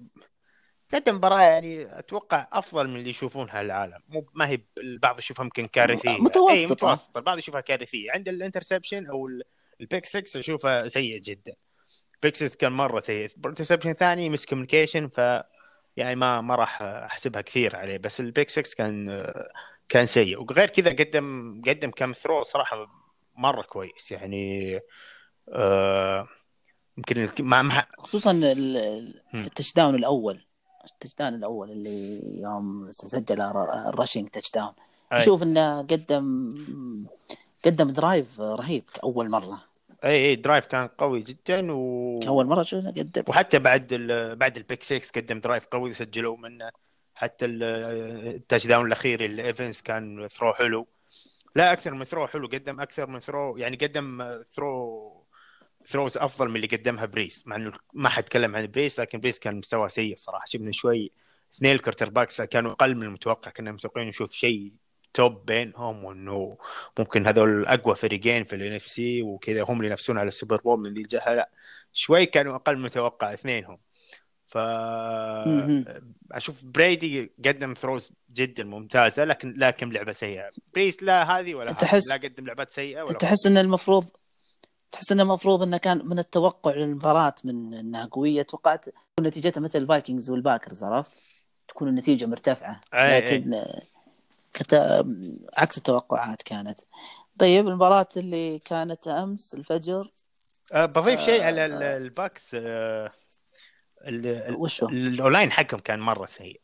قدم 0.94 1.14
مباراة 1.14 1.40
يعني 1.40 1.98
أتوقع 1.98 2.48
أفضل 2.52 2.88
من 2.88 2.96
اللي 2.96 3.10
يشوفونها 3.10 3.60
العالم. 3.60 3.98
مو 4.08 4.26
ما 4.34 4.48
هي 4.48 4.58
البعض 4.78 5.18
يشوفها 5.18 5.44
يمكن 5.44 5.66
كارثية. 5.66 6.10
متوسطة. 6.22 6.50
اي 6.52 6.66
متوسطة. 6.66 7.18
البعض 7.18 7.38
يشوفها 7.38 7.60
كارثية. 7.60 8.12
عند 8.12 8.28
ال 8.28 8.34
interception 8.34 9.06
أو 9.06 9.26
ال- 9.28 9.42
ال 9.80 9.85
pick 9.85 10.06
6 10.06 10.38
اشوفه 10.38 10.88
سيء 10.88 11.18
جدا. 11.20 11.54
pick 12.22 12.36
6 12.36 12.56
كان 12.58 12.72
مرة 12.72 13.00
سيء. 13.00 13.30
ال 13.38 13.42
interception 13.42 13.92
ثاني 13.92 14.28
miscommunication 14.30 15.08
ف 15.08 15.18
يعني 15.96 16.16
ما 16.16 16.40
ما 16.40 16.54
راح 16.54 16.82
أحسبها 16.82 17.40
كثير 17.42 17.76
عليه. 17.76 17.98
بس 17.98 18.20
ال 18.20 18.26
pick 18.26 18.50
6 18.50 18.74
كان 18.76 19.24
كان 19.88 20.06
سيء. 20.06 20.40
وغير 20.42 20.68
كذا 20.68 20.90
قدم 20.90 21.62
قدم 21.66 21.90
كم 21.90 22.12
throw 22.12 22.42
صراحة 22.42 22.86
مرة 23.36 23.62
كويس. 23.62 24.10
يعني 24.10 24.80
آه 25.48 26.26
يمكن 27.08 27.44
ما 27.44 27.62
ما 27.62 27.86
خصوصا 27.98 28.30
ال- 28.30 28.44
ال- 28.76 29.22
مم. 29.32 29.44
ال 29.44 29.72
touchdown 29.72 29.94
الأول. 29.94 30.40
ال 30.84 31.14
touchdown 31.14 31.34
الأول 31.34 31.70
اللي 31.70 32.20
يوم 32.40 32.86
سجل 32.86 33.40
الر- 33.40 33.88
ال 33.88 34.28
rushing 34.28 34.50
touchdown. 34.50 34.72
أشوف 35.12 35.42
إنه 35.42 35.82
قدم 35.82 36.54
قدم 37.64 37.90
drive 37.90 38.40
رهيب 38.40 38.84
كأول 38.94 39.30
مرة. 39.30 39.62
أي 40.04 40.26
أي 40.26 40.36
drive 40.36 40.66
كان 40.66 40.86
قوي 40.86 41.22
جدا 41.22 41.72
و 41.72 42.18
كأول 42.22 42.46
مرة 42.46 42.62
شو 42.62 42.80
قدم. 42.80 43.22
وحتى 43.28 43.58
بعد 43.58 43.92
ال... 43.92 44.36
بعد 44.36 44.56
ال 44.56 44.61
pick 44.61 44.82
6 44.82 45.20
قدم 45.20 45.40
drive 45.40 45.66
قوي 45.66 45.92
سجلوا 45.92 46.36
منه 46.36 46.70
حتى 47.14 47.44
ال- 47.44 47.62
ال 48.34 48.66
touchdown 48.66 48.86
الأخير 48.86 49.24
اللي 49.24 49.46
ايفنز 49.46 49.80
كان 49.80 50.28
throw 50.28 50.52
حلو. 50.54 50.86
لا 51.56 51.72
أكثر 51.72 51.94
من 51.94 52.04
throw 52.04 52.26
حلو 52.26 52.46
قدم 52.46 52.80
أكثر 52.80 53.06
من 53.06 53.20
throw 53.20 53.56
يعني 53.56 53.76
قدم 53.76 54.40
throw 54.52 55.19
throws 55.86 56.18
أفضل 56.18 56.48
من 56.48 56.56
اللي 56.56 56.66
قدمها 56.66 57.06
بريس 57.06 57.46
مع 57.46 57.56
إنه 57.56 57.72
ما 57.92 58.08
حد 58.08 58.22
تكلم 58.22 58.56
عن 58.56 58.66
بريس 58.66 59.00
لكن 59.00 59.20
بريس 59.20 59.38
كان 59.38 59.56
مستوى 59.56 59.88
سيء 59.88 60.16
صراحة 60.16 60.44
شفنا 60.46 60.72
شوي 60.72 61.12
اثنين 61.54 61.74
ال 61.74 62.10
quarterbacks 62.10 62.42
كانوا 62.42 62.72
أقل 62.72 62.96
من 62.96 63.02
المتوقع 63.02 63.50
كنا 63.50 63.72
متوقعين 63.72 64.08
نشوف 64.08 64.32
شيء 64.32 64.72
top 65.14 65.46
بينهم 65.46 66.04
وإنه 66.04 66.58
ممكن 66.98 67.26
هذول 67.26 67.66
أقوى 67.66 67.96
فريقين 67.96 68.44
في 68.44 68.56
ال 68.56 68.72
NFC 68.72 69.22
وكذا 69.22 69.62
هم 69.62 69.76
اللي 69.76 69.86
ينافسون 69.86 70.18
على 70.18 70.28
ال 70.28 70.33
Super 70.33 70.56
Bowl 70.56 70.80
من 70.80 70.94
ذي 70.94 71.00
الجهة 71.00 71.34
لا 71.34 71.50
شوي 71.92 72.26
كانوا 72.26 72.56
أقل 72.56 72.72
من 72.72 72.80
المتوقع 72.80 73.32
اثنينهم. 73.32 73.78
ف 74.46 74.58
أشوف 76.32 76.64
بريدي 76.64 77.32
قدم 77.44 77.74
throws 77.74 78.12
جدا 78.32 78.64
ممتازة 78.64 79.24
لكن 79.24 79.54
لكن 79.56 79.90
لعبة 79.90 80.12
سيئة. 80.12 80.50
بريس 80.74 81.02
لا 81.02 81.38
هذه 81.38 81.54
ولا 81.54 81.72
تحس 81.72 82.08
لا 82.08 82.14
قدم 82.14 82.46
لعبات 82.46 82.70
سيئة 82.70 83.02
ولا 83.02 83.12
تحس 83.12 83.46
إن 83.46 83.58
المفروض 83.58 84.06
تحس 84.92 85.12
إنه 85.12 85.22
المفروض 85.22 85.62
إنه 85.62 85.76
كان 85.76 86.02
من 86.04 86.18
التوقع 86.18 86.74
للمباراة 86.74 87.34
من 87.44 87.74
إنها 87.74 88.06
قوية. 88.06 88.42
توقعت 88.42 88.84
نتيجتها 89.20 89.60
مثل 89.60 89.78
الفايكنجز 89.78 90.30
والباكرز 90.30 90.84
عرفت؟ 90.84 91.22
تكون 91.68 91.88
النتيجة 91.88 92.26
مرتفعة. 92.26 92.80
لكن 92.94 93.64
كت... 94.52 94.74
عكس 95.56 95.78
التوقعات 95.78 96.42
كانت. 96.42 96.80
طيب 97.38 97.68
المباراة 97.68 98.08
اللي 98.16 98.58
كانت 98.58 99.08
أمس 99.08 99.54
الفجر. 99.54 100.10
أه 100.72 100.86
بضيف 100.86 101.20
شيء 101.20 101.42
على 101.42 101.64
أه. 101.64 101.96
الباكس 101.96 102.54
أه 102.54 103.12
وشو؟ 104.50 104.88
ال 104.88 104.97
O-line 104.97 105.52
حقهم 105.52 105.80
كان 105.80 106.00
مرة 106.00 106.26
سيء. 106.26 106.60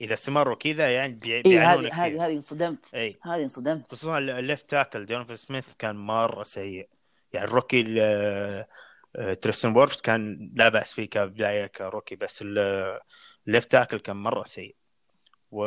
إذا 0.00 0.14
استمروا 0.14 0.54
كذا 0.54 0.94
يعني 0.94 1.12
بيعانون 1.12 1.86
إيه 1.86 2.06
هذه 2.06 2.26
هذه 2.26 2.32
انصدمت. 2.32 2.94
هذه 2.94 3.42
انصدمت. 3.42 3.92
خصوصا 3.92 4.18
ال 4.18 4.28
left 4.28 4.70
tackle 4.70 5.06
جوناثان 5.06 5.36
سميث 5.36 5.66
كان 5.78 5.96
مرة 5.96 6.42
سيء. 6.42 6.88
يعني 7.32 7.46
ال 7.46 7.51
rookie 7.51 7.82
تريستن 9.42 9.76
وورفز 9.76 10.00
كان 10.00 10.52
لا 10.56 10.68
بأس 10.68 10.92
فيه 10.92 11.04
كبداية 11.04 11.66
ك 11.66 11.73
rookie 11.73 12.16
بس 12.16 12.44
ال 13.46 13.51
left 13.51 13.70
tackle 13.70 13.98
كان 13.98 14.16
مرة 14.16 14.44
سيء. 14.44 14.76
و 15.50 15.64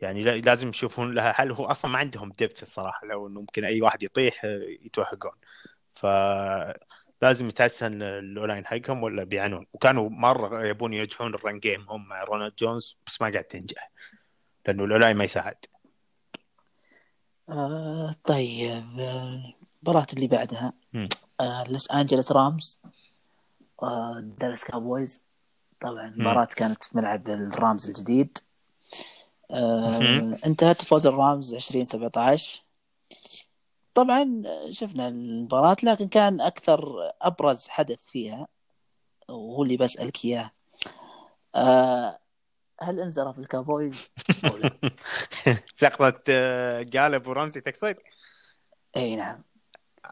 يعني 0.00 0.40
لازم 0.40 0.68
يشوفون 0.68 1.14
لها 1.14 1.32
حل. 1.32 1.52
هو 1.52 1.66
أصلا 1.66 1.90
ما 1.90 1.98
عندهم 1.98 2.32
depth 2.38 2.62
الصراحة 2.62 3.06
لو 3.06 3.26
إنه 3.26 3.40
ممكن 3.40 3.64
أي 3.64 3.82
واحد 3.82 4.02
يطيح 4.02 4.44
يتوهقون. 4.84 5.32
ف 5.94 6.06
لازم 7.22 7.48
يتحسن 7.48 8.02
ال 8.02 8.11
O-line 8.11 8.66
حقهم 8.66 9.02
ولا 9.02 9.24
بيعانون. 9.24 9.66
وكانوا 9.72 10.08
مرة 10.10 10.66
يبون 10.66 10.92
ينجحون 10.92 11.34
ال 11.34 11.40
run 11.40 11.58
game 11.60 11.90
هم 11.90 12.08
مع 12.08 12.24
رونالد 12.24 12.54
جونز 12.58 12.98
بس 13.06 13.22
ما 13.22 13.30
قاعد 13.30 13.44
تنجح 13.44 13.90
لأنه 14.66 14.84
ال 14.84 14.89
O-line 14.89 15.16
ما 15.16 15.24
يساعد. 15.24 15.64
آه 17.48 18.14
طيب 18.24 19.00
المباراة 19.82 20.06
اللي 20.12 20.26
بعدها. 20.26 20.72
آه 21.40 21.64
لوس 21.68 21.90
انجلس 21.90 22.32
Rams 22.32 22.82
آه 23.82 24.20
دالاس 24.38 24.64
Cowboys. 24.64 25.22
طبعا 25.80 26.06
المباراة 26.08 26.44
كانت 26.44 26.82
في 26.82 26.96
ملعب 26.96 27.28
ال 27.28 27.40
Rams 27.40 27.88
الجديد. 27.88 28.38
آه 29.50 30.38
انتهت 30.46 30.84
فوز 30.84 31.06
ال 31.06 31.16
Rams 31.16 31.54
20 31.54 31.84
17 31.84 32.62
طبعا 33.94 34.42
شفنا 34.70 35.08
المباراة 35.08 35.76
لكن 35.82 36.08
كان 36.08 36.40
أكثر 36.40 37.10
أبرز 37.22 37.68
حدث 37.68 37.98
فيها 38.06 38.48
وهو 39.28 39.62
اللي 39.62 39.76
بسألك 39.76 40.24
إياه. 40.24 40.50
آه 41.54 42.18
هل 42.80 43.00
انزرف 43.00 43.38
ال 43.38 43.46
Cowboys؟ 43.46 44.10
لقطة 45.82 46.22
Gallup 46.94 47.26
و 47.26 47.31
Ramsey 47.31 47.60
تقصد؟ 47.60 47.96
إي 48.96 49.16
نعم. 49.16 49.42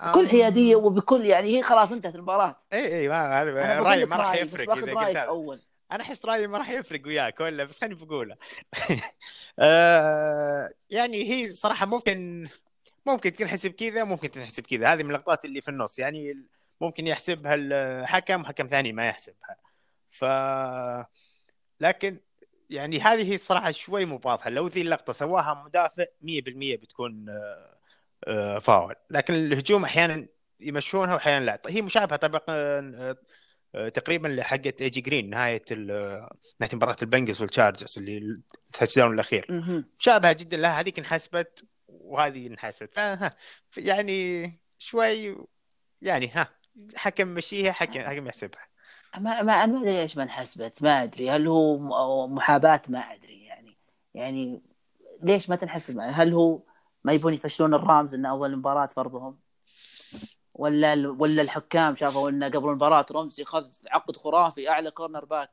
بكل 0.02 0.28
حيادية 0.28 0.76
وبكل 0.76 1.24
يعني 1.24 1.56
هي 1.56 1.62
خلاص 1.62 1.92
انتهت 1.92 2.14
المباراة. 2.14 2.56
إي 2.72 3.00
إي 3.00 3.08
ما 3.08 3.42
رأيي 3.78 4.06
ما 4.06 4.16
راح 4.16 4.34
يفرق 4.34 4.76
إذا 4.76 4.94
قلت 4.94 5.16
أول. 5.16 5.62
أنا 5.92 6.02
أحس 6.02 6.24
رأيي 6.24 6.46
ما 6.46 6.58
راح 6.58 6.70
يفرق 6.70 7.06
وياك 7.06 7.40
ولا 7.40 7.64
بس 7.64 7.80
خليني 7.80 7.94
بقوله. 7.94 8.36
آه 9.58 10.70
يعني 10.90 11.30
هي 11.30 11.52
صراحة 11.52 11.86
ممكن 11.86 12.48
ممكن 13.06 13.32
تنحسب 13.32 13.70
كذا 13.70 14.04
ممكن 14.04 14.30
تنحسب 14.30 14.66
كذا. 14.66 14.92
هذه 14.92 15.02
من 15.02 15.10
اللقطات 15.10 15.44
اللي 15.44 15.60
في 15.60 15.68
النص. 15.68 15.98
يعني 15.98 16.46
ممكن 16.80 17.06
يحسبها 17.06 17.54
الحكم 17.54 18.40
وحكم 18.40 18.66
ثاني 18.66 18.92
ما 18.92 19.08
يحسبها. 19.08 19.56
ف 20.10 20.24
لكن 21.80 22.20
يعني 22.70 23.00
هذه 23.00 23.30
هي 23.30 23.34
الصراحه 23.34 23.70
شوي 23.70 24.04
مو 24.04 24.20
واضحة. 24.24 24.50
لو 24.50 24.66
ذي 24.66 24.80
اللقطة 24.80 25.12
سواها 25.12 25.62
مدافع 25.64 26.04
100% 26.22 26.76
بتكون 26.76 27.28
آه، 27.28 27.32
آه، 27.32 27.75
فاول. 28.60 28.94
لكن 29.10 29.34
الهجوم 29.34 29.84
أحيانا 29.84 30.26
يمشونها 30.60 31.14
واحيانا 31.14 31.44
لا. 31.44 31.62
هي 31.68 31.82
مشابهة 31.82 32.16
طبعا 32.16 32.42
آه، 33.74 33.88
تقريبا 33.88 34.28
لحقت 34.28 34.82
A.J. 34.82 35.00
Green 35.00 35.30
نهاية 35.30 35.62
نهاية 35.70 36.70
مباراة 36.74 36.96
ال 37.02 37.07
Bengals 37.07 37.40
وال 37.42 37.53
Chargers 37.53 37.98
اللي 37.98 38.42
ال 38.66 38.96
touchdown 38.96 39.14
الاخير 39.14 39.46
مشابهة 39.98 40.32
جدا 40.32 40.56
لها 40.56 40.80
هذيك 40.80 40.98
انحسبت 40.98 41.64
وهذه 41.88 42.46
انحسبت. 42.46 42.98
يعني 43.76 44.50
شوي 44.78 45.36
يعني 46.02 46.28
ها 46.28 46.48
حكم 46.94 47.28
مشيها 47.28 47.72
حكم 47.72 48.00
حكم 48.00 48.26
يحسبها. 48.26 48.66
ما 49.18 49.42
ما 49.42 49.64
أنا 49.64 49.66
ما 49.66 49.80
أدري 49.80 49.92
ليش 49.92 50.16
ما 50.16 50.22
انحسبت 50.22 50.82
ما 50.82 51.02
أدري. 51.02 51.30
هل 51.30 51.46
هو 51.46 52.28
محاباة؟ 52.28 52.82
ما 52.88 52.98
أدري 52.98 53.44
يعني. 53.44 53.76
يعني 54.14 54.62
ليش 55.22 55.50
ما 55.50 55.56
تنحسب؟ 55.56 55.98
هل 56.00 56.32
هو 56.32 56.62
ما 57.06 57.12
يبون 57.12 57.34
يفشلون 57.34 57.74
ال 57.74 57.82
Rams 57.82 58.14
انه 58.14 58.30
أول 58.30 58.56
مباراة 58.56 58.86
في 58.86 58.99
أرضهم. 58.99 59.38
ولا 60.54 61.08
ولا 61.18 61.42
الحكام 61.42 61.96
شافوا 61.96 62.30
انه 62.30 62.48
قبل 62.48 62.68
المباراة 62.68 63.06
Ramsey 63.12 63.44
خذ 63.44 63.66
عقد 63.90 64.16
خرافي 64.16 64.68
أعلى 64.70 64.90
cornerback 64.90 65.50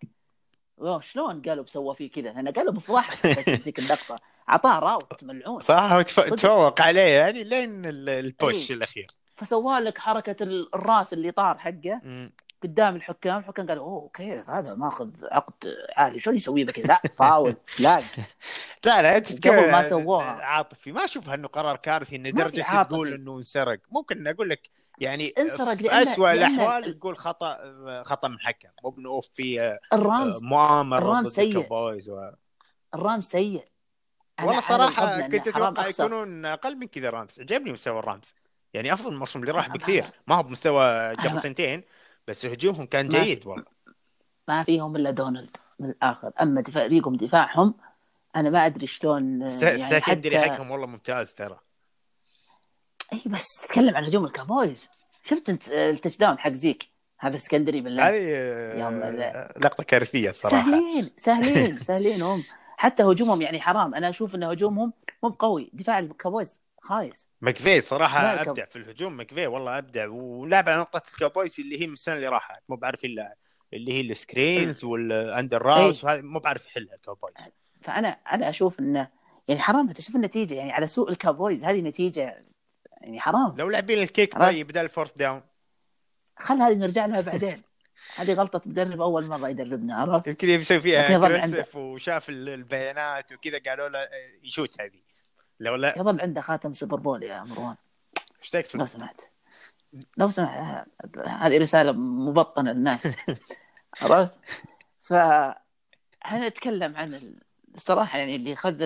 شلون 0.99 1.41
قالوا 1.41 1.63
بسوى 1.63 1.95
فيه 1.95 2.11
كذا؟ 2.11 2.31
أنا 2.31 2.51
قالوا 2.51 2.73
بفضحك 2.73 3.25
ذيك 3.65 3.79
اللقطة. 3.79 4.19
أعطاه 4.49 4.79
route 4.79 5.23
ملعون. 5.23 5.61
صح 5.61 6.01
تفوق 6.01 6.81
عليه 6.81 7.01
يعني 7.01 7.43
لين 7.43 7.85
ال 7.85 8.02
push 8.02 8.71
إيه. 8.71 8.77
الأخير. 8.77 9.07
فسوى 9.35 9.79
لك 9.79 9.97
حركة 9.97 10.35
الراس 10.43 11.13
اللي 11.13 11.31
طار 11.31 11.57
حقه. 11.57 12.01
قدام 12.63 12.95
الحكام 12.95 13.39
الحكام 13.39 13.67
قالوا 13.67 13.85
أوه 13.85 14.09
كيف 14.13 14.49
هذا 14.49 14.75
ماخذ 14.75 15.11
عقد 15.31 15.75
عالي 15.97 16.19
شلون 16.19 16.35
يسوي 16.35 16.63
بكذا؟ 16.63 16.87
لا 16.87 17.01
فاول 17.15 17.55
لا. 17.79 17.99
لا 18.85 19.01
لا 19.01 19.17
أنت 19.17 19.47
قبل 19.47 19.71
ما 19.71 19.83
سووها. 19.83 20.23
عاطفي 20.23 20.91
ما 20.91 21.05
اشوفها 21.05 21.35
انه 21.35 21.47
قرار 21.47 21.77
كارثي 21.77 22.15
انه 22.15 22.29
درجه 22.29 22.83
تقول 22.83 23.13
إنه 23.13 23.37
انسرق. 23.37 23.79
ممكن 23.91 24.27
أقول 24.27 24.49
لك 24.49 24.69
يعني 24.99 25.33
انسرق 25.37 25.73
في 25.73 26.01
اسوء 26.01 26.31
الأحوال 26.31 26.99
تقول 26.99 27.17
خطأ 27.17 27.57
خطأ 28.03 28.27
من 28.27 28.39
حكم. 28.39 28.69
مو 28.83 28.95
انه 28.97 29.21
في 29.21 29.61
آه، 29.61 29.79
ال 29.93 30.03
Rams 30.03 30.43
مؤامرة 30.43 30.97
ال 30.97 31.04
Rams 31.04 31.33
سيء. 31.33 31.73
و... 31.73 32.31
ال 32.95 33.01
Rams 33.01 33.25
سيء. 33.25 33.63
والله 34.41 34.61
صراحة 34.61 35.21
كنت 35.21 35.47
أتوقع 35.47 35.87
يكونون 35.87 36.45
أقل 36.45 36.75
من 36.77 36.87
كذا 36.87 37.09
Rams 37.09 37.39
عجبني 37.39 37.71
مستوى 37.71 37.99
ال 37.99 38.06
Rams 38.06 38.35
يعني 38.73 38.93
أفضل 38.93 39.07
من 39.07 39.13
الموسم 39.13 39.39
اللي 39.39 39.51
راح 39.51 39.69
بكثير. 39.69 40.05
ما 40.27 40.35
هو 40.35 40.43
بمستوى 40.43 41.13
قبل 41.13 41.39
سنتين. 41.39 41.83
بس 42.27 42.45
هجومهم 42.45 42.85
كان 42.85 43.09
جيد 43.09 43.47
والله. 43.47 43.65
ما 44.47 44.63
فيهم 44.63 44.95
إلا 44.95 45.11
Donald 45.11 45.57
من 45.79 45.89
الآخر. 45.89 46.31
أما 46.41 46.61
دفاع 46.61 46.87
فريقهم 46.87 47.15
دفاعهم 47.15 47.73
أنا 48.35 48.49
ما 48.49 48.65
أدري 48.65 48.87
شلون 48.87 49.41
يعني 49.41 50.01
حتى... 50.01 50.39
حقهم 50.39 50.71
والله 50.71 50.87
ممتاز 50.87 51.33
ترى. 51.33 51.59
إي 53.13 53.21
بس 53.25 53.61
تتكلم 53.61 53.95
عن 53.95 54.03
هجوم 54.03 54.25
ال 54.25 54.32
Cowboys. 54.32 54.89
شفت 55.23 55.49
أنت 55.49 55.69
ال 55.69 56.17
touchdown 56.17 56.39
حق 56.39 56.51
Zeke؟ 56.51 56.89
هذا 57.19 57.35
secondary 57.35 57.81
بالله. 57.81 58.09
هذه 58.09 59.49
لقطة 59.57 59.83
كارثية 59.83 60.29
الصراحة. 60.29 60.61
سهلين 60.63 61.11
سهلين 61.17 61.77
سهلين 61.87 62.21
هم. 62.21 62.43
حتى 62.77 63.03
هجومهم 63.03 63.41
يعني 63.41 63.61
حرام. 63.61 63.95
أنا 63.95 64.09
أشوف 64.09 64.35
إن 64.35 64.43
هجومهم 64.43 64.93
مو 65.23 65.29
بقوي. 65.29 65.69
دفاع 65.73 65.99
ال 65.99 66.07
Cowboys 66.07 66.59
خايس 66.83 67.27
McVay 67.41 67.81
صراحة 67.81 68.19
أبدع 68.19 68.65
في 68.65 68.75
الهجوم 68.75 69.19
McVay 69.19 69.47
والله 69.47 69.77
أبدع. 69.77 70.07
ولعب 70.07 70.69
على 70.69 70.81
نقطة 70.81 71.01
ال 71.13 71.19
Cowboys 71.19 71.59
اللي 71.59 71.81
هي 71.81 71.87
من 71.87 71.93
السنة 71.93 72.15
اللي 72.15 72.27
راحت. 72.27 72.63
مو 72.69 72.75
بعرف 72.75 73.05
إلا 73.05 73.35
اللي 73.73 73.93
هي 73.93 74.01
ال 74.01 74.11
screens 74.12 74.83
وال 74.83 75.06
under 75.06 75.61
routes 75.61 76.03
وهذه 76.03 76.21
مو 76.21 76.39
بعرف 76.39 76.67
يحلها 76.67 76.95
ال 76.95 77.02
Cowboys 77.02 77.51
فأنا 77.81 78.07
أنا 78.07 78.49
أشوف 78.49 78.79
إنه 78.79 79.09
يعني 79.47 79.61
حرام 79.61 79.87
تشوف 79.87 80.15
النتيجة 80.15 80.55
يعني 80.55 80.71
على 80.71 80.87
سوء 80.87 81.09
ال 81.09 81.16
Cowboys 81.16 81.65
هذه 81.65 81.81
نتيجة 81.81 82.35
يعني 83.01 83.19
حرام. 83.19 83.55
لو 83.57 83.69
لاعبين 83.69 84.03
ال 84.03 84.10
kick 84.10 84.37
طيب 84.37 84.67
بدل 84.67 84.89
fourth 84.89 85.17
down. 85.17 85.41
خل 86.39 86.55
هذه 86.55 86.73
نرجع 86.73 87.05
لها 87.05 87.21
بعدين. 87.21 87.61
هذه 88.15 88.33
غلطة 88.33 88.61
مدرب 88.65 89.01
أول 89.01 89.25
مرة 89.25 89.49
يدربنا 89.49 89.95
عرفت؟ 89.95 90.27
يمكن 90.27 90.49
يسوي 90.49 90.79
فيها 90.79 91.65
وشاف 91.75 92.29
البيانات 92.29 93.31
وكذا 93.31 93.59
قالوا 93.67 93.89
له 93.89 93.99
يشوت 94.43 94.81
هذه. 94.81 95.12
لو 95.59 95.75
لا. 95.75 95.93
يظل 95.97 96.21
عنده 96.21 96.41
خاتم 96.41 96.73
Super 96.73 96.97
Bowl 96.99 97.23
يا 97.23 97.43
مروان. 97.43 97.75
إيش 98.41 98.49
تقصد؟ 98.49 98.79
لو 98.79 98.85
سمحت. 98.85 99.21
لو 100.17 100.29
سمحت 100.29 100.87
هذه 101.27 101.57
رسالة 101.57 101.91
مبطنة 101.91 102.71
للناس. 102.71 103.07
عرفت؟ 104.01 104.39
ف 105.01 105.13
إحنا 106.25 106.47
نتكلم 106.47 106.95
عن 106.95 107.35
الصراحة 107.75 108.19
يعني 108.19 108.35
اللي 108.35 108.55
خذ 108.55 108.81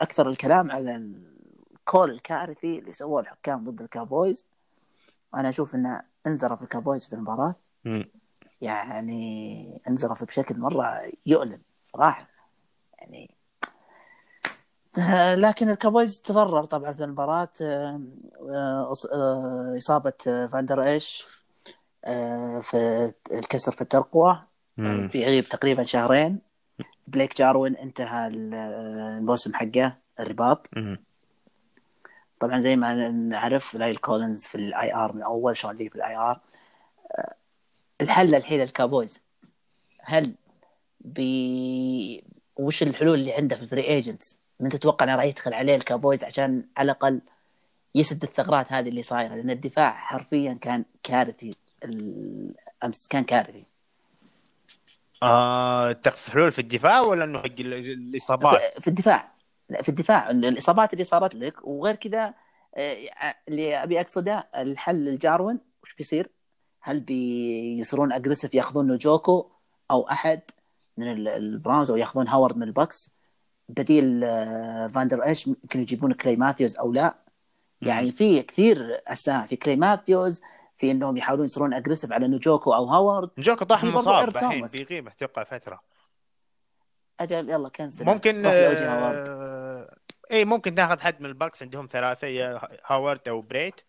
أكثر 0.00 0.28
الكلام 0.28 0.70
على 0.70 0.96
ال 1.76 1.83
call 1.83 2.10
الكارثي 2.10 2.78
اللي 2.78 2.92
سووه 2.92 3.20
الحكام 3.20 3.64
ضد 3.64 3.82
ال 3.82 3.89
Cowboys. 3.89 4.46
أنا 5.34 5.48
أشوف 5.48 5.74
إنه 5.74 6.02
انزرف 6.26 6.62
ال 6.62 6.68
Cowboys 6.68 7.06
في 7.06 7.12
المباراة. 7.12 7.54
يعني 8.60 9.80
انزرف 9.88 10.24
بشكل 10.24 10.58
مرة 10.58 11.12
يؤلم 11.26 11.60
صراحة. 11.84 12.28
يعني 12.98 13.33
لكن 15.44 15.70
ال 15.70 15.76
Cowboys 15.76 16.20
تضرر 16.20 16.64
طبعا 16.64 16.92
في 16.92 17.04
المباراة. 17.04 17.48
آه، 17.62 18.00
آه، 19.12 19.74
إصابة 19.76 20.12
Vander 20.24 20.82
Esch 20.82 21.26
آه، 22.04 22.60
في 22.60 23.12
الكسر 23.32 23.72
في 23.72 23.80
الترقوة. 23.80 24.44
بيغيب 25.12 25.48
تقريبا 25.48 25.82
شهرين. 25.82 26.38
Blake 27.08 27.36
Jarwin 27.38 27.76
انتهى 27.76 28.28
ال- 28.28 28.54
الموسم 29.18 29.54
حقه 29.54 29.96
الرباط. 30.20 30.66
طبعا 32.40 32.60
زي 32.60 32.76
ما 32.76 33.10
نعرف 33.10 33.74
La'el 33.74 33.96
Collins 33.96 34.46
في 34.46 34.54
ال 34.54 34.94
IR 34.94 35.12
من 35.12 35.22
أول 35.22 35.56
شلون 35.56 35.76
جاي 35.76 35.88
في 35.88 35.96
ال 35.96 36.16
IR. 36.16 36.40
الحل 38.00 38.34
الحين 38.34 38.62
ال 38.62 38.70
Cowboys 38.70 39.22
هل 40.00 40.34
بي 41.00 42.24
وش 42.56 42.82
الحلول 42.82 43.18
اللي 43.18 43.32
عنده 43.34 43.56
في 43.56 43.62
ال 43.62 43.66
free 43.66 43.82
agents 43.84 44.38
من 44.60 44.68
تتوقع 44.68 45.04
انه 45.06 45.14
راح 45.16 45.24
يدخل 45.24 45.54
عليه 45.54 45.74
ال 45.74 45.80
Cowboys 45.80 46.24
عشان 46.24 46.64
على 46.76 46.92
الأقل 46.92 47.20
يسد 47.94 48.22
الثغرات 48.24 48.72
هذه 48.72 48.88
اللي 48.88 49.02
صايرة 49.02 49.34
لأن 49.34 49.50
الدفاع 49.50 49.92
حرفيا 49.92 50.58
كان 50.60 50.84
كارثي 51.02 51.56
امس 52.84 53.08
كان 53.08 53.24
كارثي 53.24 53.66
آه 55.22 55.92
تقصد 55.92 56.32
حلول 56.32 56.52
في 56.52 56.58
الدفاع 56.58 57.00
ولا 57.00 57.24
إنه 57.24 57.38
حق 57.38 57.44
ال- 57.44 57.74
الإصابات؟ 57.74 58.80
في- 58.80 58.88
الدفاع 58.88 59.32
في 59.82 59.88
الدفاع 59.88 60.30
الإصابات 60.30 60.92
اللي 60.92 61.04
صارت 61.04 61.34
لك 61.34 61.66
وغير 61.66 61.94
كذا 61.94 62.34
آه، 62.76 62.96
اللي 63.48 63.82
أبي 63.82 64.00
أقصده 64.00 64.48
الحل 64.56 65.08
ال 65.08 65.15
Jarwin 65.15 65.58
وش 65.82 65.94
بيصير؟ 65.94 66.30
هل 66.80 67.00
بيصيرون 67.00 68.12
aggressive 68.12 68.54
ياخذون 68.54 68.86
Njoku 68.86 69.50
أو 69.90 70.08
أحد 70.10 70.40
من 70.96 71.10
ال- 71.12 71.28
ال 71.28 71.37
Browns 71.37 71.90
أو 71.90 71.96
ياخذون 71.96 72.28
Howard 72.28 72.56
من 72.56 72.62
ال 72.62 72.72
Bucs 72.72 73.13
بديل 73.68 74.24
آه، 74.24 74.86
Vander 74.86 75.24
Esch 75.24 75.46
يمكن 75.46 75.80
يجيبون 75.80 76.12
Clay 76.12 76.36
Matthews 76.36 76.76
أو 76.76 76.92
لا. 76.92 77.14
يعني 77.82 78.12
في 78.12 78.42
كثير 78.42 79.00
اسماء 79.06 79.46
في 79.46 79.56
Clay 79.56 79.76
Matthews 79.76 80.42
في 80.76 80.90
إنهم 80.90 81.16
يحاولون 81.16 81.44
يصيرون 81.44 81.74
aggressive 81.74 82.12
على 82.12 82.28
Njoku 82.28 82.74
أو 82.74 82.84
Howard. 82.84 83.30
Njoku 83.38 83.64
طاح 83.64 83.80
في 83.80 83.90
مصاب 83.90 84.28
الحين. 84.28 84.66
بيغيب 84.66 85.08
أتوقع 85.08 85.44
فترة. 85.44 85.80
أجل 87.20 87.50
يلا 87.50 87.68
cancel. 87.68 88.04
ممكن. 88.04 88.42
آه... 88.46 89.96
اي 90.30 90.44
ممكن 90.44 90.74
تاخذ 90.74 91.00
حد 91.00 91.20
من 91.20 91.26
ال 91.26 91.33
Bucs 91.33 91.62
عندهم 91.62 91.88
ثلاثة 91.92 92.26
يا 92.26 92.60
Howard 92.86 93.28
أو 93.28 93.40
Brate. 93.40 93.80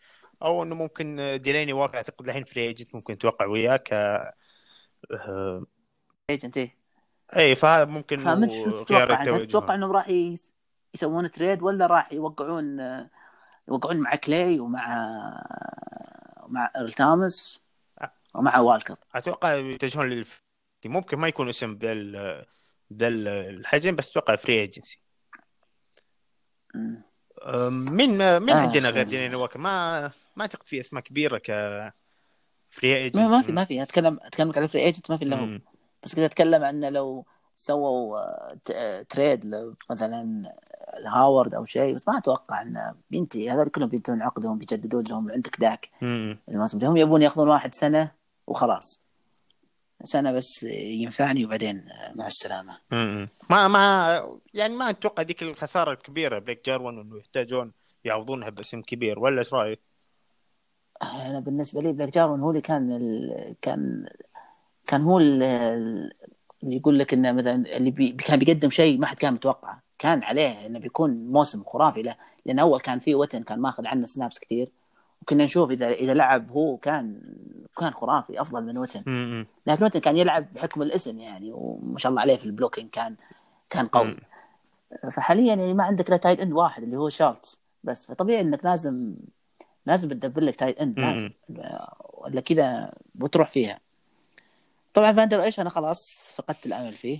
أو 0.42 0.64
إنه 0.64 0.76
ممكن 0.76 1.40
Delanie 1.44 1.74
Walker 1.74 1.98
أعتقد 1.98 2.28
الحين 2.28 2.44
free 2.44 2.68
agent 2.68 2.96
ممكن 2.96 3.18
توقع 3.18 3.46
وياك 3.46 3.94
آه... 3.94 4.34
آه... 5.12 5.66
agent 6.30 6.58
إيه. 6.58 6.85
اي 7.36 7.56
فهذا 7.56 7.86
ممكن 7.86 8.18
شو 8.50 8.84
تتوقع. 8.84 9.24
تتوقع 9.24 9.76
إنهم 9.76 9.92
راح 9.92 10.10
يس- 10.10 10.54
يسوون 10.94 11.32
trade 11.32 11.62
ولا 11.62 11.88
راح 11.88 12.14
يوقعون 12.14 12.80
يوقعون 13.68 13.98
مع 13.98 14.16
كلاي 14.16 14.60
ومع 14.60 14.88
مع 16.48 16.72
إيرل 16.76 16.92
توماس 16.94 17.62
ومع 18.34 18.60
والكر؟ 18.60 18.96
أتوقع 19.16 19.54
يتجهون 19.54 20.10
للف... 20.10 20.42
ممكن 20.86 21.18
ما 21.18 21.28
يكون 21.28 21.50
اسم 21.50 21.78
ذا 21.82 21.92
ال- 21.92 22.46
ذا 22.94 23.08
ال- 23.08 23.28
الحجم 23.28 23.96
بس 23.96 24.12
أتوقع 24.12 24.36
free 24.36 24.62
agency 24.62 25.00
مم. 26.76 27.02
مين 27.92 28.40
مين 28.40 28.56
آه، 28.56 28.62
عندنا 28.62 28.90
غير 28.90 28.94
خير. 28.94 29.04
ديليني 29.04 29.36
ووكر 29.36 29.60
ما 29.60 30.02
ما 30.36 30.42
أعتقد 30.42 30.68
في 30.68 30.80
أسماء 30.80 31.04
كبيرة 31.04 31.38
ك 31.38 31.46
free 32.70 32.98
agency 32.98 33.28
ما, 33.30 33.42
في 33.42 33.52
ما 33.52 33.66
في. 33.66 33.82
أتكلم 33.84 34.20
أتكلم 34.22 34.52
على 34.56 34.68
free 34.68 34.82
agent 34.82 35.12
ما 35.12 35.18
في 35.18 35.24
إلا 35.24 35.36
هو. 35.36 35.60
بس 36.06 36.16
كذا 36.16 36.26
أتكلم 36.26 36.64
إنه 36.64 36.90
لو 36.90 37.26
سووا 37.56 38.18
آه، 38.20 38.58
آه، 38.74 39.02
تريد 39.02 39.74
مثلا 39.90 40.54
هاورد 41.08 41.54
أو 41.54 41.66
شيء 41.66 41.96
بس 41.96 42.08
ما 42.08 42.18
أتوقع 42.18 42.62
إنه 42.62 42.96
بينتهي. 43.10 43.52
هذول 43.52 43.70
كلهم 43.70 43.90
بينتهون 43.90 44.22
عقدهم 44.22 44.58
بيجددون 44.58 45.04
لهم 45.04 45.32
عندك 45.32 45.62
ذاك. 45.62 45.90
الموسم. 46.50 46.86
هم 46.86 46.98
يبون 46.98 47.22
يأخذون 47.22 47.50
واحد 47.50 47.76
سنة 47.76 48.12
وخلاص. 48.48 49.02
سنة 50.04 50.32
بس 50.32 50.64
ينفعني 50.64 51.46
وبعدين 51.46 51.78
آه، 51.78 52.18
مع 52.18 52.28
السلامة. 52.28 52.78
ما 53.50 53.68
ما 53.68 54.40
يعني 54.54 54.76
ما 54.76 54.90
أتوقع 54.90 55.24
ذيك 55.24 55.44
الخسارة 55.44 55.92
الكبيرة. 55.92 56.40
بليك 56.40 56.66
جارون 56.66 57.00
انه 57.00 57.18
يحتاجون 57.18 57.72
يعوضونها 58.04 58.50
باسم 58.50 58.82
كبير. 58.82 59.20
ولا 59.20 59.40
إيش 59.40 59.54
رأيك؟ 59.54 59.80
أنا 61.02 61.40
بالنسبة 61.40 61.82
لي 61.82 61.92
بلاك 61.92 62.10
جارون 62.10 62.40
هو 62.40 62.50
اللي 62.50 62.62
كان 62.62 62.92
ال... 62.92 63.56
كان 63.62 64.06
كان 64.88 65.02
هو 65.02 65.20
ال- 65.20 65.44
ال- 65.44 66.14
اللي 66.64 66.76
يقول 66.76 67.00
لك 67.00 67.14
إنه 67.14 67.32
مثلا 67.32 67.78
اللي 67.78 67.92
بي... 67.92 68.12
كان 68.12 68.40
بيقدم 68.40 68.70
شيء 68.70 69.00
ما 69.00 69.06
حد 69.08 69.18
كان 69.18 69.34
متوقعه. 69.34 69.84
كان 70.00 70.24
عليه 70.24 70.66
إنه 70.66 70.80
بيكون 70.80 71.12
موسم 71.12 71.64
خرافي 71.64 72.02
له. 72.02 72.16
لأن 72.46 72.60
أول 72.60 72.80
كان 72.80 73.00
في 73.00 73.16
وتن 73.16 73.44
كان 73.44 73.60
ماخذ 73.60 73.88
عنه 73.88 74.06
snaps 74.06 74.40
كثير 74.40 74.70
وكنا 75.22 75.46
نشوف 75.46 75.72
اذا 75.72 75.90
إذا 75.92 76.14
لعب 76.14 76.52
هو 76.52 76.78
كان 76.78 77.22
كان 77.78 77.94
خرافي 77.94 78.42
أفضل 78.42 78.64
من 78.64 78.78
وتن. 78.78 79.02
لكن 79.68 79.86
وتن 79.86 80.00
كان 80.00 80.16
يلعب 80.16 80.54
بحكم 80.54 80.82
الاسم 80.82 81.20
يعني 81.20 81.52
وما 81.54 81.98
شاء 81.98 82.10
الله 82.10 82.22
عليه 82.22 82.36
في 82.36 82.46
ال 82.46 82.51
blocking 82.51 82.90
كان 82.90 83.16
كان 83.70 83.88
قوي. 83.88 84.18
فحاليا 85.12 85.46
يعني 85.46 85.74
ما 85.74 85.84
عندك 85.84 86.10
الا 86.10 86.18
tight 86.18 86.40
end 86.40 86.54
واحد 86.54 86.84
اللي 86.84 86.98
هو 86.98 87.10
شولتز 87.10 87.60
بس 87.84 88.06
فطبيعي 88.06 88.42
إنك 88.42 88.66
لازم 88.66 89.16
لازم 89.86 90.10
تدبر 90.10 90.42
لك 90.42 90.56
tight 90.56 90.78
end 90.82 91.00
لازم. 91.00 91.32
ولا 92.14 92.42
كذا 92.42 92.94
بتروح 93.16 93.50
فيها. 93.50 93.80
طبعا 94.96 95.14
فاندر 95.14 95.44
إيش 95.44 95.60
أنا 95.60 95.70
خلاص 95.70 96.34
فقدت 96.38 96.66
الأمل 96.66 96.94
فيه. 96.94 97.20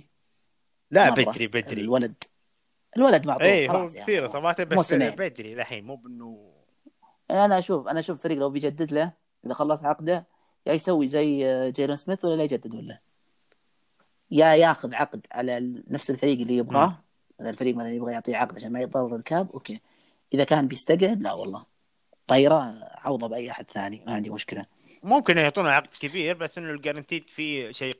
لا. 0.90 1.10
بدري 1.10 1.46
بدري. 1.46 1.80
الولد 1.80 2.14
الولد 2.96 3.26
معطوه 3.26 3.46
اي 3.46 3.68
هو 3.68 3.74
يعني. 3.74 4.02
كثير 4.02 4.24
اصاباته 4.24 4.64
بس. 4.64 4.92
بدري 4.94 5.52
الحين 5.52 5.84
مو 5.84 5.96
بانه 5.96 6.52
يعني 7.28 7.44
أنا 7.44 7.58
أشوف 7.58 7.88
أنا 7.88 8.00
أشوف 8.00 8.22
فريق 8.22 8.38
لو 8.38 8.50
بيجدد 8.50 8.92
له 8.92 9.12
إذا 9.46 9.54
خلص 9.54 9.84
عقده 9.84 10.26
يا 10.66 10.72
يسوي 10.72 11.06
زي 11.06 11.46
آه، 11.46 11.68
جيرون 11.68 11.96
سميث 11.96 12.24
ولا 12.24 12.36
لا 12.36 12.42
يجدد 12.42 12.74
ولا؟ 12.74 12.98
يا 14.30 14.54
ياخذ 14.54 14.94
عقد 14.94 15.26
على 15.32 15.82
نفس 15.88 16.10
الفريق 16.10 16.40
اللي 16.40 16.56
يبغاه. 16.56 17.02
مثلا 17.40 17.50
الفريق 17.50 17.76
مثلا 17.76 17.92
يبغى 17.92 18.12
يعطيه 18.12 18.36
عقد 18.36 18.56
عشان 18.56 18.72
ما 18.72 18.80
يضرر 18.80 19.16
الكاب 19.16 19.50
أوكي. 19.50 19.80
إذا 20.34 20.44
كان 20.44 20.68
بيستقعد 20.68 21.22
لا 21.22 21.32
والله. 21.32 21.75
طيره 22.26 22.74
عوضه 23.04 23.28
بأي 23.28 23.50
أحد 23.50 23.70
ثاني 23.70 24.04
ما 24.06 24.14
عندي 24.14 24.30
مشكلة. 24.30 24.66
ممكن 25.02 25.38
يعطونه 25.38 25.70
عقد 25.70 25.94
كبير 26.00 26.36
بس 26.36 26.58
إنه 26.58 26.70
ال 26.70 26.76
guaranteed 26.76 27.30
فيه 27.30 27.72
شيء 27.72 27.96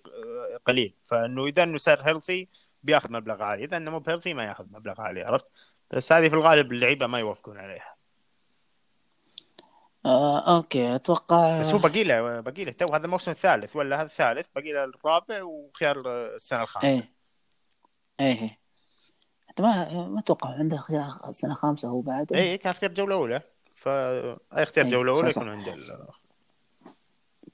قليل. 0.67 0.95
فإنه 1.05 1.47
إذا 1.47 1.63
إنه 1.63 1.79
صار 1.79 2.01
healthy 2.03 2.49
بيأخذ 2.83 3.13
مبلغ 3.13 3.43
عالي 3.43 3.65
إذا 3.65 3.77
إنه 3.77 3.91
مو 3.91 3.99
ب 3.99 4.03
healthy 4.03 4.35
ما 4.35 4.45
يأخذ 4.45 4.65
مبلغ 4.71 5.01
عالي 5.01 5.23
عرفت؟ 5.23 5.47
بس 5.91 6.13
هذه 6.13 6.29
في 6.29 6.35
الغالب 6.35 6.73
اللعيبة 6.73 7.07
ما 7.07 7.19
يوافقون 7.19 7.59
عليها. 7.59 7.97
آه 10.07 10.57
أوكي 10.57 10.95
أتوقع 10.95 11.61
بس 11.61 11.73
هو 11.73 11.79
باقي 11.79 12.05
له 12.05 12.41
باقي 12.41 12.65
له 12.65 12.73
تو 12.73 12.95
هذا 12.95 13.05
الموسم 13.05 13.31
الثالث 13.31 13.77
ولا 13.77 13.97
هذا 13.97 14.07
الثالث 14.07 14.47
باقي 14.55 14.73
له 14.73 14.85
الرابع 14.85 15.43
وخيار 15.43 16.03
السنة 16.35 16.63
الخامسة. 16.63 16.89
إيه. 16.89 17.11
إيه. 18.21 18.59
حتى 19.49 19.63
ما 19.63 20.07
ما 20.07 20.21
أتوقع 20.21 20.51
عنده 20.51 20.77
خيار 20.77 21.19
سنه 21.31 21.55
خامسه 21.55 21.89
هو 21.89 22.01
بعد 22.01 22.33
اي 22.33 22.59
كان 22.59 22.73
اختيار 22.73 22.93
جولة 22.93 23.15
أولى. 23.15 23.41
فاي 23.87 24.37
اختيار 24.53 24.87
إيه، 24.87 24.93
جولة 24.93 25.13
أولى. 25.13 25.31
يكون 25.31 25.49
عنده 25.49 25.75
ال- 25.75 26.09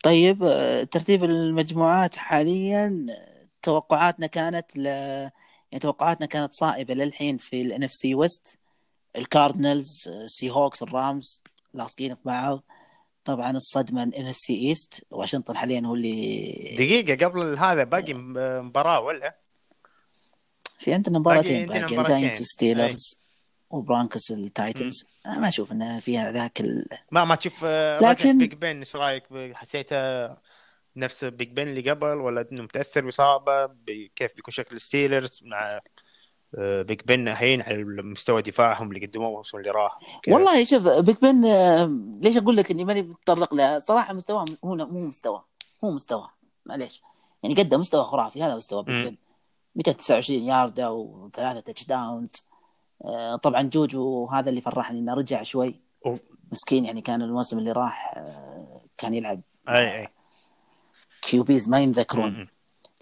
طيب 0.05 0.43
آه، 0.45 0.83
ترتيب 0.85 1.25
المجموعات 1.25 2.17
حاليا 2.17 3.07
توقعاتنا 3.63 4.27
كانت 4.27 4.77
ل... 4.77 4.87
يعني 4.87 5.81
توقعاتنا 5.81 6.27
كانت 6.27 6.55
صائبة 6.55 6.95
للحين 6.95 7.37
في 7.37 7.63
ال 7.63 7.83
NFC 7.83 7.93
West 7.93 8.59
الكاردينالز 9.17 10.09
آه، 10.09 10.27
سيهوكس 10.27 10.83
الرامز 10.83 11.43
لاصقين 11.75 12.15
في 12.15 12.21
بعض. 12.25 12.65
طبعا 13.25 13.51
الصدمة 13.51 14.03
NFC 14.03 14.37
East 14.37 15.05
واشنطن 15.11 15.57
حاليا 15.57 15.81
هو 15.87 15.95
اللي 15.95 16.75
دقيقة 16.79 17.27
قبل 17.27 17.59
هذا 17.59 17.85
باقي 17.85 18.15
مباراة 18.15 19.01
ولا؟ 19.01 19.37
في 20.79 20.95
عندنا 20.95 21.19
باقي 21.19 21.39
مباراتين. 21.39 21.67
باقي. 21.67 22.01
الجاينتس 22.01 22.39
والستيلرز 22.39 23.22
وبرونكوس 23.73 24.31
التايتنز. 24.31 25.05
ما 25.27 25.49
أشوف 25.49 25.73
إنه 25.73 26.01
فيها 26.01 26.33
ذاك 26.33 26.61
ال... 26.61 26.87
ما 27.11 27.25
ما 27.25 27.35
تشوف 27.35 27.61
آه، 27.65 28.01
لكن- 28.01 28.39
بيج 28.39 28.55
بن 28.55 28.79
إيش 28.79 28.97
رأيك؟ 28.97 29.25
حسيته 29.55 29.97
نفس 30.97 31.25
بيج 31.25 31.51
بن 31.53 31.69
اللي 31.69 31.91
قبل 31.91 32.07
ولا 32.07 32.47
إنه 32.53 32.63
متأثر 32.63 33.05
بإصابة؟ 33.05 33.67
كيف 34.17 34.35
بيكون 34.37 34.53
شكل 34.55 34.77
الستيلرز 34.77 35.41
مع 35.45 35.81
آه، 36.59 36.83
بيج 36.83 37.01
بن 37.07 37.29
الحين 37.29 37.63
على 37.63 37.85
مستوى 37.85 38.43
دفاعهم 38.43 38.93
اللي 38.93 39.07
قدموه 39.07 39.29
الموسم 39.29 39.59
اللي 39.59 39.71
راح. 39.71 39.99
والله 40.29 40.65
شوف 40.65 40.83
بيج 40.89 41.17
بن 41.23 41.45
آه، 41.45 41.87
ليش 42.21 42.37
أقول 42.37 42.57
لك 42.57 42.71
إني 42.71 42.85
ماني 42.85 43.03
متطرق 43.03 43.55
له؟ 43.55 43.79
صراحة 43.79 44.15
مستواه 44.15 44.45
هو 44.65 44.75
مو 44.77 45.01
مستوى 45.07 45.43
هو 45.85 45.91
مستوى 45.91 46.29
معليش. 46.67 47.03
يعني 47.43 47.55
قدم 47.55 47.81
مستوى 47.81 48.05
خرافي 48.05 48.43
هذا 48.43 48.57
مستوى 48.57 48.83
بيج. 48.85 49.09
بن 49.09 49.17
229 49.77 50.41
ياردة 50.43 50.93
وثلاثة 50.93 51.61
touchdowns 51.61 52.33
آه، 52.33 52.52
طبعا 53.43 53.63
جوجو 53.63 54.27
هذا 54.27 54.51
اللي 54.51 54.61
فرحني 54.61 54.99
إنه 54.99 55.15
رجع 55.15 55.43
شوي. 55.43 55.81
أوه. 56.07 56.21
مسكين 56.53 56.85
يعني 56.85 57.01
كان 57.01 57.23
الموسم 57.23 57.59
اللي 57.59 57.73
راح 57.73 58.15
آه، 58.17 58.81
كان 58.99 59.15
يلعب. 59.15 59.41
أي 59.69 60.01
أي. 60.01 60.09
QBs 61.23 61.69
ما 61.69 61.81
ينذكرون. 61.81 62.49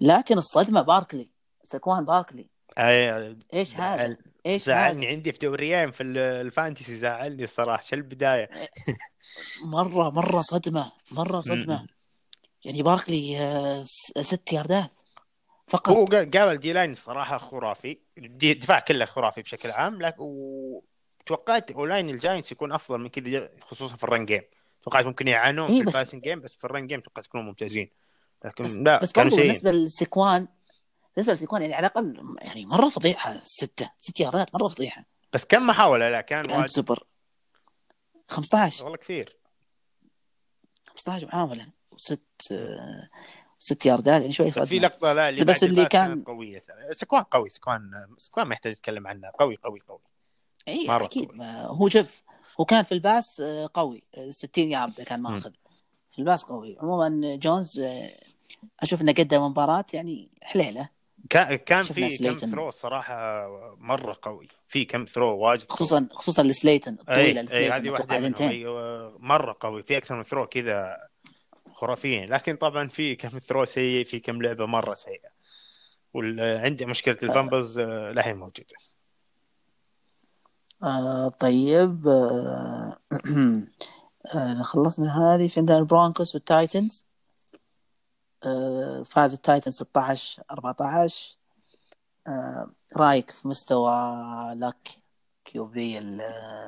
لكن 0.01 0.39
الصدمة 0.39 0.83
باركلي 0.83 1.29
سيكوان 1.63 2.05
باركلي. 2.05 2.47
أي 2.79 3.37
إيش 3.55 3.77
هذا؟ 3.77 4.17
إيش 4.47 4.65
زعلني 4.65 5.07
هذا؟ 5.07 5.13
عندي 5.17 5.33
في 5.33 5.39
دوريين 5.39 5.91
في 5.91 6.03
ال- 6.03 6.19
ال 6.19 6.28
fantasy 6.29 6.97
زعلني 6.97 7.45
الصراحة 7.45 7.83
شو 7.83 7.97
البداية؟ 7.97 8.51
مرة 9.65 10.11
مرة 10.11 10.41
صدمة 10.41 10.93
مرة 11.13 11.41
صدمة. 11.41 11.87
يعني 12.65 12.83
باركلي 12.83 13.39
آه، 13.39 13.85
ست 14.23 14.53
ياردات. 14.53 14.93
فقط. 15.71 15.89
هو 15.89 16.05
قال 16.05 16.31
قال 16.31 16.49
ال 16.49 16.73
D-line 16.73 16.93
الصراحة 16.93 17.39
خرافي. 17.39 17.99
الدفاع 18.19 18.81
كله 18.81 19.05
خرافي 19.05 19.43
بشكل 19.43 19.71
عام 19.71 20.03
لكن 20.03 20.17
وتوقعت 20.21 21.71
O-line 21.71 22.11
الجاينتس 22.11 22.53
يكون 22.53 22.73
أفضل 22.73 22.99
من 22.99 23.09
كذا 23.09 23.51
خصوصا 23.63 23.97
في 23.97 24.05
ال 24.05 24.10
run 24.10 24.27
game 24.27 24.43
توقعت 24.83 25.05
ممكن 25.05 25.29
يعانون 25.29 25.69
إيه 25.69 25.75
في 25.75 25.81
ال 25.81 25.86
passing 25.86 26.23
game 26.23 26.41
بس 26.41 26.57
في 26.57 26.65
ال 26.65 26.70
run 26.70 26.87
game 26.87 27.01
توقعت 27.01 27.27
يكونوا 27.27 27.47
ممتازين. 27.47 27.91
لكن 28.45 28.65
بس 28.65 28.77
لا 28.77 28.99
بس 29.01 29.11
سيئين 29.11 29.29
بالنسبة 29.31 29.71
لسيكوان 29.71 30.49
بالنسبة 31.17 31.33
لسيكوان 31.33 31.63
يعني 31.63 31.75
على 31.75 31.87
الأقل 31.87 32.37
يعني 32.43 32.67
مرة 32.67 32.89
فضيحة 32.89 33.41
ستة 33.45 33.91
ست 34.01 34.21
ياردات 34.21 34.55
مرة 34.55 34.69
فضيحة. 34.69 35.05
بس 35.33 35.45
كم 35.45 35.67
محاولة؟ 35.67 36.09
لا 36.09 36.21
كان 36.21 36.45
كانت 36.45 36.57
واجد 36.57 36.71
سوبر. 36.71 37.05
15 38.29 38.85
والله 38.85 38.99
كثير. 38.99 39.37
15 40.87 41.27
محاولة. 41.27 41.67
وست 41.93 42.23
آه، 42.53 43.09
ست 43.63 43.87
ياردات 43.87 44.21
يعني 44.23 44.33
شوي 44.33 44.47
بس 44.47 44.59
في 44.59 44.79
لقطة 44.79 45.13
لا 45.13 45.29
اللي 45.29 45.45
بس 45.45 45.65
اللي 45.65 45.85
كان- 45.85 46.23
قوية 46.23 46.59
ترى. 46.59 46.77
سيكوان 46.95 47.23
قوي 47.23 47.49
سيكوان 47.49 48.07
سيكوان 48.19 48.47
ما 48.47 48.53
يحتاج 48.55 48.73
نتكلم 48.73 49.07
عنه. 49.07 49.31
قوي 49.41 49.57
قوي 49.65 49.81
قوي. 49.89 49.99
إي 50.69 50.87
أكيد. 50.91 51.29
قوي. 51.31 51.39
هو 51.67 51.89
شوف 51.89 52.23
هو 52.61 52.65
كان 52.65 52.85
في 52.85 52.93
ال 52.93 53.02
pass 53.02 53.41
آه، 53.41 53.71
قوي. 53.75 54.03
آه، 54.19 54.31
60 54.31 54.71
يارد 54.71 54.93
كان. 55.01 55.23
ماخذ. 55.23 55.51
في 56.13 56.19
ال 56.19 56.24
pass 56.24 56.45
قوي. 56.45 56.77
عموما 56.81 57.37
جونز 57.37 57.81
آه، 57.81 58.11
أشوف 58.81 59.01
إنه 59.01 59.13
قدم 59.13 59.43
مباراة 59.43 59.85
يعني 59.95 60.29
حليلة. 60.43 60.89
كان 61.31 61.57
كان 61.57 61.83
في 61.83 62.19
كم. 62.19 62.37
throw 62.51 62.71
صراحة 62.71 63.47
مرة 63.79 64.17
قوي. 64.23 64.49
في 64.69 64.85
كم 64.85 65.05
throw 65.05 65.39
واجد 65.39 65.63
قوي. 65.63 65.77
خصوصا 65.77 66.09
خصوصا 66.13 66.43
سليتن 66.43 66.93
اي 66.93 67.01
الطويلة 67.01 67.41
إي 67.41 67.45
سليتن 67.45 67.73
هذه 67.75 67.91
واحدة 67.91 68.49
أيوه 68.49 69.17
مرة 69.19 69.57
قوي. 69.61 69.83
في 69.83 69.97
أكثر 69.97 70.15
من 70.15 70.23
throw 70.25 70.47
كذا 70.47 70.97
خرافيين. 71.81 72.29
لكن 72.31 72.57
طبعا 72.57 72.89
في 72.89 73.17
كم 73.17 73.29
throw 73.29 73.65
سيء 73.65 74.05
في 74.05 74.21
كم 74.21 74.43
لعبة 74.43 74.67
مرة 74.67 74.95
سيئة. 74.95 75.29
وعندي 76.15 76.87
مشكلة 76.87 77.17
ال 77.23 77.30
fumbles 77.30 77.79
آه، 77.79 78.11
لا 78.13 78.27
هي 78.27 78.35
موجودة. 78.35 78.75
آه 80.83 81.29
طيب 81.29 82.09
آه 82.09 82.97
آه 84.35 84.63
خلصنا 84.63 85.05
من 85.05 85.11
هذه. 85.11 85.49
في 85.49 85.61
عندنا 85.61 85.79
البرونكوس 85.79 86.35
والتايتنز. 86.35 87.05
آه 88.45 89.03
فاز 89.03 89.33
التايتنز 89.33 89.75
16 89.75 90.43
14 90.51 91.37
آه 92.27 92.71
رايك 92.97 93.31
في 93.31 93.49
مستوى 93.49 93.93
لك 94.55 94.89
QB 95.45 95.99
ال- 95.99 96.21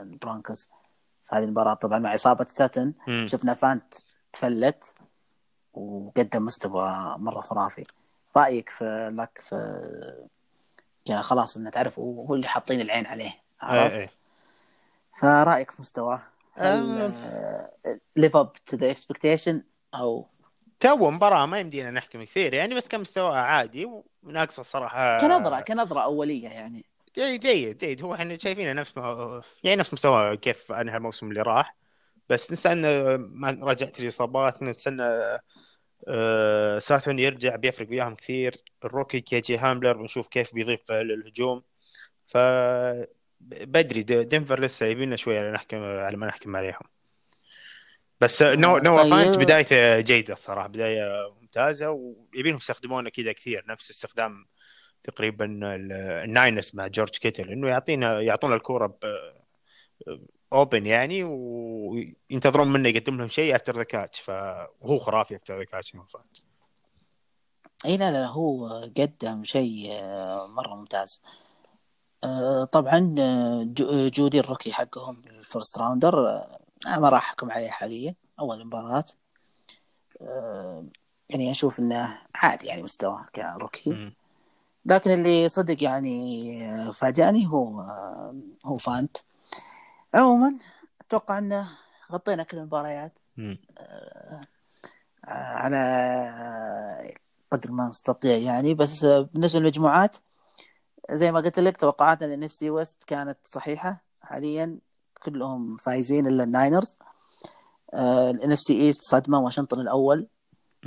البرونكوس 0.02 0.64
في 1.28 1.36
هذه 1.36 1.44
المباراة؟ 1.44 1.74
طبعا 1.74 1.98
مع 1.98 2.14
إصابة 2.14 2.46
ساتن. 2.48 2.94
شفنا 3.26 3.54
فانت 3.54 3.94
تفلت. 4.32 4.94
وقدم 5.74 6.44
مستوى 6.44 7.14
مرة 7.18 7.40
خرافي. 7.40 7.84
رأيك 8.36 8.68
في 8.68 9.10
لك 9.12 9.40
في 9.40 9.82
يعني 11.06 11.22
خلاص 11.22 11.56
إنه 11.56 11.70
تعرف 11.70 11.98
هو 11.98 12.34
اللي 12.34 12.46
حاطين 12.46 12.80
العين 12.80 13.06
عليه 13.06 13.30
عرفت؟ 13.60 13.94
اي 13.94 14.02
اي 14.02 14.08
فرأيك 15.20 15.70
في 15.70 15.82
مستواه؟ 15.82 16.22
هل. 16.52 17.12
live 18.16 18.36
up 18.36 18.52
to 18.66 18.76
the 18.76 18.90
expectation 18.90 19.62
أو 19.94 20.26
تو 20.80 21.10
مباراة 21.10 21.46
ما 21.46 21.58
يمدينا 21.58 21.90
نحكم 21.90 22.24
كثير 22.24 22.54
يعني 22.54 22.74
بس 22.74 22.88
كان 22.88 23.00
مستواه 23.00 23.36
عادي 23.36 24.02
وناقصة 24.22 24.60
الصراحه 24.60 25.18
كنظرة 25.18 25.60
كنظرة 25.60 26.00
أولية 26.00 26.48
يعني. 26.48 26.84
جيد 27.16 27.40
جيد 27.40 27.78
جيد. 27.78 28.02
هو 28.02 28.14
إحنا 28.14 28.38
شايفينه 28.38 28.72
نفس 28.72 28.96
ما 28.96 29.42
يعني 29.64 29.80
نفس 29.80 29.92
مستوى 29.92 30.36
كيف 30.36 30.72
أنهى 30.72 30.96
الموسم 30.96 31.28
اللي 31.28 31.42
راح 31.42 31.76
بس 32.28 32.52
نستنى 32.52 33.16
ما 33.16 33.58
رجعت 33.62 34.00
الإصابات 34.00 34.62
نستنى 34.62 35.38
آه 36.08 36.78
ساتون 36.78 37.18
يرجع 37.18 37.56
بيفرق 37.56 37.90
وياهم 37.90 38.14
كثير. 38.14 38.56
ال 38.84 38.89
rookie 38.89 39.20
كي 39.20 39.40
جي 39.40 39.58
هامبلر 39.58 39.92
بنشوف 39.92 40.28
كيف 40.28 40.54
بيضيف 40.54 40.92
للهجوم 40.92 41.62
ف 42.26 42.36
بدري 43.40 44.02
دنفر 44.02 44.60
لسه 44.60 44.86
يبينا 44.86 45.16
شوية 45.16 45.40
على 45.40 45.50
نحكم 45.52 45.82
على 45.82 46.16
ما 46.16 46.26
نحكم 46.26 46.56
عليهم. 46.56 46.86
بس 48.20 48.42
no 48.42 48.78
no 48.78 48.96
طيب. 49.02 49.10
فانت 49.10 49.38
بدايته 49.38 50.00
جيدة 50.00 50.34
الصراحه 50.34 50.68
بداية 50.68 51.34
ممتازة 51.40 51.90
ويبينهم 51.90 52.56
يستخدمونه 52.56 53.10
كذا 53.10 53.32
كثير. 53.32 53.64
نفس 53.68 53.90
استخدام 53.90 54.46
تقريبا 55.04 55.44
ال- 55.44 55.92
الناينرز 56.24 56.76
مع 56.76 56.86
جورج 56.86 57.10
كيتل 57.10 57.50
إنه 57.50 57.68
يعطينا 57.68 58.20
يعطونا 58.20 58.54
الكورة 58.54 58.86
ب 58.86 58.98
open 60.52 60.86
يعني 60.86 61.24
وينتظرون 61.24 62.72
منه 62.72 62.88
يقدم 62.88 63.16
لهم 63.18 63.28
شيء 63.28 63.56
after 63.56 63.76
the 63.76 63.82
catch 63.82 64.20
فهو 64.20 64.98
خرافي 64.98 65.36
افتر 65.36 65.58
ذا 65.58 65.64
كاتش 65.64 65.96
اي 67.86 67.96
لا 67.96 68.10
لا 68.10 68.26
هو 68.26 68.68
قدم 68.96 69.44
شيء 69.44 69.88
آه، 69.92 70.46
مرة 70.46 70.74
ممتاز. 70.74 71.22
آه، 72.24 72.64
طبعا 72.64 73.14
آه، 73.18 73.62
جو- 73.62 74.08
جودي 74.08 74.40
ال 74.40 74.45
rookie 74.45 74.72
حقهم 74.72 75.22
ال 75.26 75.35
first 75.35 75.78
rounder 75.78 76.16
ما 76.98 77.08
راح 77.08 77.28
أحكم 77.28 77.50
عليه 77.50 77.70
حاليا 77.70 78.14
أول 78.40 78.66
مباراة. 78.66 79.04
آه، 80.20 80.84
يعني 81.30 81.50
أشوف 81.50 81.78
إنه 81.78 82.18
عادي 82.34 82.66
يعني 82.66 82.82
مستواه 82.82 83.26
ك 83.34 83.41
rookie. 83.41 83.90
لكن 84.84 85.10
اللي 85.10 85.48
صدق 85.48 85.82
يعني 85.84 86.92
فاجأني 86.92 87.46
هو 87.46 87.80
هو 88.66 88.76
فانت. 88.78 89.16
عموما 90.14 90.56
أتوقع 91.00 91.38
إنه 91.38 91.68
غطينا 92.12 92.42
كل 92.42 92.56
المباريات. 92.56 93.12
على 95.24 97.14
قدر 97.50 97.72
ما 97.72 97.88
نستطيع 97.88 98.36
يعني. 98.36 98.74
بس 98.74 99.04
بالنسبة 99.04 99.58
للمجموعات 99.58 100.16
زي 101.10 101.32
ما 101.32 101.40
قلت 101.40 101.58
لك 101.58 101.76
توقعاتنا 101.76 102.34
لل 102.34 102.52
NFC 102.52 102.70
West 102.70 103.04
كانت 103.04 103.38
صحيحة. 103.44 104.02
حاليا 104.22 104.78
كلهم 105.22 105.76
فايزين 105.76 106.26
إلا 106.26 106.44
الناينرز. 106.44 106.98
ال 107.94 108.52
NFC 108.52 108.60
East 108.60 109.02
صدمة 109.02 109.40
واشنطن 109.40 109.80
الأول. 109.80 110.26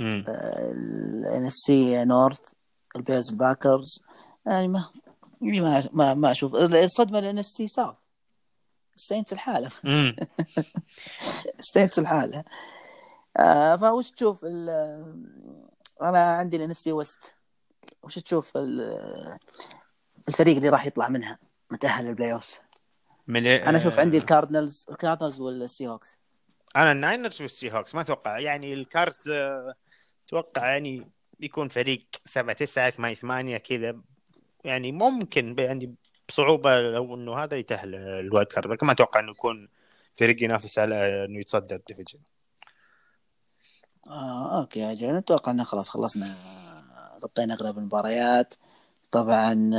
ال 0.00 1.46
NFC 1.46 2.04
North 2.04 2.40
البيرز 2.96 3.30
الباكرز. 3.30 4.02
يعني 4.46 4.68
ما 4.68 4.84
يعني 5.42 5.60
ما 5.60 5.88
ما, 5.92 6.14
ما 6.14 6.30
أشوف. 6.30 6.54
الصدمة 6.54 7.20
لل 7.20 7.38
NFC 7.38 7.46
South 7.46 7.94
السينتس 8.96 9.32
الحالة. 9.32 9.70
السينتس 11.58 11.98
الحالة. 11.98 12.44
آه 13.40 13.76
وش 13.76 14.10
تشوف 14.10 14.44
أنا 16.02 16.36
عندي 16.36 16.58
ال 16.58 16.66
NFC 16.66 16.92
West. 16.92 17.34
وش 18.02 18.18
تشوف 18.18 18.52
الفريق 20.28 20.56
اللي 20.56 20.68
راح 20.68 20.86
يطلع 20.86 21.08
منها 21.08 21.38
متأهل 21.70 22.04
لل 22.04 22.32
playoff 22.32 22.58
أنا 23.68 23.76
أشوف 23.78 23.98
عندي 23.98 24.16
الكاردنالز 24.16 24.86
الكاردنالز 24.90 25.40
والسي 25.40 25.88
هوكس 25.88 26.16
أنا 26.76 26.92
الناينرز 26.92 27.42
والسيهوكس 27.42 27.94
ما 27.94 28.00
أتوقع. 28.00 28.38
يعني 28.38 28.72
الكاردز 28.72 29.20
أتوقع 30.26 30.68
يعني 30.68 31.10
بيكون 31.38 31.68
فريق 31.68 32.06
سبعة 32.26 32.56
تسعة 32.56 32.90
ثمانية 32.90 33.14
ثمانية 33.14 33.56
كذا. 33.56 34.00
يعني 34.64 34.92
ممكن 34.92 35.56
يعني 35.58 35.94
بصعوبة 36.28 36.80
لو 36.80 37.14
إنه 37.14 37.38
هذا 37.38 37.56
يتأهل 37.56 37.94
ال 37.94 38.04
wild 38.04 38.46
card 38.46 38.66
لكن 38.66 38.86
ما 38.86 38.92
أتوقع 38.92 39.20
إنه 39.20 39.30
يكون 39.30 39.68
فريق 40.16 40.42
ينافس 40.42 40.78
على 40.78 41.24
إنه 41.24 41.40
يتصدر 41.40 41.76
ال 41.76 41.80
division. 41.80 42.18
آه 44.06 44.60
okay 44.60 44.92
أجل 44.92 45.16
أتوقع 45.16 45.52
ان 45.52 45.64
خلاص 45.64 45.88
خلصنا 45.88 46.36
غطينا 47.24 47.54
أغلب 47.54 47.78
المباريات. 47.78 48.54
طبعا 49.10 49.70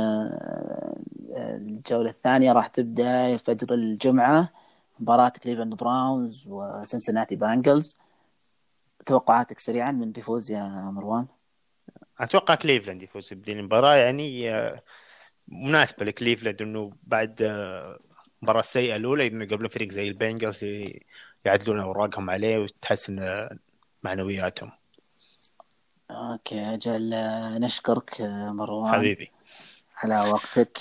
الجولة 1.36 2.10
الثانية 2.10 2.52
راح 2.52 2.66
تبدأ 2.66 3.36
فجر 3.36 3.74
الجمعة 3.74 4.52
مباراة 5.00 5.28
كليفلاند 5.28 5.74
براونز 5.74 6.44
وسنسناتي 6.48 7.36
بانجلز. 7.36 7.98
توقعاتك 9.06 9.58
سريعا 9.58 9.92
من 9.92 10.12
بيفوز 10.12 10.50
يا 10.50 10.68
مروان؟ 10.68 11.26
أتوقع 12.18 12.54
كليفلاند 12.54 13.02
يفوز 13.02 13.32
بدين 13.32 13.58
المباراة 13.58 13.94
يعني 13.94 14.50
مناسبة 15.48 16.04
لكليفلاند 16.04 16.62
إنه 16.62 16.92
بعد 17.02 17.42
المباراة 18.42 18.60
السيئة 18.60 18.96
الأولى 18.96 19.26
إنه 19.26 19.44
قبل 19.44 19.70
فريق 19.70 19.92
زي 19.92 20.08
البنجلز 20.08 20.64
يعدلون 21.44 21.80
أوراقهم 21.80 22.30
عليه 22.30 22.58
وتحسن 22.58 23.48
معنوياتهم. 24.02 24.72
okay 26.10 26.74
أجل 26.74 27.10
نشكرك 27.60 28.20
مروان. 28.20 28.92
حبيبي. 28.92 29.30
على 29.96 30.30
وقتك. 30.30 30.78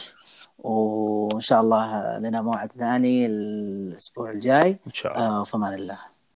وإن 0.57 1.41
شاء 1.41 1.61
الله 1.61 2.17
لنا 2.19 2.41
موعد 2.41 2.71
ثاني 2.71 3.25
الأسبوع 3.25 4.31
الجاي. 4.31 4.77
إن 4.87 4.93
شاء 4.93 5.13
الله. 5.13 5.41
وفمان 5.41 5.73
الله. 5.73 6.16